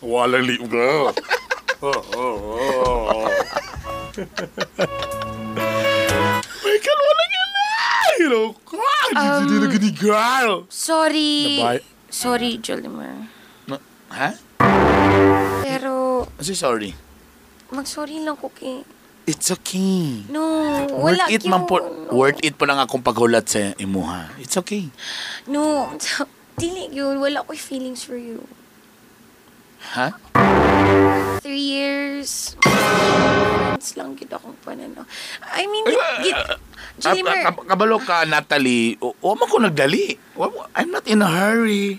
Wala 0.00 0.38
li 0.40 0.56
ko. 0.58 1.12
May 6.64 6.76
ka 6.80 6.92
wala 6.96 7.24
ka 7.24 7.42
na. 7.44 7.64
You 8.18 8.28
know, 8.28 8.48
Um, 9.14 9.46
hindi 9.46 9.56
na 9.62 9.68
gani 9.70 9.90
girl. 9.94 10.66
Sorry. 10.72 11.60
Nabay- 11.60 11.84
Sorry, 12.10 12.58
Julimar. 12.58 13.28
Ha? 14.14 14.28
Pero, 15.62 16.24
Kasi 16.38 16.54
sorry. 16.54 16.94
Mag-sorry 17.74 18.22
lang 18.22 18.38
ko 18.38 18.48
kay... 18.54 18.86
It's 19.24 19.48
okay. 19.48 20.20
No, 20.28 20.84
Worth 21.00 21.16
wala 21.16 21.24
it 21.32 21.48
man 21.48 21.64
po. 21.64 21.80
Worth 22.12 22.44
it 22.44 22.60
po 22.60 22.68
lang 22.68 22.76
akong 22.76 23.00
paghulat 23.00 23.48
sa 23.48 23.72
imuha. 23.80 24.28
It's 24.36 24.52
okay. 24.60 24.92
No, 25.48 25.88
dili 26.60 26.92
yun. 26.92 27.16
Wala 27.24 27.40
ko'y 27.40 27.56
feelings 27.56 28.04
for 28.04 28.20
you. 28.20 28.44
Ha? 29.96 30.12
Three 31.40 31.56
years. 31.56 32.52
Friends 32.60 33.96
lang 33.96 34.12
gid 34.16 34.28
akong 34.28 34.60
panano. 34.60 35.08
I 35.40 35.64
mean, 35.72 35.84
Kab- 35.88 36.60
Julimar, 37.00 37.36
kab- 37.48 37.64
kabalo 37.64 37.96
ka, 38.04 38.28
Natalie. 38.28 39.00
O, 39.00 39.16
o 39.24 39.32
man 39.34 39.48
ko 39.48 39.56
nagdali. 39.56 40.20
I'm 40.76 40.92
not 40.92 41.08
in 41.08 41.24
a 41.24 41.28
hurry. 41.28 41.96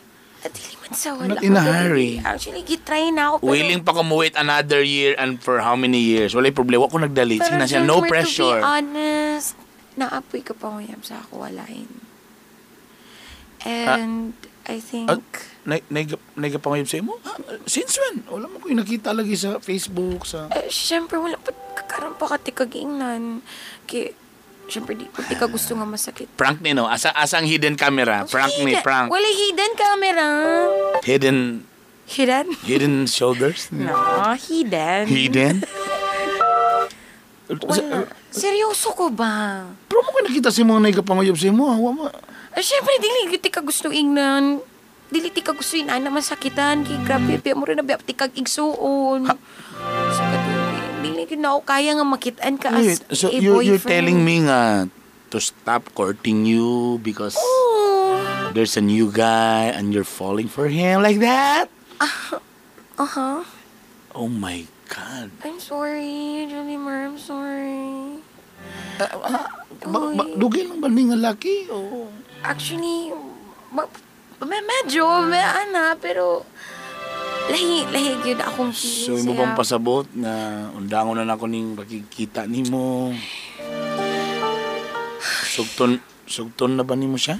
Dili 0.47 0.75
man 0.81 0.91
sa 0.93 1.15
wala 1.15 1.37
Not 1.37 1.43
in 1.43 1.55
a 1.55 1.63
hurry. 1.63 2.21
Actually, 2.21 2.61
gitry 2.63 3.09
na 3.09 3.33
ako. 3.33 3.43
Pero, 3.43 3.51
Willing 3.51 3.81
pa 3.81 3.91
ko 3.93 4.01
wait 4.13 4.35
another 4.35 4.81
year 4.81 5.13
and 5.17 5.37
for 5.39 5.61
how 5.61 5.73
many 5.77 5.99
years? 5.99 6.33
Walay 6.33 6.51
problema. 6.51 6.85
Wa 6.85 6.91
ko 6.91 6.99
nagdali. 7.01 7.39
pero 7.39 7.47
Sige 7.49 7.57
na 7.57 7.67
siya. 7.67 7.81
No 7.83 8.01
pressure. 8.05 8.59
To 8.59 8.65
be 8.65 8.69
honest, 8.69 9.55
naapoy 9.95 10.41
ka 10.43 10.53
pa 10.53 10.69
nguyam 10.71 11.01
sa 11.01 11.23
ako 11.23 11.47
walain. 11.47 11.87
And, 13.65 14.37
I 14.65 14.77
think, 14.81 15.09
Ah, 15.09 15.21
na, 15.65 15.81
naiga, 15.89 16.17
naiga 16.37 16.57
pa 16.61 16.73
ngayon 16.73 16.85
sa 16.89 16.97
imo? 17.01 17.17
Ah, 17.25 17.37
since 17.65 17.97
when? 17.97 18.21
Wala 18.29 18.45
mo 18.45 18.61
ko 18.61 18.69
yung 18.69 18.81
nakita 18.81 19.09
lagi 19.13 19.33
sa 19.33 19.57
Facebook, 19.57 20.25
sa... 20.25 20.49
eh, 20.53 20.69
syempre, 20.69 21.17
wala 21.17 21.37
pa, 21.37 21.49
kakaroon 21.73 22.13
pa 22.17 22.29
ka 22.29 22.37
tikagingnan. 22.41 23.41
Kaya, 23.89 24.13
syempre, 24.67 24.93
di 24.97 25.05
pa 25.05 25.21
ka 25.23 25.45
gusto 25.45 25.73
nga 25.73 25.85
masakit. 25.85 26.27
Prank 26.33 26.61
ni, 26.61 26.73
no? 26.73 26.85
Asa, 26.85 27.13
asang 27.13 27.45
hidden 27.45 27.75
camera. 27.75 28.25
Prank 28.25 28.53
ni, 28.61 28.75
prank. 28.81 29.09
Wala 29.09 29.29
hidden 29.29 29.71
camera. 29.77 30.27
Hidden, 31.01 31.37
Hidden? 32.05 32.45
hidden 32.65 32.95
shoulders? 33.09 33.73
No, 33.73 33.93
hidden. 34.37 35.09
Hidden? 35.09 35.55
Wala. 37.45 38.09
Seryoso 38.33 38.89
ko 38.93 39.13
ba? 39.13 39.65
Pero 39.85 40.01
mo 40.01 40.09
ko 40.09 40.19
nakita 40.25 40.49
si 40.49 40.65
mga 40.65 40.81
naiga 40.81 41.01
pa 41.05 41.13
ngayon 41.13 41.37
sa 41.37 41.47
imo. 41.49 41.69
ha? 41.69 41.77
Wa 41.77 41.91
mo. 41.93 42.09
Eh, 42.55 42.63
syempre, 42.65 42.97
dili 42.97 43.37
ti 43.37 43.49
ka 43.53 43.61
gusto 43.61 43.93
ingnan. 43.93 44.59
Dili 45.05 45.29
ti 45.29 45.45
ka 45.45 45.53
gusto 45.53 45.77
ina 45.77 46.01
na 46.01 46.09
masakitan. 46.09 46.81
Kaya 46.81 46.99
grabe, 47.05 47.37
piya 47.37 47.53
mo 47.53 47.63
rin 47.69 47.77
na 47.77 47.85
biya 47.85 48.01
ti 48.01 48.17
kag 48.17 48.33
igsuon. 48.33 49.29
Dili 51.05 51.23
ko 51.25 51.35
na 51.37 51.49
kaya 51.61 51.91
nga 51.93 52.05
makitaan 52.05 52.55
ka 52.57 52.73
Wait, 52.73 53.01
as 53.05 53.17
so 53.17 53.29
a 53.29 53.37
you're, 53.37 53.61
you're 53.61 53.77
boyfriend. 53.77 53.93
telling 53.93 54.19
me 54.21 54.35
nga 54.43 54.89
to 55.29 55.37
stop 55.37 55.85
courting 55.93 56.45
you 56.45 56.97
because 57.01 57.37
Oh, 57.37 58.49
there's 58.53 58.73
a 58.75 58.83
new 58.83 59.09
guy 59.09 59.69
and 59.69 59.93
you're 59.93 60.07
falling 60.07 60.47
for 60.47 60.65
him 60.67 61.01
like 61.01 61.19
that? 61.19 61.69
uh-huh. 62.01 63.43
Oh 64.15 64.31
my 64.31 64.63
God. 64.87 65.29
I'm 65.43 65.59
sorry, 65.59 66.47
Julie 66.47 66.79
Mer, 66.79 67.11
I'm 67.11 67.19
sorry. 67.19 68.23
Ba, 68.95 69.11
ba, 70.15 70.23
dugay 70.39 70.63
lang 70.65 70.79
ba 70.79 70.87
ni 70.87 71.11
nga 71.11 71.19
laki? 71.19 71.67
Oh. 71.67 72.07
Actually, 72.39 73.11
ma- 73.75 73.91
ma- 74.39 74.63
medyo, 74.63 75.03
may 75.27 75.43
ana, 75.43 75.99
pero 75.99 76.47
lahi, 77.51 77.85
lahi 77.93 78.09
yun 78.25 78.39
akong 78.41 78.71
feelings. 78.73 79.05
So, 79.05 79.17
imo 79.21 79.33
bang 79.37 79.53
pasabot 79.53 80.05
na 80.17 80.67
undangon 80.73 81.19
na 81.19 81.27
nako 81.27 81.45
ning 81.45 81.77
pakikita 81.77 82.49
nimo? 82.49 83.13
Sugton, 85.55 86.01
sugton 86.25 86.75
na 86.75 86.83
ba 86.83 86.97
nimo 86.97 87.15
siya? 87.15 87.37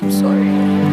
I'm 0.00 0.10
sorry. 0.10 0.89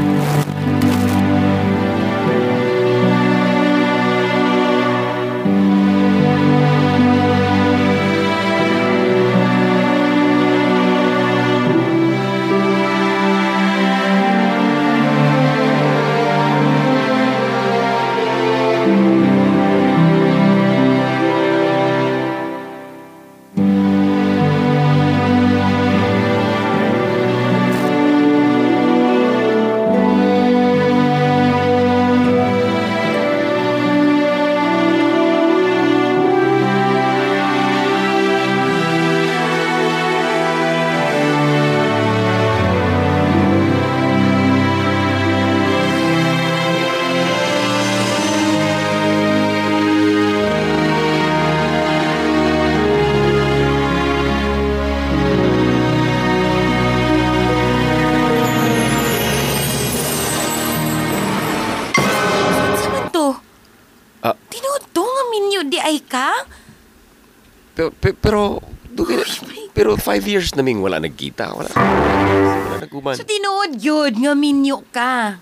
Years 70.27 70.53
naming 70.53 70.79
wala 70.79 70.99
nagkita. 70.99 71.49
Wala, 71.49 71.71
wala 71.71 72.75
naguman. 72.79 73.15
So 73.15 73.23
tinuod 73.23 73.79
yun 73.79 74.13
nga 74.17 74.33
minyo 74.33 74.83
ka. 74.89 75.39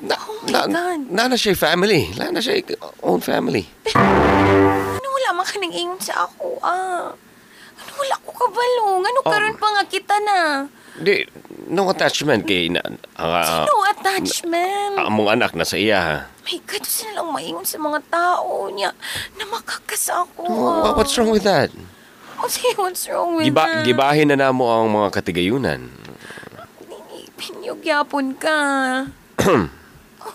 Na, 0.00 0.14
Oh 0.18 0.42
my 0.42 0.50
na, 0.50 0.60
God. 0.66 1.00
na, 1.06 1.22
na 1.28 1.36
siya 1.36 1.54
family. 1.54 2.10
Na 2.14 2.30
na 2.30 2.40
siya 2.40 2.62
own 3.00 3.20
family. 3.20 3.66
Ano 4.98 5.06
wala 5.08 5.28
man 5.32 5.44
ka 5.44 5.56
nang 5.56 5.70
ingon 5.70 6.00
sa 6.00 6.24
ako 6.24 6.58
ah? 6.60 7.12
Ano 7.76 7.90
wala 7.94 8.14
ko 8.18 8.30
kabalong. 8.32 9.02
Ano 9.02 9.18
Oh. 9.20 9.28
karon 9.28 9.54
pa 9.54 9.66
nga 9.68 9.84
kita 9.84 10.16
na? 10.20 10.38
Di, 10.96 11.22
no 11.68 11.86
attachment 11.86 12.42
kay 12.42 12.66
na, 12.68 12.82
ang, 12.82 12.98
ah, 13.14 13.62
No 13.62 13.86
attachment. 13.86 14.98
ang 14.98 15.06
among 15.06 15.30
anak 15.30 15.54
na 15.54 15.62
sa 15.62 15.78
iya 15.78 15.98
ha. 16.00 16.16
May 16.42 16.58
kato 16.60 16.84
sila 16.84 17.22
lang 17.22 17.30
maingon 17.30 17.62
sa 17.62 17.78
mga 17.78 18.02
tao 18.08 18.66
niya 18.66 18.90
na 19.36 19.44
makakasa 19.46 20.26
ako. 20.26 20.42
Wha- 20.42 20.96
What's 20.96 21.14
wrong 21.14 21.30
with 21.30 21.44
that? 21.44 21.70
What's, 22.38 22.56
what's 22.78 23.02
wrong 23.10 23.34
with 23.34 23.50
Giba, 23.50 23.66
that? 23.66 23.82
gibahin 23.82 24.30
na 24.30 24.38
namo 24.38 24.64
ang 24.70 24.86
mga 24.88 25.08
katigayunan. 25.10 25.90
Pinyog 27.34 27.82
yapon 27.82 28.34
ka. 28.38 28.58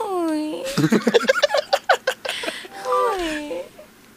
Uy. 0.04 0.64
Uy. 2.84 3.28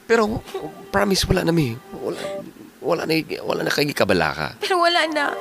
Pero 0.07 0.43
promise 0.91 1.27
wala 1.27 1.43
na 1.43 1.55
mi. 1.55 1.75
Wala 1.95 2.19
wala 2.87 3.03
na 3.03 3.15
wala 3.43 3.61
na 3.67 3.71
kay 3.75 3.91
kabala 3.91 4.31
ka. 4.31 4.49
Pero 4.63 4.79
wala 4.79 5.03
na. 5.11 5.35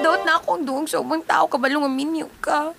Daot 0.00 0.24
na 0.24 0.40
akong 0.40 0.64
duong 0.64 0.86
sa 0.88 1.00
ubang 1.00 1.20
tao 1.24 1.44
kabalong 1.44 1.84
ang 1.84 1.92
minyog 1.92 2.32
ka. 2.40 2.72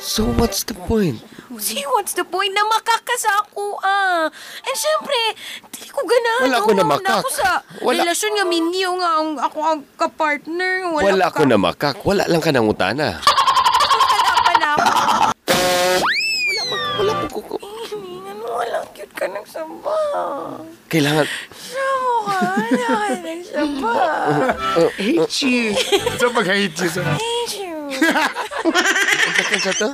So 0.00 0.24
what's 0.36 0.64
the 0.64 0.76
point? 0.88 1.20
See, 1.56 1.78
what's 1.88 2.10
the 2.12 2.26
point 2.26 2.50
na 2.50 2.66
makakasa 2.66 3.30
ako, 3.40 3.78
ah? 3.78 4.26
And 4.60 4.74
syempre, 4.76 5.14
di 5.70 5.86
ko 5.86 6.02
ganahan. 6.02 6.42
Wala 6.44 6.58
ko 6.60 6.72
na 6.72 6.84
makak. 6.84 7.22
ako 7.22 7.28
sa 7.30 7.50
Wala- 7.80 8.02
relasyon 8.02 8.32
nga 8.34 8.44
minyo 8.44 8.90
nga 8.98 9.10
ang, 9.16 9.30
ako 9.38 9.58
ang 9.62 9.80
kapartner. 9.94 10.90
Wala, 10.90 11.06
Wala 11.06 11.26
ka. 11.30 11.38
ko 11.38 11.42
na 11.44 11.54
makak. 11.56 11.96
Wala 12.02 12.26
lang 12.26 12.42
ka 12.42 12.50
nang 12.50 12.66
utana. 12.66 13.22
pa 14.42 14.52
na 14.56 14.68
ako. 14.74 14.90
Wala 16.42 16.62
mag, 16.66 16.82
wala 16.98 17.12
po 17.24 17.38
ko. 17.40 17.54
Ano, 17.56 18.44
wala 18.52 18.78
cute 18.90 19.14
ka 19.14 19.26
nagsamba. 19.26 19.96
Kailangan 20.88 21.26
Sama 21.54 22.20
ka, 22.26 22.38
wala 22.58 22.90
ka 22.90 23.16
nagsamba. 23.22 23.94
Hate 24.98 25.38
you. 25.40 25.78
Sa 26.18 26.26
pag-hate 26.28 26.74
you. 26.76 26.90
Hate 26.90 27.54
you. 27.54 27.76
Ano 29.46 29.58
sa 29.62 29.72
to? 29.72 29.88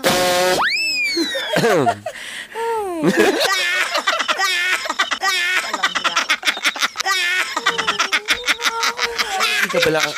Kabala 9.72 10.00
ka. 10.00 10.12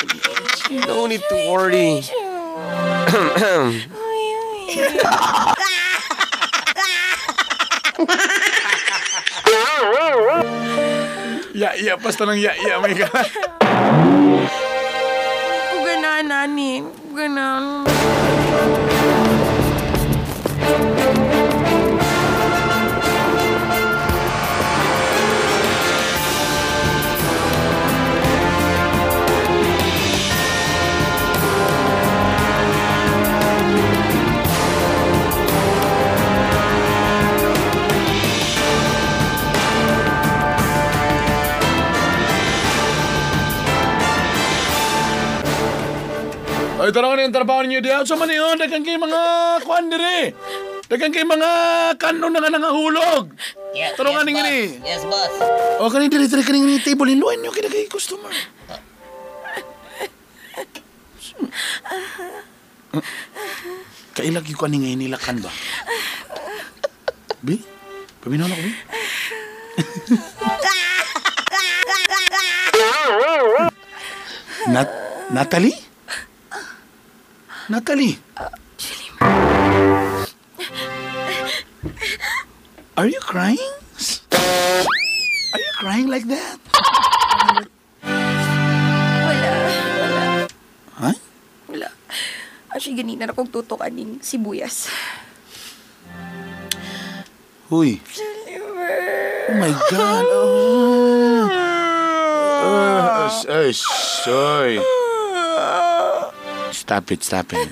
No 0.86 1.06
need 1.06 1.22
to 1.30 1.36
worry. 1.50 2.02
Ya, 11.54 11.70
ya, 11.78 11.94
basta 11.94 12.26
ng 12.26 12.34
ya, 12.34 12.50
ya, 12.58 12.82
may 12.82 12.98
ka. 12.98 13.06
Ko 15.70 15.76
ganahan, 15.86 16.26
nani. 16.26 16.82
Ko 16.82 17.14
ganahan. 17.14 18.83
Ay, 46.84 46.92
tara 46.92 47.16
ka 47.16 47.16
yung 47.16 47.32
trabaho 47.32 47.64
ninyo 47.64 47.80
diya. 47.80 48.04
Sa 48.04 48.12
man 48.12 48.28
yun, 48.28 48.60
dagang 48.60 48.84
kay 48.84 49.00
mga 49.00 49.22
kwan 49.64 49.88
dire. 49.88 50.36
Dagang 50.94 51.10
kay 51.10 51.26
mga 51.26 51.50
kanon 51.98 52.30
na 52.30 52.38
nga 52.38 52.54
nangahulog. 52.54 53.34
Yes, 53.74 53.98
Tara 53.98 54.14
yes, 54.14 54.22
nga 54.22 54.30
boss. 54.30 54.30
ini. 54.30 54.78
Yes, 54.86 55.02
boss. 55.10 55.34
O, 55.82 55.90
kanin 55.90 56.06
dire, 56.06 56.30
dire, 56.30 56.46
kanin 56.46 56.70
ni 56.70 56.78
table. 56.78 57.10
Hinluan 57.10 57.42
nyo 57.42 57.50
kina 57.50 57.66
kay 57.66 57.90
customer. 57.90 58.30
Kailag 64.14 64.46
yung 64.46 64.54
kanin 64.62 64.86
ngayon 64.86 65.00
nilakan 65.02 65.42
ba? 65.42 65.50
Bi? 67.42 67.58
Paminaw 68.22 68.46
na 68.46 68.54
ko, 68.54 68.62
Bi? 68.62 68.74
Nat 74.70 74.90
Natalie? 75.34 75.74
Natalie? 77.66 78.14
Are 82.96 83.06
you 83.06 83.20
crying? 83.20 83.58
Are 84.32 85.60
you 85.60 85.72
crying 85.74 86.08
like 86.08 86.24
that? 86.30 86.58
Wala, 89.24 89.50
wala, 89.98 90.24
Ha? 90.98 91.10
wala. 91.68 91.88
Actually, 92.70 92.96
ganina 93.02 93.26
na 93.28 93.34
kong 93.34 93.50
tutukan 93.50 93.90
ng 93.90 94.22
sibuyas. 94.22 94.88
Huy. 97.68 97.98
Oh 99.50 99.56
my 99.58 99.72
God. 99.90 100.24
Oh. 100.30 101.48
Uh, 102.64 103.28
uh, 103.44 103.72
soy. 103.72 104.78
Stop 106.72 107.10
it, 107.12 107.22
stop 107.22 107.52
it. 107.52 107.68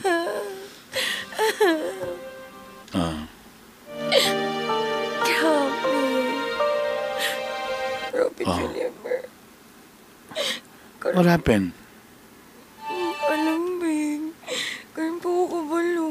Uh, 2.94 3.16
Robin 8.42 8.50
Oh. 8.50 8.58
Juliamer. 8.58 9.18
what 11.14 11.26
happened? 11.26 11.70
Alam, 13.22 13.78
Bing. 13.78 14.34
Karon 14.92 15.16
po 15.18 15.46
ako 15.46 15.62
kabalo. 15.62 16.08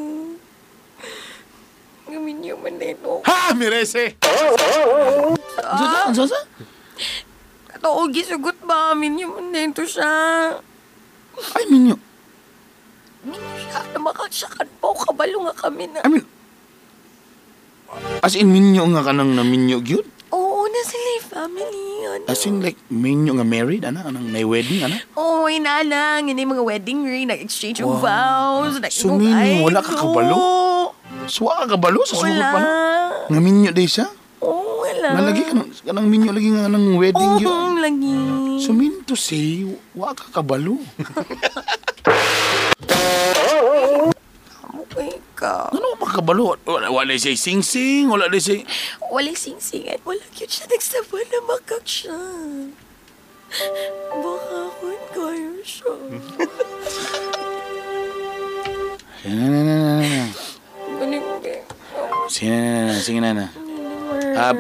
Gamin 2.08 2.36
niyo 2.40 2.56
man 2.58 2.76
nito. 2.76 3.24
Ha! 3.24 3.52
Mirese! 3.54 4.16
Ah! 5.64 6.08
Ano 6.08 6.24
sa? 6.28 6.40
Katao, 7.68 8.04
gisugot 8.12 8.58
ba? 8.64 8.92
Amin 8.92 9.16
niyo 9.16 9.32
man 9.32 9.52
nito 9.52 9.84
siya. 9.84 10.12
Ay, 11.56 11.64
minyo. 11.72 11.96
Minyo 13.24 13.40
siya. 13.60 13.80
Namakasyakan 13.96 14.68
po. 14.80 14.92
Kabalo 14.98 15.48
nga 15.48 15.56
kami 15.56 15.88
na. 15.88 16.04
I 16.04 16.10
mean, 16.10 16.26
as 18.24 18.36
in 18.36 18.52
minyo 18.52 18.88
nga 18.92 19.04
kanang 19.04 19.36
na 19.36 19.44
minyo 19.44 19.80
gyud? 19.80 20.08
Oo, 20.32 20.64
na 20.68 20.82
sila 20.84 21.08
yung 21.16 21.28
family. 21.42 21.90
Ano? 22.04 22.26
As 22.28 22.46
in 22.46 22.62
like 22.62 22.78
minyo 22.88 23.34
nga 23.34 23.46
married, 23.46 23.84
ana? 23.84 24.06
Anang 24.06 24.30
may 24.30 24.46
wedding, 24.46 24.86
ana? 24.86 24.98
Oo, 25.16 25.50
inalang. 25.50 26.30
Yun 26.30 26.38
yung 26.38 26.54
mga 26.54 26.66
wedding 26.66 27.00
ring. 27.04 27.28
Nag-exchange 27.28 27.82
of 27.82 27.90
Wow. 27.92 28.02
vows. 28.62 28.76
Nag- 28.78 28.94
So, 28.94 29.10
minyo, 29.12 29.66
wala 29.66 29.82
ka 29.82 29.94
kabalo? 29.96 30.38
So, 31.26 31.50
wa 31.50 31.62
ka 31.62 31.74
kabalo 31.74 32.02
sa 32.04 32.14
sugod 32.16 32.30
Wala. 32.32 32.50
pa 32.50 32.60
na? 32.60 32.72
Nga 33.28 33.40
minyo 33.42 33.70
day 33.72 33.88
siya? 33.88 34.08
Oo, 34.42 34.82
wala. 34.82 35.08
Nga 35.12 35.22
lagi 35.24 35.42
ka 35.44 35.54
nang- 35.54 35.70
kanang 35.74 36.08
minyo 36.08 36.30
lagi 36.30 36.50
nga 36.50 36.66
nang 36.68 36.86
wedding 36.96 37.32
gyud. 37.38 37.50
Oo, 37.50 37.78
lagi. 37.78 38.18
So 38.62 38.72
mean 38.72 39.02
to 39.04 39.16
say, 39.16 39.66
wa 39.94 40.14
ka 40.14 40.30
kabalo. 40.32 40.78
Okay 44.82 45.18
ka. 45.34 45.72
Ano 45.72 45.91
kabalo? 46.12 46.60
Wala, 46.68 46.92
wala 46.92 47.14
siya 47.16 47.34
sing-sing, 47.34 48.08
wala 48.08 48.28
di 48.28 48.38
siya... 48.38 48.62
Walang 49.12 49.36
singsingan. 49.36 50.00
Wala 50.04 50.24
cute 50.32 50.52
siya. 50.52 50.66
Nagsaba 50.68 51.18
na 51.20 51.40
makak 51.48 51.84
siya. 51.84 52.18
Baka 54.16 54.58
ako 54.72 54.86
kaya 55.12 55.52
siya. 55.64 55.92
Sige 59.22 59.36
na, 59.36 59.48
na, 59.50 59.62
na, 59.62 59.76
na, 59.76 59.98
na. 60.00 60.24
Sige 62.32 62.50
na, 62.50 62.60
na, 62.64 62.82
na, 62.88 62.96
sige 62.98 63.20
na, 63.20 63.30
na. 63.36 63.46
Ah, 64.34 64.56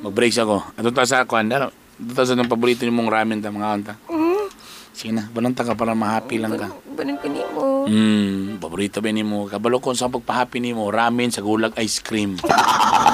mag-break 0.00 0.30
siya 0.30 0.46
ko. 0.46 0.62
Ato 0.78 0.94
ta 0.94 1.02
sa 1.02 1.26
kwan, 1.26 1.50
daro. 1.50 1.74
Ato 1.98 2.12
ta 2.14 2.22
sa 2.22 2.38
nang 2.38 2.46
paborito 2.46 2.86
ni 2.86 2.94
mong 2.94 3.10
ramen 3.10 3.42
ta, 3.42 3.50
mga 3.50 3.68
kanta. 3.74 3.94
Mm, 4.06 4.46
Sige 4.94 5.10
na, 5.10 5.26
bananta 5.26 5.66
ka 5.66 5.74
para 5.74 5.90
ma-happy 5.92 6.38
lang 6.38 6.54
ka. 6.54 6.70
banin 6.94 7.18
ko 7.18 7.26
ni 7.26 7.42
mo. 7.84 7.92
Hmm, 7.92 8.56
paborito 8.56 9.04
ba 9.04 9.12
ni 9.12 9.20
mo? 9.20 9.44
Kabalo 9.44 9.76
ko 9.78 9.92
sa 9.92 10.08
pagpa-happy 10.08 10.58
ni 10.64 10.72
mo, 10.72 10.88
ramen 10.88 11.28
sa 11.28 11.44
gulag 11.44 11.76
ice 11.76 12.00
cream. 12.00 12.40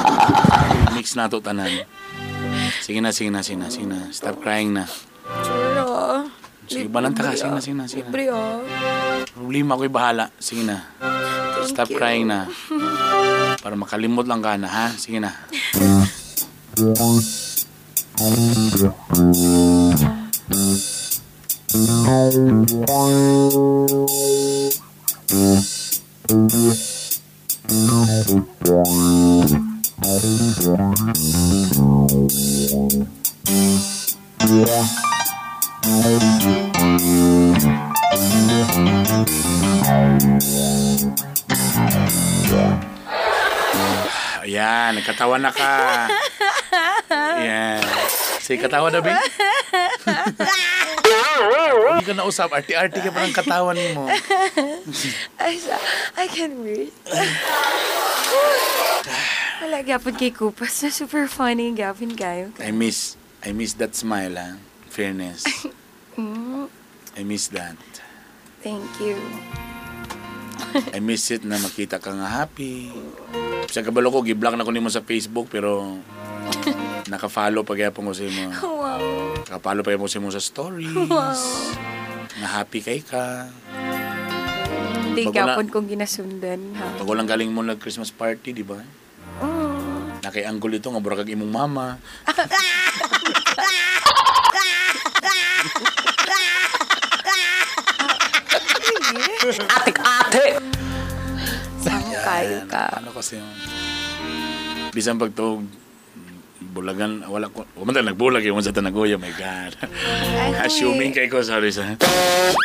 Mix 0.94 1.18
na 1.18 1.26
to 1.26 1.42
tanan. 1.42 1.82
Sige 2.78 3.02
na, 3.02 3.10
sige 3.10 3.34
na, 3.34 3.42
sige 3.42 3.58
na, 3.58 3.66
sige 3.66 3.86
na. 3.90 4.06
Stop 4.14 4.38
crying 4.38 4.70
na. 4.70 4.86
Sura. 5.42 6.26
Sige, 6.70 6.86
balanta 6.86 7.26
ka. 7.26 7.34
Sige 7.34 7.50
na, 7.50 7.58
sige 7.58 7.74
na, 7.74 7.84
sige 7.90 8.06
na. 8.06 8.14
Libre 8.14 8.30
ah. 8.30 8.62
Problema 9.34 9.74
ko'y 9.74 9.90
bahala. 9.90 10.30
Sige 10.38 10.62
na. 10.62 10.86
Stop 11.66 11.90
you. 11.90 11.98
crying 11.98 12.30
na. 12.30 12.46
Para 13.58 13.74
makalimot 13.74 14.30
lang 14.30 14.38
ka 14.38 14.54
na, 14.54 14.70
ha? 14.70 14.86
Sige 14.94 15.18
na. 15.18 15.34
Ayan, 21.70 21.78
nagkatawa 44.98 45.38
na 45.38 45.54
ka. 45.54 46.10
Ayan. 47.14 47.78
Sige, 48.42 48.66
katawa 48.66 48.90
na, 48.90 48.98
babe. 48.98 49.14
Hindi 51.40 52.06
ka 52.06 52.16
nausap. 52.16 52.52
Arti-arti 52.52 52.98
ka 53.00 53.10
pa 53.10 53.26
ng 53.26 53.36
katawan 53.36 53.78
mo. 53.96 54.08
I, 55.40 55.52
I 56.16 56.26
can't 56.28 56.56
breathe. 56.60 56.94
Wala, 59.60 59.84
gapon 59.84 60.16
kay 60.16 60.32
Kupas 60.32 60.80
na 60.84 60.88
super 60.88 61.28
funny, 61.28 61.72
gapon 61.76 62.16
kayo. 62.16 62.52
I 62.60 62.72
miss, 62.72 63.20
I 63.44 63.52
miss 63.52 63.76
that 63.76 63.92
smile, 63.92 64.36
ha? 64.36 64.56
Fairness. 64.88 65.44
I 67.16 67.22
miss 67.22 67.48
that. 67.52 67.76
Thank 68.64 68.88
you. 69.00 69.16
I 70.94 71.00
miss 71.00 71.30
it 71.32 71.42
na 71.42 71.58
makita 71.58 71.98
ka 71.98 72.12
nga 72.14 72.44
happy. 72.44 72.92
Sa 73.70 73.82
kabalo 73.82 74.12
ko, 74.12 74.22
giblock 74.22 74.54
na 74.54 74.66
ko 74.66 74.72
nimo 74.72 74.92
sa 74.92 75.02
Facebook, 75.02 75.48
pero 75.50 75.98
naka-follow 77.12 77.66
pa 77.66 77.74
kaya 77.74 77.90
po 77.90 78.04
ko 78.04 78.12
sa 78.14 78.24
imo. 78.24 78.52
Wow. 78.62 79.19
Naka-follow 79.50 79.82
pa 79.82 79.90
kaya 79.90 79.98
po 79.98 80.06
sa 80.06 80.38
stories. 80.38 80.94
Wow. 81.10 81.34
Na 82.38 82.62
happy 82.62 82.78
kay 82.78 83.02
ka. 83.02 83.50
Hindi 85.10 85.26
na- 85.26 85.58
gapon 85.58 85.66
kong 85.66 85.90
ginasundan, 85.90 86.70
ha? 86.78 86.94
Pag 86.94 87.10
walang 87.10 87.26
galing 87.26 87.50
mo 87.50 87.58
nag-Christmas 87.66 88.14
party, 88.14 88.54
di 88.54 88.62
ba? 88.62 88.78
Mm. 89.42 90.22
Nakay-anggol 90.22 90.78
ito, 90.78 90.86
nga 90.86 91.02
burakag 91.02 91.34
imong 91.34 91.50
mama. 91.50 91.98
Atik-atik! 99.50 100.62
Saan 101.82 102.06
kayo 102.06 102.58
ka? 102.70 103.02
Ano 103.02 103.10
kasi 103.10 103.42
yung... 103.42 103.50
Bisan 104.94 105.18
pag 105.18 105.34
to, 105.34 105.66
bulagan, 106.60 107.24
wala 107.24 107.48
ko, 107.48 107.64
umanta 107.80 108.04
nagbulag 108.04 108.44
yung 108.44 108.60
sa 108.60 108.70
tanagoy, 108.76 109.16
oh 109.16 109.20
my 109.20 109.32
God. 109.32 109.72
Assuming 110.68 111.16
kay 111.16 111.32
ko, 111.32 111.40
sorry 111.40 111.72
sa... 111.72 111.96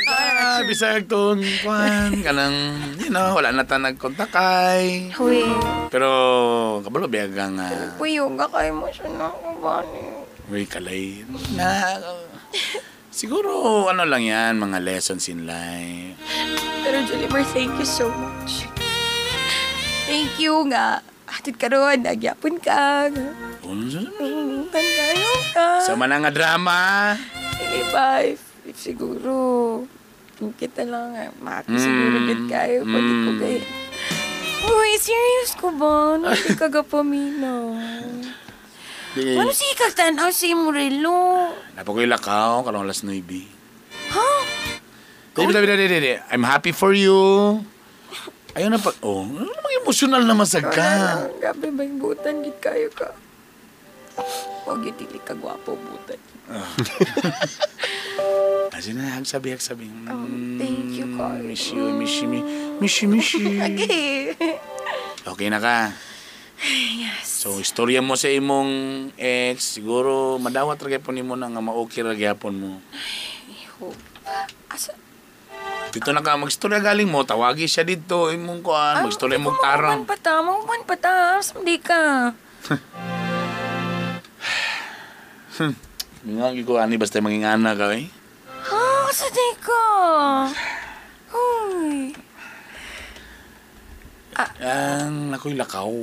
Ah, 0.05 0.59
bisag 0.67 1.07
to, 1.07 1.39
kwan, 1.63 2.19
kanang, 2.19 2.75
you 2.99 3.07
know, 3.07 3.31
wala 3.31 3.55
na 3.55 3.63
ta 3.63 3.79
nagkontakay. 3.79 5.15
Huy. 5.15 5.47
Pero, 5.87 6.07
kabalo, 6.83 7.07
biyagang, 7.07 7.55
uh, 7.55 7.95
Huy, 7.95 8.19
yung 8.19 8.35
ka 8.35 8.51
kayo 8.51 8.75
mo 8.75 8.91
siya 8.91 9.07
na 9.15 9.31
ako 9.31 9.47
ba 9.63 9.81
uy, 10.45 10.69
kalay, 10.69 11.25
na, 11.57 11.97
siguro, 13.09 13.87
ano 13.89 14.05
lang 14.05 14.27
yan, 14.27 14.61
mga 14.61 14.77
lessons 14.83 15.25
in 15.31 15.49
life. 15.49 16.19
Pero 16.85 17.01
Julimar, 17.09 17.41
thank 17.49 17.73
you 17.81 17.87
so 17.87 18.13
much. 18.13 18.69
Thank 20.05 20.37
you 20.37 20.69
nga. 20.69 21.01
Atid 21.25 21.57
ka 21.57 21.67
ron, 21.67 22.01
nagyapon 22.01 22.55
ka. 22.57 23.09
Tan 23.09 23.81
kayo 24.71 25.31
ka. 25.51 25.67
Sa 25.81 25.97
man 25.97 26.13
nga 26.13 26.29
drama, 26.29 27.13
Sige 27.55 27.81
ba, 27.89 28.19
if, 28.21 28.41
if 28.63 28.75
siguro, 28.75 29.33
kung 30.35 30.51
kita 30.53 30.83
lang, 30.83 31.15
eh, 31.15 31.31
maki 31.39 31.71
siguro 31.73 32.17
Mm. 32.19 32.27
gid 32.27 32.43
kayo, 32.45 32.79
pati 32.83 33.13
ko 33.15 33.31
Mm. 33.31 33.39
kayo. 33.39 33.61
Uy, 34.65 34.91
serious 34.97 35.51
ko 35.55 35.71
ba? 35.71 36.17
No, 36.17 36.29
di 36.29 36.51
ka 36.53 36.67
gapamino. 36.67 37.77
Ano 39.15 39.49
si 39.49 39.63
kagtanaw 39.71 40.27
si 40.29 40.51
Murilo? 40.51 41.47
napakoy 41.73 42.03
lakaw, 42.03 42.61
kalong 42.61 42.83
alas 42.83 43.01
9. 43.01 43.47
Ha? 44.11 44.29
Dili, 45.33 45.51
dili, 45.51 45.65
dili, 45.69 45.85
dili. 45.89 46.11
I'm 46.29 46.43
happy 46.43 46.71
for 46.71 46.91
you. 46.91 47.15
Ayaw 48.55 48.71
na 48.71 48.79
pag... 48.79 48.95
Oh, 49.03 49.27
ano 49.27 49.51
namang 49.51 50.31
naman 50.31 50.47
sa 50.47 50.63
Wala 50.63 50.71
ka? 50.71 50.87
lang, 50.87 51.27
gabi 51.43 51.67
ba 51.75 51.81
yung 51.83 51.99
butan, 51.99 52.39
gid 52.39 52.55
kayo 52.63 52.87
ka. 52.95 53.11
Huwag 54.63 54.79
yung 54.87 54.95
dili 54.95 55.19
ka 55.19 55.35
gwapo 55.35 55.75
butan. 55.75 56.19
Kasi 58.75 58.95
na, 58.95 59.19
hagsabi, 59.19 59.51
hagsabi. 59.51 59.91
Mm, 59.91 60.55
thank 60.55 60.95
you, 60.95 61.07
Carl. 61.19 61.43
Miss 61.43 61.67
you, 61.71 61.83
miss 61.99 62.15
you, 62.23 62.27
miss 62.79 62.95
you, 63.03 63.07
miss 63.11 63.29
you. 63.35 63.59
Okay. 63.75 64.35
Okay 65.25 65.47
na 65.51 65.59
ka. 65.59 65.91
Yes. 66.63 67.27
So, 67.27 67.59
istorya 67.59 67.99
mo 67.99 68.15
sa 68.15 68.31
imong 68.31 69.11
ex, 69.19 69.75
siguro 69.75 70.39
madawat 70.39 70.79
ra 70.79 70.95
gyapon 70.95 71.19
nimo 71.19 71.35
na 71.35 71.51
nga 71.51 71.59
ma-okay 71.59 72.05
ra 72.07 72.15
gyapon 72.15 72.55
mo. 72.55 72.71
I 73.51 73.67
hope. 73.75 73.99
Asa? 74.71 75.04
Dito 75.91 76.09
na 76.13 76.21
ka 76.25 76.37
magstorya 76.39 76.79
galing 76.81 77.09
mo, 77.09 77.23
tawagi 77.27 77.67
siya 77.67 77.83
dito, 77.85 78.31
imong 78.31 78.61
kuan, 78.65 79.03
magstorya 79.05 79.39
mo 79.41 79.51
tarang. 79.59 80.05
Mauban 80.05 80.09
pata, 80.09 80.41
mauban 80.41 80.81
pata. 80.87 81.39
Hindi 81.57 81.77
ka. 81.81 82.33
Nga 86.25 86.57
ko 86.65 86.81
ani 86.81 86.97
basta 86.97 87.21
mangingana 87.21 87.77
ka 87.77 87.93
eh. 87.93 88.09
Ha? 88.65 88.81
Sa 89.13 89.29
di 89.29 89.49
ka? 89.61 89.83
Uy. 91.31 92.17
Ang 94.57 95.29
nakoy 95.31 95.53
lakaw. 95.53 95.93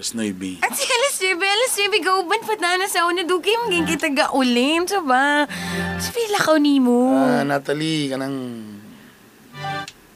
Alas 0.00 0.16
9. 0.16 0.64
At 0.64 0.72
si 0.72 0.88
Alas 0.88 1.20
Baby, 1.20 1.44
Alas 1.44 1.76
Baby, 1.76 2.00
gauban 2.00 2.40
pata 2.40 2.72
na 2.80 2.88
sa 2.88 3.04
una. 3.04 3.20
Dugi 3.20 3.52
maging 3.68 3.84
kita 3.84 4.08
gaulim, 4.08 4.88
sa 4.88 5.04
ba? 5.04 5.44
Sa 6.00 6.08
pila 6.16 6.40
ka 6.40 6.56
ni 6.56 6.80
mo. 6.80 7.12
Ah, 7.12 7.44
Natalie, 7.44 8.08
kanang 8.08 8.64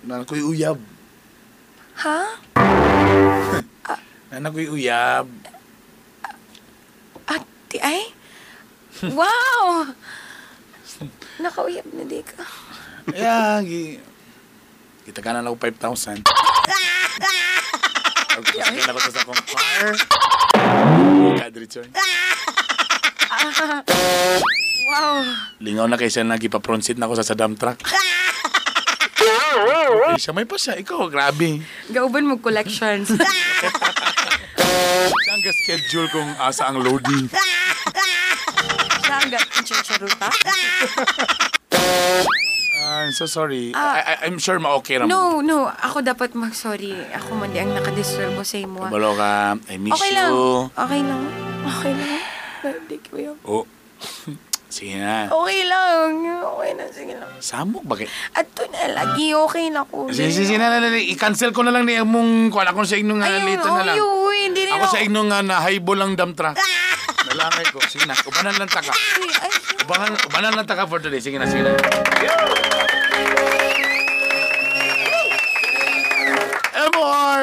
na 0.05 0.21
nakoy 0.21 0.45
uyab. 0.45 0.79
Ha? 2.05 2.19
Na 4.35 4.51
nakoy 4.51 4.67
uyab. 4.69 5.31
Ati 7.25 7.79
ay? 7.81 8.13
Wow! 9.15 9.89
Nakauyab 11.43 11.87
na 11.95 12.05
di 12.07 12.23
ka. 12.23 12.45
Yeah, 13.11 13.61
gi 13.65 13.99
kita 15.05 15.21
ka 15.21 15.37
na 15.37 15.45
lang 15.45 15.57
5,000. 15.61 16.25
Pagkakita 18.35 18.89
na 18.89 18.95
ko 18.97 19.01
sa 19.05 19.21
akong 19.21 19.45
car. 19.51 19.87
Kadritson. 21.41 21.89
Wow. 24.85 25.25
Lingaw 25.65 25.89
na 25.89 25.97
kay 25.97 26.13
siya 26.13 26.29
nagipapronsit 26.29 27.01
na 27.01 27.09
ako 27.09 27.17
sa 27.19 27.27
sa 27.27 27.35
dump 27.35 27.57
truck. 27.57 27.81
Eh, 29.55 30.19
siya 30.19 30.33
may 30.35 30.47
pa 30.47 30.57
siya. 30.59 30.75
Ikaw, 30.79 31.07
grabe. 31.09 31.63
Gauban 31.91 32.27
mo 32.27 32.39
collections. 32.43 33.11
Siya 35.05 35.33
ang 35.37 35.43
schedule 35.45 36.09
kung 36.11 36.31
asa 36.41 36.67
ang 36.67 36.81
loading. 36.81 37.29
Siya 39.05 39.15
ang 39.21 39.29
chicharuta? 39.63 40.29
I'm 42.85 43.13
so 43.13 43.27
sorry. 43.27 43.73
Ah. 43.77 43.97
I, 43.97 44.01
I, 44.01 44.15
I'm 44.29 44.39
sure 44.41 44.57
ma-okay 44.61 44.97
ra 45.01 45.05
mo. 45.05 45.11
No, 45.13 45.21
no. 45.41 45.69
Ako 45.69 46.01
dapat 46.01 46.33
mag-sorry. 46.37 46.93
Ako 47.13 47.37
man 47.37 47.53
di 47.53 47.61
ang 47.61 47.73
nakadisturbo 47.77 48.45
sa 48.45 48.57
imo. 48.61 48.85
ah. 48.85 48.89
Kabalo 48.89 49.13
ka. 49.17 49.33
I 49.69 49.77
miss 49.77 49.93
Okay 49.97 50.11
you. 50.13 50.17
lang. 50.17 50.33
Okay 50.73 51.01
lang. 51.05 51.23
Okay 51.65 51.93
lang. 51.93 52.21
Hindi 52.65 52.97
ko 53.05 53.15
yun. 53.21 53.37
Oh. 53.45 53.65
Sige 54.75 54.99
na. 54.99 55.31
Okay 55.31 55.61
lang. 55.71 56.11
Okay 56.43 56.71
na. 56.75 56.85
Sige 56.91 57.15
lang. 57.15 57.31
Samok, 57.39 57.87
bakit? 57.87 58.11
At 58.35 58.43
to 58.59 58.67
na 58.75 58.91
lagi. 58.91 59.31
Okay 59.31 59.71
na 59.71 59.87
ko. 59.87 60.11
Sige, 60.11 60.35
sige, 60.35 60.51
sige 60.51 60.59
na, 60.59 60.67
na, 60.67 60.83
na, 60.83 60.99
I-cancel 60.99 61.55
ko 61.55 61.63
na 61.63 61.71
lang 61.71 61.87
ni 61.87 61.95
mong 62.03 62.51
kuan 62.51 62.67
ako 62.67 62.83
sa 62.83 62.99
inyong 62.99 63.23
nga 63.23 63.31
Ayun, 63.31 63.47
lito 63.55 63.71
na 63.71 63.83
lang. 63.87 64.03
Uy, 64.03 64.51
hindi 64.51 64.67
rin 64.67 64.75
Ako 64.75 64.87
sa 64.91 64.99
inyong 64.99 65.29
nga 65.31 65.41
na 65.47 65.63
highball 65.63 65.95
lang 66.03 66.19
dump 66.19 66.35
truck. 66.35 66.59
Nalangay 67.31 67.71
ko. 67.71 67.79
Sige 67.87 68.03
na, 68.11 68.19
ubanan 68.27 68.59
lang 68.59 68.67
taka. 68.67 68.91
Ubanan, 69.87 70.11
ubanan 70.27 70.53
lang 70.59 70.67
taka 70.67 70.91
for 70.91 70.99
today. 70.99 71.23
Sige 71.23 71.39
na, 71.39 71.47
sige 71.47 71.63
na. 71.63 71.79
MR! 76.75 77.43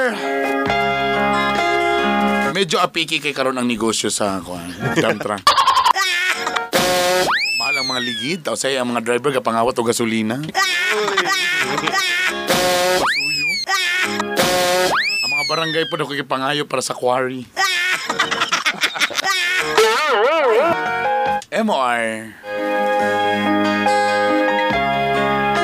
Medyo 2.51 2.83
apiki 2.83 3.23
kay 3.23 3.31
karon 3.31 3.55
ang 3.55 3.71
negosyo 3.71 4.11
sa. 4.11 4.43
Mahal 4.43 5.15
ang 5.15 5.60
mga 7.91 8.01
ligid. 8.01 8.39
Tapos 8.47 8.63
ay 8.63 8.79
ang 8.79 8.87
mga 8.87 9.03
driver 9.03 9.35
kapangawat 9.35 9.75
o 9.75 9.83
gasolina. 9.83 10.39
Pasuyo. 12.97 13.47
Ang 15.21 15.29
mga 15.29 15.45
barangay 15.51 15.83
po 15.91 15.99
na 15.99 16.07
kipangayo 16.07 16.63
para 16.65 16.81
sa 16.81 16.95
quarry. 16.95 17.45
MR. 21.51 22.03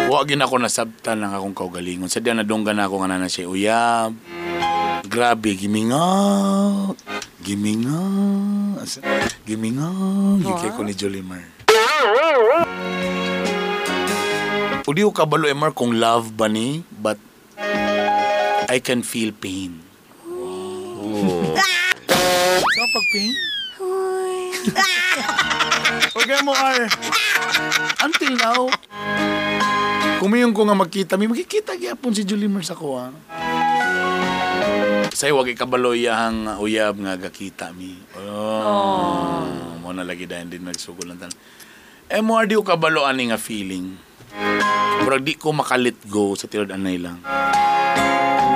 Wa 0.07 0.23
gin 0.23 0.39
ako 0.39 0.55
nasabtan 0.61 1.19
lang 1.19 1.35
akong 1.35 1.55
kaugalingon. 1.55 2.07
Sadya 2.11 2.37
nadunggan 2.37 2.79
ako 2.79 3.03
nga 3.03 3.17
na 3.17 3.27
siya 3.27 3.49
uyab. 3.49 4.13
Grabe, 5.07 5.55
gimingaw. 5.55 6.95
Gimingaw. 7.43 8.83
Gimingaw. 9.47 10.39
Gikay 10.43 10.71
ko 10.75 10.83
ni 10.83 10.93
Jolimar. 10.95 11.56
Udi 14.87 15.03
ko 15.03 15.11
kabalo, 15.11 15.51
Emar, 15.51 15.75
kung 15.75 15.99
love 15.99 16.31
ba 16.31 16.47
ni, 16.47 16.79
but 16.95 17.19
I 18.71 18.79
can 18.79 19.03
feel 19.03 19.35
pain. 19.35 19.83
So, 22.71 22.83
pag 22.87 23.05
pain? 23.11 23.33
Huwag 26.15 26.31
mo, 26.47 26.55
R. 26.55 26.87
Until 27.99 28.39
now, 28.39 28.71
kumiyong 30.23 30.55
ko 30.55 30.63
nga 30.63 30.79
magkita, 30.79 31.19
may 31.19 31.27
makikita 31.27 31.75
gyapon 31.75 32.15
si 32.15 32.23
Julie 32.23 32.47
Mers 32.47 32.71
ako, 32.71 32.87
ha? 32.95 33.11
Say, 35.11 35.35
wag 35.35 35.51
ikabalo 35.51 35.91
iyahang 35.99 36.63
uyab 36.63 36.95
nga 37.03 37.19
gakita 37.19 37.75
mi. 37.75 37.91
Oh. 38.23 39.43
Mo 39.83 39.91
na 39.91 40.07
lagi 40.07 40.23
dahil 40.23 40.47
din 40.47 40.63
nagsugol 40.63 41.11
lang 41.11 41.19
tan. 41.19 41.33
Eh, 42.07 42.23
mo 42.23 42.39
di 42.47 42.55
ko 42.55 42.63
kabalo 42.63 43.03
ani 43.03 43.35
nga 43.35 43.39
feeling. 43.41 44.06
Murag 45.07 45.23
di 45.23 45.39
ko 45.39 45.55
makalit 45.55 45.95
go 46.11 46.35
sa 46.35 46.51
tilod 46.51 46.67
anay 46.67 46.99
lang. 46.99 47.23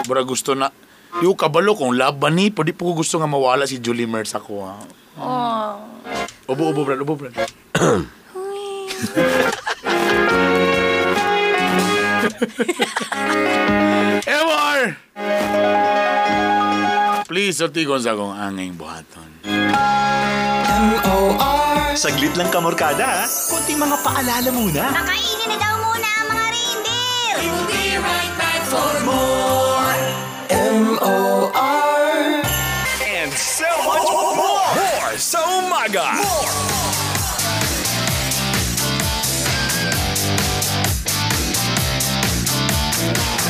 Murag 0.03 0.27
gusto 0.27 0.51
na, 0.51 0.67
ko 1.15 1.31
kabalo 1.31 1.79
kung 1.79 1.95
love 1.95 2.19
ba 2.19 2.27
ni, 2.27 2.51
pwede 2.51 2.75
po 2.75 2.91
ko 2.91 2.99
gusto 2.99 3.23
nga 3.23 3.31
mawala 3.31 3.63
si 3.63 3.79
Julie 3.79 4.03
Mers 4.03 4.35
ako, 4.35 4.67
ha? 4.67 4.75
Oh. 5.15 5.79
Ubo, 6.51 6.75
ubo, 6.75 6.83
brad, 6.83 6.99
ubo, 6.99 7.15
brad. 7.15 7.31
Emor! 14.27 14.79
Please, 17.31 17.63
sortigon 17.63 18.03
sa 18.03 18.11
akong 18.11 18.35
anging 18.35 18.75
buhaton. 18.75 19.31
Saglit 21.95 22.35
lang 22.35 22.51
kamorkada 22.51 23.23
ha. 23.23 23.23
Kunting 23.23 23.79
mga 23.79 23.95
paalala 24.03 24.49
muna. 24.51 24.83
Pakainin 24.91 25.47
na 25.47 25.55
daw 25.55 25.70
right 28.71 28.83
back 28.83 28.97
for 28.99 29.05
more. 29.05 29.93
M 30.49 30.97
O 31.01 31.51
R. 31.53 32.41
And 33.05 33.31
so 33.33 33.67
much 33.83 34.07
more. 34.11 34.75
More 34.75 35.17
sa 35.17 35.39
umaga. 35.59 36.15
More. 36.15 36.51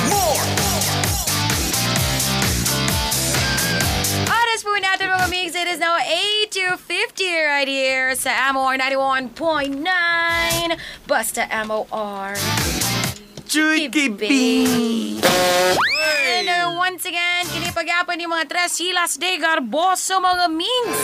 More. 0.10 0.46
Oras 4.26 4.62
po 4.66 4.74
natin 4.82 5.10
mga 5.10 5.28
mix. 5.30 5.54
It 5.56 5.68
is 5.68 5.80
now 5.80 5.98
8 5.98 6.52
to 6.52 6.78
50 6.78 7.46
right 7.46 7.68
here 7.68 8.16
sa 8.16 8.52
MOR 8.54 8.78
91.9. 8.78 9.86
Basta 11.06 11.46
MOR. 11.66 13.01
Kibi. 13.52 14.64
And 15.20 16.48
uh, 16.48 16.72
once 16.80 17.04
again, 17.04 17.44
kinipagyapan 17.52 18.16
ni 18.16 18.24
mga 18.24 18.48
tres 18.48 18.80
hilas 18.80 19.20
de 19.20 19.28
garboso 19.44 20.24
mga 20.24 20.48
mings 20.48 21.00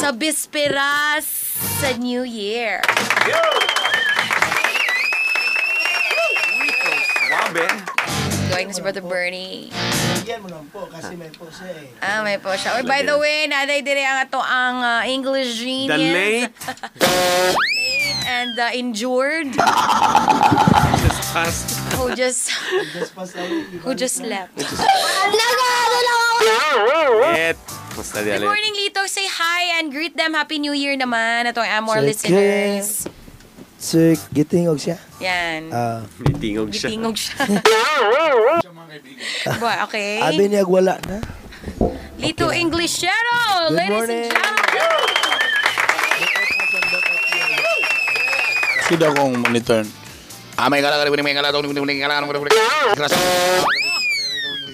sa 0.00 0.08
bisperas 0.08 1.28
sa 1.84 1.92
New 2.00 2.24
Year. 2.24 2.80
Wabe. 7.28 7.91
Going 8.52 8.68
na 8.68 8.76
si 8.76 8.84
Brother 8.84 9.00
Bernie. 9.00 9.72
Bigyan 10.20 10.44
mo 10.44 10.52
lang 10.52 10.68
po 10.68 10.84
kasi 10.86 11.16
may 11.16 11.32
po 11.32 11.48
siya 11.48 11.72
eh. 11.72 11.88
Ah, 12.04 12.20
may 12.20 12.36
po 12.36 12.52
siya. 12.52 12.76
Uy, 12.76 12.84
by 12.84 13.00
the 13.00 13.16
way, 13.16 13.48
naday 13.48 13.80
dire 13.80 14.04
ang 14.04 14.20
ato 14.20 14.36
ang 14.38 14.76
uh, 14.78 15.02
English 15.08 15.56
genius. 15.56 15.88
The 15.88 15.96
late. 15.96 16.52
Late 17.56 18.20
and 18.22 18.52
uh, 18.54 18.70
injured. 18.76 19.56
Fast. 21.32 21.80
who 21.96 22.12
just 22.12 22.52
Just 22.92 23.16
pass 23.16 23.32
away. 23.32 23.64
who 23.80 23.96
just 23.96 24.20
left. 24.28 24.52
Nagano 24.52 25.98
lang 25.98 26.20
ako. 26.36 26.84
It. 27.32 27.58
Good 27.92 28.40
morning, 28.40 28.72
Lito. 28.72 29.04
Say 29.04 29.28
hi 29.28 29.76
and 29.76 29.92
greet 29.92 30.16
them. 30.16 30.32
Happy 30.32 30.56
New 30.56 30.72
Year 30.72 30.96
naman. 30.96 31.44
Itong 31.44 31.68
Amor 31.68 32.00
Sige. 32.00 32.08
listeners. 32.08 33.04
Sir, 33.82 34.14
gitingog 34.30 34.78
siya. 34.78 34.94
Yan. 35.18 35.66
Ah, 35.74 36.06
Tingog 36.38 36.70
siya. 36.70 36.86
Gitingog 36.86 37.18
siya. 37.18 37.34
Ba, 39.58 39.82
okay. 39.82 40.22
abi 40.22 40.46
niya 40.46 40.62
wala 40.62 41.02
na. 41.10 41.18
Lito 42.14 42.54
English 42.54 43.02
Channel. 43.02 43.74
Good 43.74 43.82
Ladies 43.82 43.90
morning. 43.90 44.30
and 44.30 44.38
gentlemen. 44.70 45.10
Sida 48.86 49.08
kong 49.18 49.34
monitor. 49.42 49.82
Ah, 50.54 50.70
may 50.70 50.78
kala, 50.78 51.02
may 51.02 51.10
kala, 51.10 51.26
may 51.26 51.34
kala, 51.34 51.50
may 51.50 51.74
kala, 51.74 51.82
may 51.82 51.98
kala, 51.98 52.22
may 52.22 52.38
kala, 52.38 52.94
Gracias. 52.94 53.18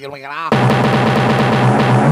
May 0.04 0.20
kala. 0.20 0.52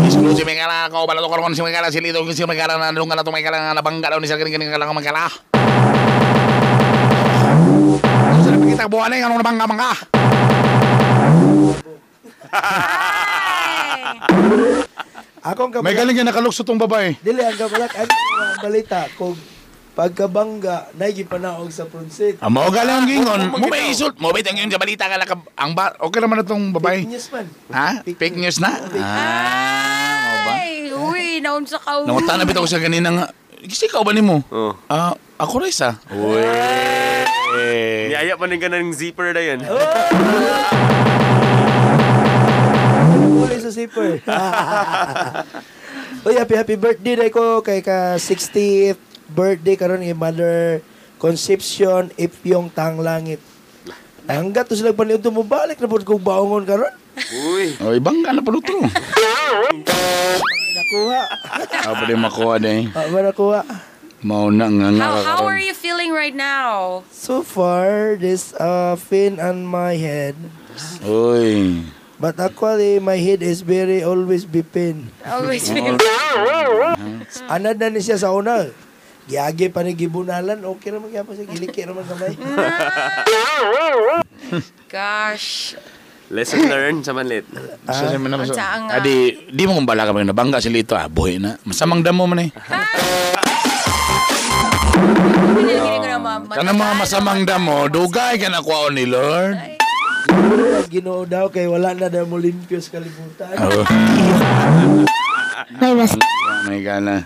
Exclusive 0.00 0.48
may 0.48 0.56
kala, 0.56 0.88
ko 0.88 1.04
bala 1.04 1.20
to 1.20 1.28
karon 1.28 1.52
si 1.52 1.60
may 1.60 1.76
kala, 1.76 1.92
si 1.92 2.00
Lito, 2.00 2.24
si 2.32 2.40
may 2.48 2.56
kala, 2.56 2.80
na 2.80 2.88
lunga 2.96 3.12
na 3.12 3.20
to 3.20 3.28
may 3.28 3.44
kala, 3.44 3.76
na 3.76 3.84
bangga 3.84 4.16
daw 4.16 4.16
ni 4.16 4.24
sa 4.24 4.40
kini 4.40 4.56
kala, 4.64 4.88
may 4.96 5.04
kala. 5.04 5.55
Kita 8.66 8.84
buwan 8.90 9.14
ay 9.14 9.22
ano 9.22 9.34
na 9.38 9.44
bangga 9.46 9.66
bangga. 9.66 9.90
Akong 15.46 15.70
May 15.78 15.94
kabalak. 15.94 15.98
galing 16.02 16.16
yan 16.18 16.26
nakalukso 16.26 16.66
tong 16.66 16.80
babae. 16.80 17.14
Dili 17.22 17.38
ang 17.38 17.54
kabalak 17.54 17.94
ang 17.94 18.10
ang 18.10 18.58
balita 18.58 19.06
kung 19.14 19.38
pagkabangga 19.96 20.90
naigi 20.98 21.22
panaog 21.24 21.70
sa 21.70 21.86
pronsit. 21.86 22.42
Ang 22.42 22.52
mga 22.52 22.70
galing 22.74 22.96
ang 22.98 23.08
gingon, 23.08 23.40
mo 23.48 23.66
may 23.70 23.88
isult, 23.88 24.18
mo 24.18 24.34
may 24.34 24.42
tingin 24.44 24.68
sa 24.68 24.76
balita 24.76 25.08
ka 25.08 25.16
lakab, 25.16 25.40
ang 25.56 25.72
ba, 25.72 25.96
okay 25.96 26.20
naman 26.20 26.42
na 26.42 26.44
tong 26.44 26.68
babae. 26.74 27.06
Fake 27.06 27.14
news 27.16 27.28
man. 27.32 27.46
Ha? 27.72 27.88
Fake 28.04 28.36
news 28.36 28.58
na? 28.60 28.70
Ah, 28.76 30.20
mo 30.20 30.36
ba? 30.44 30.52
Ay, 30.60 30.92
uy, 30.92 31.24
naun 31.40 31.64
sa 31.64 31.80
ka. 31.80 32.04
Nangunta 32.04 32.36
na 32.36 32.44
bitaw 32.44 32.66
ko 32.66 32.68
sa 32.68 32.82
ganina 32.82 33.08
nga. 33.08 33.26
Kasi 33.56 33.88
ikaw 33.88 34.04
ba 34.04 34.12
ni 34.12 34.20
mo? 34.20 34.44
Oh. 34.52 34.76
Ah, 34.92 35.16
ako 35.36 35.54
rin 35.60 35.72
sa. 35.72 36.00
Uy. 36.08 36.40
Niyaya 38.08 38.40
pa 38.40 38.48
rin 38.48 38.60
ka 38.60 38.72
ng 38.72 38.92
zipper 38.92 39.36
na 39.36 39.42
yan. 39.44 39.60
Uli 43.36 43.56
sa 43.60 43.70
zipper. 43.72 44.20
Uy, 46.26 46.34
happy 46.34 46.54
happy 46.56 46.74
birthday 46.80 47.14
day 47.14 47.30
ko 47.30 47.60
kay 47.60 47.84
ka 47.84 48.16
60th 48.18 48.98
birthday 49.30 49.76
karon 49.76 50.00
ni 50.02 50.16
Mother 50.16 50.80
Conception 51.20 52.08
Ipyong 52.16 52.72
Tanglangit. 52.72 53.40
Hanggat 54.26 54.66
to 54.66 54.74
sila 54.74 54.90
paniud 54.90 55.22
mo 55.30 55.46
balik 55.46 55.78
na 55.78 55.86
pud 55.86 56.02
kog 56.02 56.18
baongon 56.24 56.66
karon. 56.66 56.90
Uy. 57.54 57.76
O, 57.80 57.94
ibang 57.94 58.24
ka 58.24 58.32
na 58.32 58.42
pa 58.42 58.50
lutro. 58.52 58.80
Nakuha. 60.76 61.22
Pa 61.86 62.04
rin 62.08 62.20
makuha 62.20 62.54
din. 62.60 62.88
Ah, 62.92 63.06
ba 63.08 63.20
nakuha. 63.22 63.60
Mao 64.26 64.50
na 64.50 64.66
nga 64.66 64.90
nga 64.90 65.06
How, 65.06 65.38
how 65.38 65.42
are 65.46 65.62
you 65.62 65.70
feeling 65.70 66.10
right 66.10 66.34
now? 66.34 67.06
So 67.14 67.46
far, 67.46 68.18
this 68.18 68.50
uh, 68.58 68.98
fin 68.98 69.38
on 69.38 69.62
my 69.62 69.94
head. 69.94 70.34
Uy. 71.06 71.86
But 72.18 72.34
actually, 72.42 72.98
my 72.98 73.22
head 73.22 73.38
is 73.38 73.62
very 73.62 74.02
always 74.02 74.42
be 74.42 74.66
pain. 74.66 75.14
Always 75.22 75.70
Anad 77.46 77.78
na 77.78 77.86
ni 77.86 78.02
siya 78.02 78.18
sa 78.18 78.34
una. 78.34 78.66
Giagi 79.30 79.70
pa 79.70 79.86
ni 79.86 79.94
gibunalan. 79.94 80.58
Okay 80.74 80.90
naman 80.90 81.14
kaya 81.14 81.22
pa 81.22 81.30
siya. 81.30 81.46
Giliki 81.46 81.86
naman 81.86 82.02
kamay. 82.02 82.34
Gosh. 84.90 85.78
Lesson 86.34 86.66
learned 86.66 87.06
sa 87.06 87.14
manlit. 87.14 87.46
Sa 87.86 88.10
sa 88.10 88.18
sa. 88.18 88.66
ang, 88.74 88.90
ah, 88.90 88.98
Adi, 88.98 89.46
di 89.46 89.62
mo 89.70 89.78
kung 89.78 89.86
bala 89.86 90.02
ka 90.02 90.10
ba 90.10 90.18
nabangga 90.18 90.58
si 90.58 90.66
Lito. 90.66 90.98
Ah, 90.98 91.06
buhay 91.06 91.38
na. 91.38 91.54
Masamang 91.62 92.02
damo 92.02 92.26
man 92.26 92.42
eh. 92.42 92.50
Pinilginin 95.56 96.00
ko 96.46 96.60
na 96.60 96.72
mga 96.72 96.94
masamang 96.96 97.42
damo, 97.42 97.88
dugay 97.88 98.36
ka 98.36 98.48
na 98.48 98.60
kuha 98.60 98.92
ni 98.92 99.04
Lord. 99.04 99.56
Ginoo 100.86 101.24
daw 101.24 101.48
kay 101.48 101.66
wala 101.66 101.94
na 101.94 102.06
daw 102.06 102.26
mo 102.26 102.36
limpyo 102.36 102.78
sa 102.78 102.98
kalibutan. 102.98 103.50
Oh. 103.56 103.84
May 106.66 106.82
gala. 106.82 107.24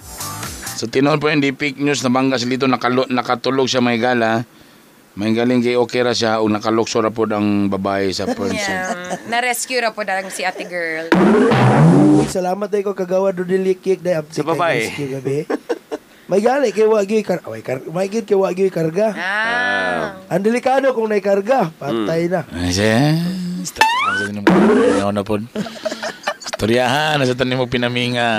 So 0.77 0.89
tinuod 0.89 1.21
po 1.21 1.29
yung 1.29 1.45
di 1.45 1.53
fake 1.53 1.77
news 1.77 2.01
na 2.01 2.09
bangga 2.09 2.41
si 2.41 2.49
Lito 2.49 2.65
nakalo, 2.65 3.05
nakatulog 3.09 3.69
siya 3.69 3.85
may 3.85 4.01
gala. 4.01 4.45
May 5.19 5.35
galing 5.35 5.61
kay 5.61 5.75
okay 5.75 6.07
ra 6.07 6.15
siya 6.15 6.39
o 6.39 6.47
nakalukso 6.47 7.03
ra 7.03 7.11
po 7.11 7.27
ang 7.27 7.67
babae 7.69 8.15
sa 8.15 8.31
person. 8.39 8.57
Yeah. 8.57 9.19
Na-rescue 9.27 9.83
ra 9.83 9.91
po 9.91 10.07
dalang 10.07 10.31
si 10.31 10.47
ate 10.47 10.65
girl. 10.65 11.11
Salamat 12.31 12.71
ay 12.71 12.81
ko 12.81 12.95
kagawa 12.95 13.35
do 13.35 13.43
dili 13.43 13.75
cake 13.75 14.01
day 14.01 14.17
Sa 14.31 14.47
babae. 14.47 14.89
gabi. 14.89 15.39
May 16.31 16.47
gali 16.47 16.71
kay 16.71 16.87
wagi 16.87 17.27
kar 17.27 17.43
Ay, 17.43 17.59
kar 17.59 17.83
may 17.91 18.07
gid 18.07 18.23
kay 18.23 18.39
wagi 18.39 18.71
karga. 18.71 19.11
Ah. 19.19 20.23
Ang 20.31 20.47
delikado 20.47 20.95
kung 20.95 21.11
nay 21.11 21.19
karga, 21.19 21.75
patay 21.75 22.31
na. 22.31 22.47
Ay, 22.55 22.71
siya. 22.71 23.19
Istoryahan 23.59 24.15
sa 24.15 24.25
tinong 24.31 24.47
Ngayon 24.47 25.11
na 25.11 25.27
po. 25.27 25.43
Istoryahan 26.39 27.19
na 27.19 27.27
sa 27.27 27.35
tanim 27.35 27.59
mo 27.59 27.67
pinaminga. 27.67 28.39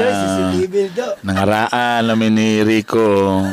Nangaraan 1.20 2.08
namin 2.08 2.32
ni 2.32 2.50
Rico. 2.64 3.44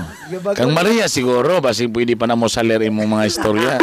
Kang 0.54 0.70
Maria 0.70 1.10
siguro, 1.10 1.58
basi 1.58 1.90
pwede 1.90 2.14
pa 2.14 2.30
na 2.30 2.38
mo 2.38 2.46
saler 2.46 2.78
imong 2.86 3.10
mga 3.10 3.24
istorya. 3.26 3.74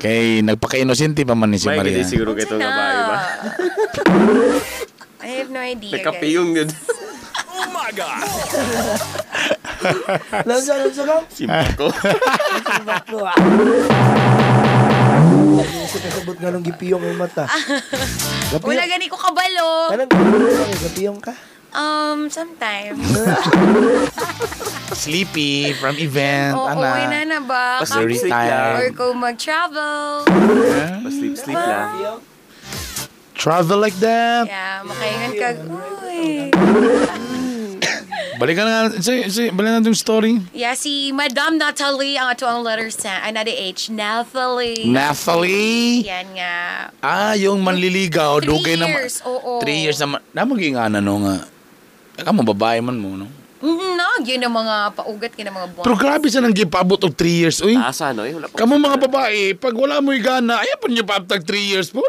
Kay 0.00 0.40
nagpaka-inosente 0.48 1.28
pa 1.28 1.36
man 1.36 1.52
ni 1.52 1.60
si 1.60 1.68
May 1.68 1.76
Maria. 1.76 1.92
gidi 1.92 2.08
siguro 2.08 2.32
kay 2.32 2.48
itong 2.48 2.56
babae 2.56 3.00
ba? 3.04 3.16
I 5.28 5.44
have 5.44 5.52
no 5.52 5.60
idea, 5.60 5.92
guys. 5.92 6.00
Nakapiyong 6.00 6.56
yun. 6.56 6.68
Umaga! 7.66 8.08
Lansa, 10.44 10.72
lansa 10.78 11.02
ka. 11.02 11.16
Simpako. 11.30 11.86
Baklo 12.86 13.18
ah. 13.26 13.36
Sa 15.88 15.98
kasabot 15.98 16.36
nga 16.38 16.48
nung 16.52 16.62
gipiyong 16.62 17.02
ang 17.02 17.18
mata. 17.18 17.48
Wala 18.68 18.84
gani 18.86 19.08
ko 19.08 19.16
kabalo. 19.16 19.90
Anong 19.90 20.10
gapiyong 20.84 21.18
ka? 21.18 21.34
Um, 21.68 22.32
sometimes. 22.32 22.96
Sleepy 25.04 25.76
from 25.76 26.00
event, 26.00 26.56
Oo, 26.56 26.64
ana. 26.64 26.80
uwi 26.96 27.04
na 27.12 27.18
na 27.28 27.38
ba? 27.44 27.84
Basta 27.84 28.00
retire. 28.00 28.80
Or 28.80 28.88
kung 28.96 29.20
mag-travel. 29.20 30.24
Sleep-sleep 31.12 31.54
lang. 31.54 32.24
Travel 33.36 33.78
like 33.78 33.94
that. 34.00 34.48
Yeah, 34.48 34.80
makaingan 34.82 35.32
ka. 35.36 35.48
Uy. 36.08 36.50
Balikan 38.38 38.70
na 38.70 38.86
nga, 38.86 39.02
si, 39.02 39.26
si, 39.34 39.50
balikan 39.50 39.82
na 39.82 39.90
yung 39.90 39.98
story. 39.98 40.38
Yeah, 40.54 40.78
si 40.78 41.10
Madam 41.10 41.58
Natalie 41.58 42.14
ang 42.14 42.30
ato 42.30 42.46
ang 42.46 42.62
letters 42.62 42.94
sa, 42.94 43.18
ay 43.26 43.34
nada 43.34 43.50
H, 43.50 43.90
Nathalie. 43.90 44.86
Nathalie. 44.86 46.06
Yan 46.06 46.38
nga. 46.38 46.54
Ah, 47.02 47.34
yung 47.34 47.58
manliligaw, 47.66 48.38
Three 48.38 48.46
dugay 48.46 48.74
naman. 48.78 48.94
years, 48.94 49.18
oo. 49.26 49.58
Three 49.58 49.82
years 49.82 49.98
naman. 49.98 50.22
Na 50.30 50.46
maging 50.46 50.78
ano 50.78 51.02
no 51.02 51.18
nga. 51.26 51.36
Kamu 52.22 52.46
babae 52.46 52.78
man 52.78 52.94
mo, 52.94 53.18
no? 53.18 53.26
Mm, 53.58 53.98
no, 53.98 54.06
yun 54.22 54.38
ang 54.38 54.54
mga 54.54 54.74
paugat 54.94 55.34
ka 55.34 55.42
ng 55.42 55.50
mga 55.50 55.68
buwan. 55.74 55.84
Pero 55.90 55.96
grabe 55.98 56.30
sa 56.30 56.38
nang 56.38 56.54
gipabot 56.54 57.02
og 57.02 57.18
three 57.18 57.42
years, 57.42 57.58
uy. 57.58 57.74
Asa, 57.74 58.14
no? 58.14 58.22
Eh, 58.22 58.38
wala 58.38 58.46
pa. 58.46 58.54
Kamu 58.54 58.78
mga 58.78 58.98
babae, 59.02 59.58
pag 59.58 59.74
wala 59.74 59.98
mo'y 59.98 60.22
gana, 60.22 60.62
ayaw 60.62 60.78
pa 60.78 60.86
niyo 60.86 61.02
paptag 61.02 61.42
three 61.42 61.66
years 61.66 61.90
po. 61.90 62.06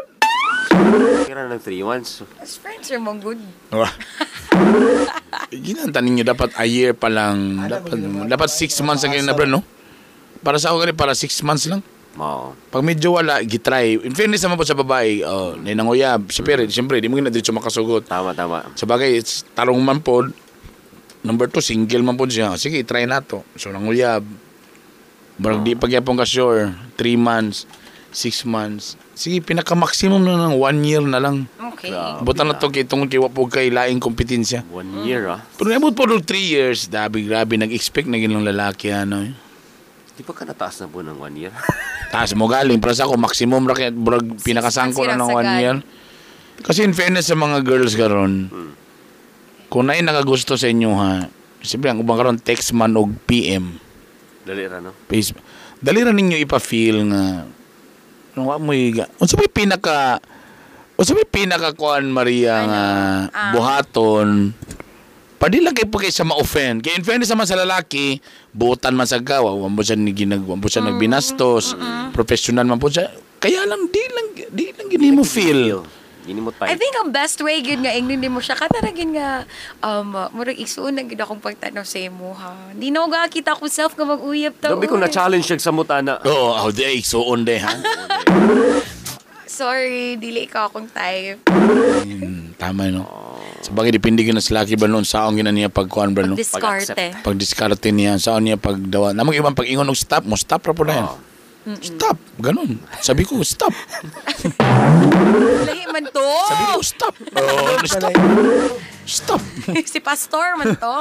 Kira 1.26 1.46
ng 1.46 1.62
three 1.62 1.84
months. 1.84 2.24
As 2.40 2.56
friends 2.56 2.90
are 2.90 3.02
mong 3.02 3.20
good. 3.22 3.40
Wah. 3.70 3.92
Ginanta 5.50 6.02
ninyo 6.02 6.22
dapat 6.26 6.54
a 6.58 6.66
year 6.66 6.94
pa 6.94 7.10
lang. 7.10 7.66
Dapat, 7.66 7.96
dapat 8.26 8.48
six 8.50 8.78
months 8.82 9.06
ang 9.06 9.14
ganyan 9.14 9.30
na 9.30 9.36
bro, 9.36 9.46
no? 9.46 9.62
Para 10.40 10.56
sa 10.56 10.72
ako 10.72 10.88
para 10.96 11.12
six 11.12 11.38
months 11.44 11.68
lang. 11.68 11.84
Oo. 12.18 12.58
Pag 12.74 12.82
medyo 12.82 13.14
wala, 13.14 13.38
gitry. 13.46 14.02
In 14.02 14.16
fairness 14.18 14.42
naman 14.42 14.58
po 14.58 14.66
sa 14.66 14.74
babae, 14.74 15.22
oh, 15.22 15.54
nananguyab. 15.54 16.26
Siyempre, 16.32 16.66
siyempre, 16.66 16.98
di 16.98 17.06
mo 17.06 17.22
na 17.22 17.30
dito 17.30 17.54
makasugot. 17.54 18.10
Tama, 18.10 18.34
tama. 18.34 18.66
Sa 18.74 18.82
bagay, 18.88 19.14
it's 19.14 19.46
tarong 19.54 19.78
man 19.78 20.02
po. 20.02 20.26
Number 21.22 21.46
two, 21.46 21.62
single 21.62 22.02
man 22.02 22.18
po 22.18 22.26
siya. 22.26 22.58
Sige, 22.58 22.82
try 22.82 23.06
na 23.06 23.22
to. 23.22 23.46
So, 23.54 23.70
nanguyab. 23.70 24.26
Barang 25.40 25.64
di 25.64 25.78
pagyapong 25.78 26.18
ka 26.18 26.26
sure. 26.26 26.74
Three 26.98 27.16
months, 27.16 27.64
six 28.12 28.44
months. 28.44 28.99
Sige, 29.20 29.44
pinaka-maximum 29.44 30.16
na 30.24 30.48
ng 30.48 30.56
one 30.56 30.80
year 30.80 31.04
na 31.04 31.20
lang. 31.20 31.44
Okay. 31.76 31.92
Buta 32.24 32.40
na 32.40 32.56
to 32.56 32.72
kay 32.72 32.88
tungkol 32.88 33.04
kay 33.04 33.20
wapo 33.20 33.44
kay 33.52 33.68
laing 33.68 34.00
kompetensya. 34.00 34.64
One 34.72 35.04
year, 35.04 35.28
ah. 35.28 35.44
Pero 35.60 35.68
nabot 35.68 35.92
po 35.92 36.08
ng 36.08 36.24
three 36.24 36.48
years, 36.48 36.88
dabi 36.88 37.28
grabe, 37.28 37.60
nag-expect 37.60 38.08
na 38.08 38.16
ginang 38.16 38.48
lalaki 38.48 38.88
ano. 38.88 39.28
eh. 39.28 39.36
Di 40.16 40.24
ba 40.24 40.32
ka 40.32 40.48
nataas 40.48 40.80
na 40.80 40.88
po 40.88 41.04
ng 41.04 41.20
one 41.20 41.36
year? 41.36 41.52
Taas 42.16 42.32
mo 42.32 42.48
galing, 42.48 42.80
para 42.80 42.96
sa 42.96 43.04
ako, 43.04 43.20
maximum 43.20 43.68
ra 43.68 43.76
kaya 43.76 43.92
brag 43.92 44.40
pinakasangko 44.40 45.04
na 45.04 45.20
ng 45.20 45.28
one 45.28 45.52
year. 45.60 45.76
Kasi 46.64 46.88
in 46.88 46.96
fairness 46.96 47.28
sa 47.28 47.36
mga 47.36 47.60
girls 47.60 47.92
karon, 48.00 48.48
kung 49.68 49.84
na 49.84 50.00
nakagusto 50.00 50.56
sa 50.56 50.64
inyo 50.64 50.96
ha, 50.96 51.28
siyempre 51.60 51.92
ang 51.92 52.00
ubang 52.00 52.16
karon 52.16 52.40
text 52.40 52.72
man 52.72 52.96
og 52.96 53.12
PM. 53.28 53.76
Dali 54.48 54.64
ra, 54.64 54.80
no? 54.80 54.96
Facebook. 55.12 55.44
Dali 55.76 56.00
ra 56.00 56.16
ninyo 56.16 56.40
ipa-feel 56.40 57.04
nga 57.12 57.44
ano 58.36 58.50
wa 58.50 58.56
mo 58.58 58.72
iga. 58.72 59.06
Unsa 59.18 59.34
may 59.38 59.50
pinaka 59.50 60.20
unsa 60.94 61.16
may 61.16 61.26
pinaka 61.26 61.74
kuan 61.74 62.10
Maria 62.12 62.54
nga 62.66 62.82
Ah. 63.30 63.52
buhaton 63.54 64.52
kayo 65.40 65.88
po 65.88 65.96
kayo 65.96 66.12
sa 66.12 66.28
ma-offend. 66.28 66.84
Kaya 66.84 67.00
in 67.00 67.04
fairness 67.08 67.32
naman 67.32 67.48
sa 67.48 67.56
lalaki, 67.56 68.20
buutan 68.52 68.92
man 68.92 69.08
sa 69.08 69.16
gawa, 69.16 69.48
wala 69.56 69.72
mo 69.72 69.80
siya, 69.80 69.96
ginag, 69.96 70.44
wala 70.44 70.60
mo 70.60 70.68
siya 70.68 70.84
nagbinastos, 70.84 71.72
professional 72.12 72.68
man 72.68 72.76
po 72.76 72.92
siya. 72.92 73.08
Kaya 73.40 73.64
lang, 73.64 73.88
di 73.88 74.04
lang, 74.12 74.26
di 74.52 74.64
lang 74.76 74.86
gini 74.92 75.08
mo 75.16 75.24
feel. 75.24 75.80
Gini 76.20 76.40
mo 76.44 76.52
I 76.60 76.76
think 76.76 76.94
ang 77.00 77.08
best 77.10 77.40
way 77.40 77.64
gid 77.64 77.80
nga 77.80 77.96
ingnon 77.96 78.28
mo 78.28 78.44
siya 78.44 78.52
kataragin 78.58 79.16
nga 79.16 79.48
um 79.80 80.12
murag 80.36 80.60
isuon 80.60 81.00
na 81.00 81.02
gid 81.02 81.16
akong 81.16 81.40
pagtanaw 81.40 81.84
sa 81.86 81.96
imo 81.96 82.36
ha. 82.36 82.52
Di 82.76 82.92
na 82.92 83.04
ko 83.04 83.08
kita 83.32 83.56
ko 83.56 83.64
self 83.70 83.96
nga 83.96 84.04
mag-uyab 84.04 84.54
ta. 84.60 84.72
Dobi 84.72 84.90
ko 84.90 85.00
uy. 85.00 85.02
na-challenge 85.02 85.46
siya 85.48 85.58
sa 85.60 85.72
mutana. 85.72 86.20
Oo, 86.24 86.68
oh, 86.68 86.70
day, 86.70 87.00
so 87.00 87.24
on 87.24 87.44
day, 87.44 87.60
ha? 87.60 87.72
Sorry, 89.50 90.16
dili 90.16 90.48
ka 90.48 90.70
akong 90.70 90.88
type. 90.88 91.44
Hmm, 91.50 92.56
tama, 92.56 92.88
no? 92.88 93.04
Sa 93.60 93.76
bagay, 93.76 93.92
depende 93.92 94.24
ka 94.24 94.32
na 94.32 94.40
sa 94.40 94.56
laki 94.62 94.78
ba 94.78 94.88
noon, 94.88 95.04
saan 95.04 95.36
gina 95.36 95.52
niya 95.52 95.68
pagkuhan 95.68 96.16
ba, 96.16 96.24
no? 96.24 96.32
Diskarte. 96.32 97.20
Pag 97.20 97.36
diskarte 97.36 97.92
niya, 97.92 98.16
saan 98.16 98.48
niya 98.48 98.56
pagdawa. 98.56 99.12
Namang 99.12 99.36
ibang 99.36 99.52
pag-ingon 99.52 99.84
ng 99.84 99.98
stop 99.98 100.24
mo, 100.24 100.38
stop 100.38 100.64
ra 100.64 100.72
po 100.72 100.84
na 100.88 100.94
yan. 100.96 101.08
Stop, 101.78 102.18
ganun. 102.42 102.82
Sabi 102.98 103.22
ko, 103.22 103.38
stop. 103.46 103.70
Lahi 105.68 105.84
man 105.94 106.04
to. 106.10 106.26
Sabi 106.50 106.64
ko, 106.74 106.78
stop. 106.82 107.14
Oh, 107.38 107.78
stop. 107.86 108.14
Stop. 109.06 109.42
si 109.92 109.98
pastor 110.02 110.58
man 110.58 110.74
to. 110.74 110.96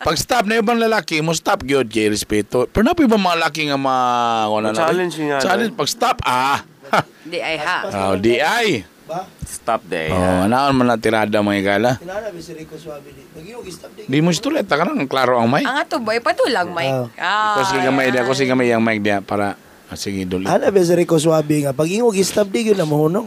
Pag 0.00 0.16
stop 0.16 0.44
na 0.48 0.60
ibang 0.60 0.80
lalaki, 0.80 1.20
mo 1.20 1.36
stop 1.36 1.64
gyud 1.64 1.88
kay 1.88 2.08
respeto. 2.08 2.68
Pero 2.68 2.84
na 2.84 2.96
po 2.96 3.04
ibang 3.04 3.20
mga 3.20 3.36
lalaki 3.40 3.68
nga 3.68 3.78
ma 3.80 3.96
wala 4.48 4.72
na. 4.72 4.78
Challenge 4.78 5.16
nga, 5.16 5.36
Challenge 5.40 5.72
pag 5.76 5.88
stop 5.88 6.16
ah. 6.24 6.64
Di 7.30 7.38
ay 7.38 7.56
ha. 7.60 7.76
Oh, 8.10 8.14
di 8.18 8.40
ay. 8.40 8.84
Stop 9.42 9.90
there. 9.90 10.14
Oh, 10.14 10.46
anaon 10.46 10.78
man 10.78 10.86
na 10.86 10.94
tirada 10.94 11.42
mga 11.42 11.58
igala. 11.58 11.90
Kinana 11.98 12.30
ba 12.30 12.38
si 12.38 12.54
Rico 12.54 12.78
Suave 12.78 13.10
di? 13.10 13.26
Nagiyog 13.34 13.66
stop 13.66 13.90
di. 13.98 14.06
Di 14.06 14.18
mo 14.22 14.30
istuleta 14.30 14.78
ka 14.78 14.86
nang 14.86 15.10
klaro 15.10 15.42
ang 15.42 15.50
mic. 15.50 15.66
Ang 15.66 15.82
ato 15.82 15.98
boy 15.98 16.22
patulang 16.22 16.70
mic. 16.70 17.10
Ah. 17.18 17.58
Ako 17.58 17.74
sige 17.74 17.80
gamay 17.90 18.14
dia, 18.14 18.22
ako 18.22 18.32
sige 18.38 18.54
gamay 18.54 18.70
ang 18.70 18.84
mic 18.84 19.02
dia 19.02 19.18
para 19.18 19.58
ah, 19.90 19.98
sige 19.98 20.22
duli. 20.24 20.46
Ana 20.46 20.70
ba 20.70 20.80
si 20.80 20.94
Rico 20.94 21.18
Suave 21.18 21.66
nga 21.66 21.74
pag 21.74 21.90
ingog 21.90 22.14
stop 22.22 22.48
di 22.48 22.70
gyud 22.70 22.78
na 22.78 22.86
mahunong. 22.86 23.26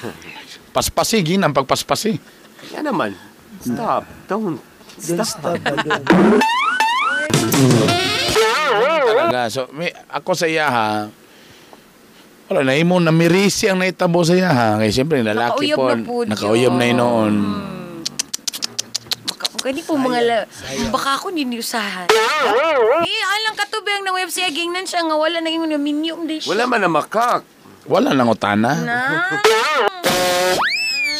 Paspasi 0.74 1.20
gin 1.26 1.42
ang 1.42 1.50
pagpaspasi. 1.50 2.14
Yan 2.78 2.86
naman. 2.86 3.10
Stop. 3.58 4.06
Don't. 4.30 4.62
Don't 5.02 5.26
stop. 5.26 5.58
Talaga. 9.10 9.42
So, 9.50 9.66
may, 9.74 9.90
ako 10.10 10.30
sa 10.34 10.46
iya 10.46 10.66
ha, 10.70 10.88
wala 12.50 12.66
na 12.66 12.74
imo 12.74 12.98
na 12.98 13.14
mirisi 13.14 13.70
ang 13.70 13.78
naitabo 13.82 14.22
sa 14.22 14.34
iya 14.34 14.50
ha. 14.50 14.68
Kaya 14.78 14.90
siyempre 14.90 15.22
lalaki 15.22 15.74
po. 15.74 15.86
na 15.90 16.02
po 16.02 16.22
Nakauyab 16.26 16.74
na 16.74 16.86
yun. 16.86 16.94
inoon. 16.98 17.34
Gani 19.60 19.80
po 19.84 19.92
mga 19.92 20.20
la, 20.24 20.38
baka 20.88 21.20
ako 21.20 21.30
niniusahan. 21.30 22.08
Eh, 22.08 23.22
alang 23.28 23.56
katubang 23.56 24.00
na 24.00 24.16
web 24.16 24.32
siya 24.32 24.48
gingnan 24.48 24.88
siya 24.88 25.04
nga 25.04 25.12
wala 25.14 25.36
naging 25.38 25.68
na 25.68 25.76
minium 25.76 26.24
din 26.24 26.40
siya. 26.40 26.48
Wala 26.50 26.64
man 26.64 26.80
na 26.80 26.88
makak. 26.88 27.44
Wala 27.84 28.16
nang 28.16 28.32
utana. 28.32 28.72
Na. 28.80 28.98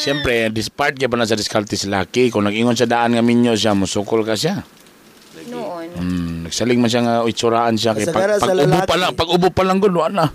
Siyempre, 0.01 0.49
this 0.49 0.73
part 0.73 0.97
kaya 0.97 1.05
pa 1.05 1.13
na 1.13 1.29
sa 1.29 1.37
diskarte 1.37 1.77
si 1.77 1.85
Lucky. 1.85 2.33
Kung 2.33 2.41
nag-ingon 2.41 2.73
sa 2.73 2.89
daan 2.89 3.13
nga 3.13 3.21
minyo 3.21 3.53
siya, 3.53 3.77
musukol 3.77 4.25
ka 4.25 4.33
siya. 4.33 4.65
Noon. 5.41 5.89
Hmm, 5.93 6.33
nagsaling 6.45 6.77
man 6.77 6.89
siya 6.89 7.01
nga 7.01 7.15
itsuraan 7.25 7.77
siya. 7.77 7.93
Kay 7.93 8.09
pag, 8.09 8.37
pag 8.37 8.57
ubo 8.57 8.79
pa 8.81 8.95
lang, 8.95 9.11
pag 9.13 9.29
ubo 9.29 9.47
pa 9.49 9.61
lang 9.61 9.77
gud 9.77 9.93
wala. 9.93 10.29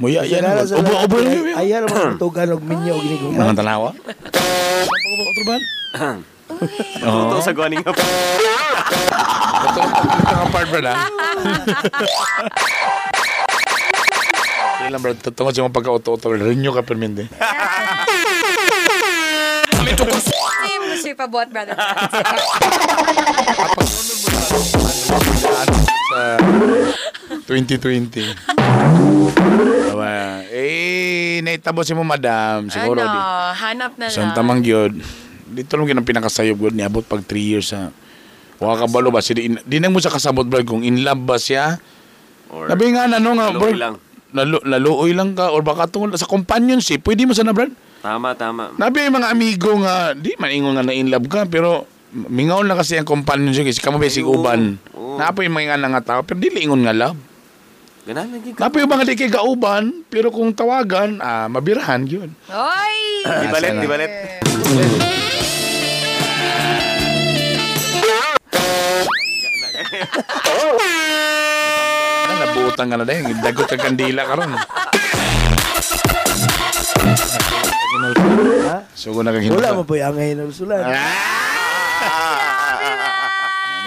Muya 0.00 0.24
yan. 0.24 0.44
Ubo, 0.64 0.92
ubo. 1.04 1.16
lalaki, 1.16 1.52
ay- 1.52 1.60
Ayan 1.68 1.84
naman 1.84 2.16
tugan 2.16 2.48
og 2.52 2.60
minyo 2.60 2.96
og 2.96 3.02
giniguma. 3.02 3.36
Mga 3.44 3.54
tanawa. 3.56 3.90
Ubo, 3.92 5.24
ubo, 5.42 5.54
ubo, 7.04 7.34
Ito 7.34 7.42
sa 7.42 7.52
guaning 7.56 7.80
nga 7.82 7.92
pa. 7.92 8.04
Ito 9.64 10.34
ang 10.34 10.50
part, 10.52 10.68
brad, 10.70 10.86
ha? 10.86 10.94
Kaya 14.78 14.88
lang, 14.92 15.02
brad, 15.02 15.18
tungkol 15.22 15.52
sa 15.54 15.64
mga 15.64 15.76
pagka-auto-auto, 15.76 16.34
rinyo 16.34 16.70
ka 16.76 16.82
perminde. 16.84 17.26
Same 19.94 20.84
gusto 20.90 21.06
yung 21.08 21.20
pabuhat, 21.20 21.48
brother. 21.54 21.76
sa 26.14 26.38
2020. 27.46 28.22
Diba? 29.94 30.16
Eh, 30.48 31.40
naitabo 31.42 31.82
si 31.82 31.92
mo, 31.94 32.02
madam. 32.06 32.70
Siguro, 32.70 33.02
ano, 33.02 33.12
di. 33.12 33.18
hanap 33.60 33.92
na 33.98 34.06
lang. 34.08 34.14
Sa 34.14 34.34
tamang 34.36 34.62
gyud. 34.62 35.23
Dito 35.44 35.76
lang 35.76 35.86
ginang 35.88 36.08
pinakasayob 36.08 36.56
gud 36.56 36.74
niabot 36.76 37.04
pag 37.04 37.20
3 37.20 37.36
years 37.40 37.72
sa 37.72 37.92
Wa 38.62 38.78
ka 38.78 38.86
balo 38.86 39.10
ba 39.10 39.18
si 39.18 39.34
di, 39.34 39.50
di 39.50 39.76
na 39.82 39.90
mo 39.90 39.98
sa 39.98 40.12
kasabot 40.12 40.46
bro 40.46 40.62
kung 40.62 40.86
in 40.86 41.02
love 41.02 41.20
ba 41.26 41.36
siya. 41.36 41.78
Or 42.48 42.70
Labi 42.70 42.94
nga 42.94 43.10
na 43.10 43.18
no 43.18 43.34
nga 43.34 43.50
bro. 43.50 43.66
Naluoy 43.66 43.76
lang. 43.76 43.94
Lalo, 44.34 44.58
laluoy 44.66 45.14
lang 45.14 45.34
ka 45.38 45.50
or 45.54 45.62
baka 45.62 45.86
tungkol 45.86 46.14
sa 46.18 46.26
companionship, 46.26 47.06
pwede 47.06 47.22
mo 47.22 47.34
sana 47.34 47.54
brad. 47.54 47.70
Tama, 48.02 48.34
tama. 48.34 48.74
Nabi 48.74 49.06
mga 49.06 49.30
amigo 49.30 49.78
nga, 49.78 50.10
di 50.12 50.34
man 50.36 50.50
ingon 50.50 50.74
nga 50.74 50.84
na 50.84 50.92
in 50.92 51.06
love 51.06 51.30
ka, 51.30 51.46
pero 51.46 51.86
mingaon 52.10 52.66
lang 52.66 52.74
kasi 52.74 52.98
ang 52.98 53.06
companionship 53.06 53.62
kasi 53.62 53.78
kamo 53.78 54.02
basic 54.02 54.26
uban. 54.26 54.76
Oo. 54.92 55.16
Napo 55.22 55.46
yung 55.46 55.54
mga 55.54 55.78
nga 55.78 55.88
nga 55.98 56.02
tao, 56.02 56.20
pero 56.26 56.42
dili 56.42 56.66
ingon 56.66 56.82
nga 56.82 56.94
love. 56.94 57.18
Ganan 58.04 58.28
lagi 58.34 58.52
ka. 58.52 58.60
Napo 58.66 58.76
yung 58.82 58.90
mga 58.90 59.06
di 59.06 59.14
kay 59.14 59.30
gauban, 59.30 60.02
pero 60.10 60.34
kung 60.34 60.50
tawagan, 60.50 61.22
ah, 61.22 61.46
mabirahan 61.46 62.02
yun. 62.04 62.34
Oy! 62.50 62.96
Di 63.24 63.46
balit, 63.48 64.12
Ah, 72.24 72.34
nabutan 72.40 72.86
ka 72.90 72.96
na 72.98 73.04
dahil, 73.06 73.30
dagot 73.38 73.66
ka 73.68 73.76
kandila 73.78 74.26
ka 74.26 74.34
ron. 74.38 74.52
Ha? 78.64 78.78
So 78.96 79.14
kung 79.14 79.24
naging 79.28 79.54
Wala 79.54 79.76
mo 79.76 79.82
po 79.86 79.94
yung 79.96 80.12
angay 80.12 80.34
na 80.34 80.44
usulan. 80.48 80.82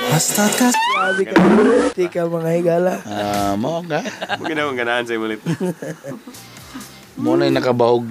Basta 0.07 0.43
ka 0.49 0.67
Sabi 0.71 1.23
ka, 1.29 1.35
di 1.93 2.05
ka 2.09 2.25
mga 2.25 2.51
higala. 2.57 2.93
Ah, 3.05 3.53
mo 3.55 3.79
ka. 3.85 4.01
Huwag 4.41 4.53
na 4.53 4.61
akong 4.65 4.79
ganahan 4.79 5.05
sa'yo 5.05 5.21
ulit. 5.23 5.41
Mo 7.15 7.37
na 7.37 7.47
yung 7.47 7.57
nakabahog. 7.57 8.05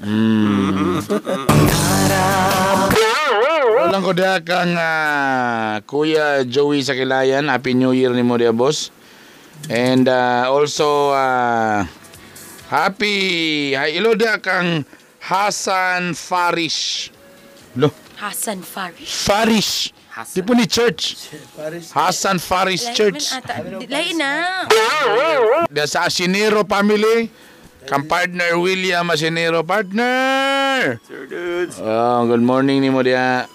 Mm. 0.00 1.04
Walang 3.80 4.04
ko 4.04 4.12
kang 4.46 4.72
ah, 4.78 5.80
Kuya 5.84 6.44
Joey 6.48 6.80
Sakilayan. 6.80 7.48
Happy 7.52 7.76
New 7.76 7.92
Year 7.92 8.14
ni 8.16 8.22
mo 8.24 8.40
diha, 8.40 8.54
boss. 8.54 8.88
And 9.68 10.08
ah, 10.08 10.48
also, 10.48 11.12
ah, 11.12 11.84
happy, 12.72 13.74
hi, 13.76 13.98
ilo 14.00 14.16
diha 14.16 14.40
kang 14.40 14.88
Hasan 15.20 16.16
Farish. 16.16 17.12
Lo, 17.76 17.92
Hassan 18.16 18.64
Farish. 18.64 19.26
Farish. 19.26 19.72
Di 20.32 20.40
po 20.44 20.52
ni 20.52 20.68
church. 20.68 21.32
Paris. 21.56 21.92
Hasan 21.96 22.36
Farish 22.36 22.92
Church. 22.92 23.32
Lain 23.88 24.16
na. 24.20 24.64
Sa 25.88 26.04
Asinero 26.04 26.60
family. 26.68 27.49
Kang 27.88 28.04
partner 28.04 28.60
William 28.60 29.08
Asinero. 29.08 29.64
Partner! 29.64 31.00
Sir 31.06 31.24
dudes. 31.24 31.80
Oh, 31.80 32.28
good 32.28 32.44
morning 32.44 32.84
ni 32.84 32.92
mo 32.92 33.00
diya. 33.00 33.48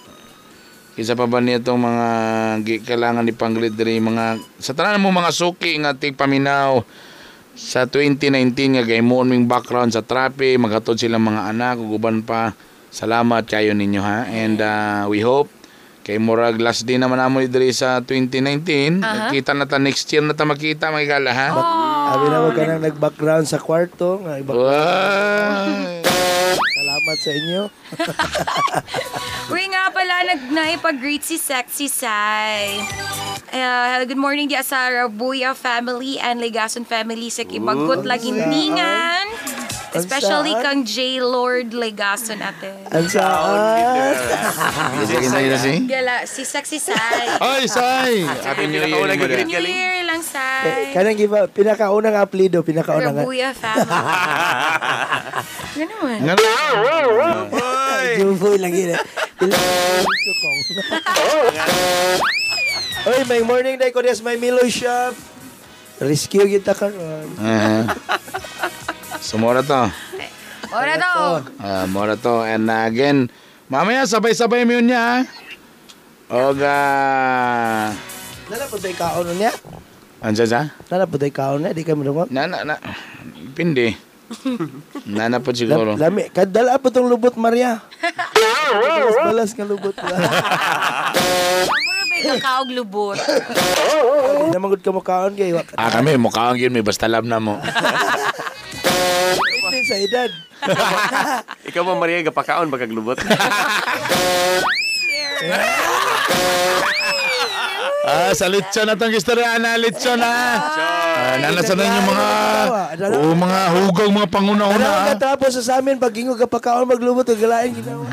Isa 0.96 1.12
pa 1.12 1.28
ba 1.28 1.38
niya 1.44 1.60
itong 1.60 1.78
mga 1.78 2.06
kailangan 2.82 3.22
ni 3.22 3.36
Panglit 3.36 3.76
diri 3.76 4.00
mga 4.00 4.40
sa 4.56 4.72
tanan 4.72 5.04
mo 5.04 5.12
mga 5.12 5.28
suki 5.28 5.76
nga 5.84 5.92
tig 5.92 6.16
paminaw 6.16 6.80
sa 7.52 7.84
2019 7.84 8.80
nga 8.80 8.84
gaymoon 8.84 9.28
ming 9.28 9.44
background 9.44 9.92
sa 9.92 10.00
trape 10.00 10.56
maghatod 10.56 10.96
silang 10.96 11.28
mga 11.28 11.52
anak 11.52 11.76
ug 11.78 12.00
uban 12.00 12.24
pa. 12.24 12.56
Salamat 12.88 13.44
kayo 13.44 13.76
ninyo 13.76 14.00
ha. 14.00 14.24
And 14.32 14.56
uh, 14.56 15.04
we 15.12 15.20
hope 15.20 15.52
kay 16.00 16.16
murag 16.16 16.56
last 16.62 16.88
day 16.88 16.96
naman 16.96 17.20
namo 17.20 17.44
diri 17.44 17.76
sa 17.76 18.00
2019. 18.00 19.04
Aha. 19.04 19.28
Kita 19.28 19.52
na 19.52 19.68
ta 19.68 19.76
next 19.76 20.08
year 20.08 20.24
na 20.24 20.32
ta 20.32 20.48
makita 20.48 20.88
mga 20.88 21.20
gala 21.20 21.32
ha. 21.36 21.48
Sabi 22.06 22.26
na 22.30 22.38
mo 22.38 22.54
ka 22.54 22.62
nang 22.62 22.86
nag-background 22.86 23.50
sa 23.50 23.58
kwarto. 23.58 24.22
Wow. 24.22 25.66
Salamat 26.54 27.16
sa 27.18 27.30
inyo. 27.34 27.62
Uy 29.54 29.64
nga 29.74 29.90
pala, 29.90 30.22
nag 30.30 30.40
naipag-greet 30.54 31.26
si 31.26 31.34
Sexy 31.34 31.90
Sai. 31.90 32.78
Uh, 33.46 34.02
good 34.04 34.18
morning 34.18 34.50
di 34.50 34.58
sa 34.58 34.90
Rabuya 34.90 35.54
family 35.54 36.18
and 36.18 36.42
Legason 36.42 36.82
family 36.82 37.30
sa 37.30 37.46
Kibagot 37.46 38.02
Lagindingan. 38.02 39.26
Especially 39.94 40.52
kang 40.60 40.84
J. 40.84 41.22
Lord 41.22 41.70
Legason 41.72 42.36
ate. 42.36 42.68
Ang 42.90 43.06
saan? 43.08 44.12
Sige 45.06 45.24
na 45.30 45.56
si. 45.56 45.72
Gala, 45.86 46.26
si 46.26 46.42
Sexy 46.44 46.76
Sai. 46.76 47.24
Ay, 47.56 47.64
Sai! 47.64 48.26
Happy 48.26 48.66
New 48.66 48.82
Year 48.82 49.14
diya. 49.16 49.46
New 49.46 49.62
Year 49.62 50.04
lang, 50.04 50.20
Eh, 50.20 50.26
Sai. 50.26 50.92
Kanang 50.92 51.16
iba, 51.16 51.48
pinakaunang 51.48 52.18
aplido, 52.18 52.60
pinakaunang 52.60 53.14
Rabuya 53.24 53.54
family. 53.62 53.88
Ganun. 55.80 56.18
Nga 56.28 56.34
Juboy 58.20 58.58
lagi 58.60 58.82
na. 58.90 58.98
Ilang 59.40 60.04
sukong. 60.04 60.58
Oy, 63.06 63.22
may 63.24 63.38
morning 63.40 63.78
day 63.78 63.94
ko 63.94 64.02
des 64.02 64.18
may 64.18 64.34
Milo 64.34 64.66
shop. 64.66 65.14
Rescue 65.96 66.44
kita 66.50 66.74
karon. 66.74 67.30
Uh, 67.38 67.86
sumura 69.22 69.62
to. 69.62 69.86
Ora 70.68 70.94
to. 70.98 71.14
Ah, 71.56 71.86
mura 71.86 72.18
to. 72.18 72.42
And 72.42 72.66
uh, 72.66 72.84
again, 72.84 73.30
mamaya 73.66 74.02
sabay-sabay 74.04 74.66
mo 74.66 74.74
yun 74.76 74.90
niya. 74.90 75.00
ha? 75.00 75.16
Og, 76.26 76.58
ah, 76.60 77.94
Nala 78.46 78.64
po 78.66 78.76
tayo 78.76 78.92
kaon 78.92 79.30
niya. 79.38 79.54
ansa 80.18 80.44
sa? 80.44 80.74
Nala 80.90 81.06
po 81.06 81.16
tayo 81.16 81.30
kaon 81.30 81.62
niya, 81.62 81.72
di 81.72 81.86
ka 81.86 81.94
madungog. 81.94 82.26
Na, 82.28 82.44
na, 82.44 82.66
na. 82.66 82.74
Pindi. 83.54 83.94
Nana 85.06 85.38
po 85.38 85.54
siguro. 85.54 85.94
Lam- 85.94 86.02
Lami, 86.18 86.26
kadala 86.28 86.76
po 86.76 86.90
tong 86.90 87.06
lubot 87.06 87.38
Maria. 87.38 87.78
Balas-balas 88.74 89.50
nga 89.54 89.64
lubot. 89.64 89.94
Ba 92.26 92.34
kakaog 92.42 92.70
lubot? 92.74 93.14
Hindi 94.42 94.56
naman 94.58 94.74
gud 94.74 94.82
ka 94.82 94.90
mo 94.90 95.02
kaon 95.02 95.38
kay 95.38 95.54
wak. 95.54 95.78
Ah, 95.78 95.90
kami, 95.94 96.18
mukhang 96.18 96.58
yun, 96.58 96.74
may 96.74 96.82
basta 96.82 97.06
lab 97.06 97.22
na 97.22 97.38
mo. 97.38 97.62
Hindi 99.66 99.80
sa 99.86 99.96
edad. 99.98 100.30
Ikaw 101.70 101.82
ba, 101.86 101.94
Maria, 101.94 102.26
gapakaon 102.26 102.66
ba 102.66 102.82
kaglubot? 102.82 103.18
ah, 108.06 108.30
sa 108.34 108.50
lechon 108.50 108.86
na 108.90 108.98
tong 108.98 109.14
istorya 109.14 109.58
na, 109.62 109.78
lechon 109.78 110.18
na. 110.18 110.32
Ah, 111.16 111.36
nanasan 111.38 111.78
na 111.78 111.84
yung 111.86 112.08
mga, 112.10 112.26
oh, 113.14 113.34
mga 113.34 113.60
hugang, 113.78 114.10
mga 114.10 114.26
Ano 114.26 114.34
panguna-una. 114.34 115.14
ka 115.14 115.34
tapos 115.34 115.54
sa 115.62 115.78
amin 115.78 115.98
pag 115.98 116.14
ingo 116.18 116.34
ka 116.34 116.50
pa 116.50 116.58
kaon 116.58 116.90
maglubot 116.90 117.26
ug 117.26 117.38
galain 117.38 117.70
ginawa. 117.70 118.06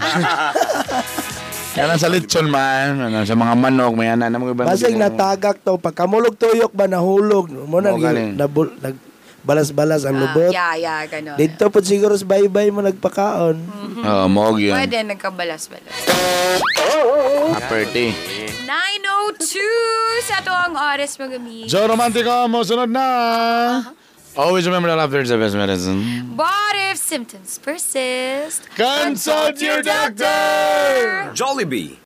Yan 1.74 1.90
ang 1.90 1.98
sa 1.98 2.06
lechon 2.06 2.54
man, 2.54 3.02
ano, 3.02 3.26
sa 3.26 3.34
mga 3.34 3.54
manok, 3.58 3.94
may 3.98 4.14
ana 4.14 4.30
na 4.30 4.38
mga 4.38 4.54
ibang. 4.54 4.70
Basig 4.70 4.94
natagak 4.94 5.58
to 5.66 5.82
pagkamulog 5.82 6.38
tuyok 6.38 6.70
ba 6.70 6.86
nahulog 6.86 7.50
mo 7.50 7.82
na 7.82 7.98
nabul 8.38 8.78
nag 8.78 8.94
balas-balas 9.44 10.08
ang 10.08 10.22
lubot. 10.24 10.56
Yeah, 10.56 10.80
yeah, 10.80 11.04
ganun. 11.04 11.36
Dito 11.36 11.68
po 11.68 11.84
siguro 11.84 12.16
sa 12.16 12.24
baybay 12.24 12.72
mo 12.72 12.80
nagpakaon. 12.80 13.60
Oo, 14.00 14.26
mog 14.32 14.56
yun. 14.56 14.72
Pwede, 14.72 15.04
nagkabalas-balas. 15.04 15.92
Aperti. 17.52 18.16
9.02 18.64 20.24
sa 20.24 20.40
to 20.40 20.54
ang 20.56 20.80
oras 20.80 21.20
mga 21.20 21.38
mi. 21.44 21.68
Joe 21.68 21.92
Romantico, 21.92 22.48
mo 22.48 22.64
sunod 22.64 22.88
na. 22.88 23.06
Always 24.36 24.66
remember 24.66 24.90
that 24.90 24.96
laughter 24.96 25.20
is 25.20 25.30
the 25.30 25.38
best 25.38 25.56
medicine. 25.56 26.34
But 26.36 26.74
if 26.76 26.98
symptoms 26.98 27.60
persist, 27.60 28.68
Consult 28.72 29.62
your 29.62 29.84
doctor! 29.84 31.32
Jollibee, 31.36 31.98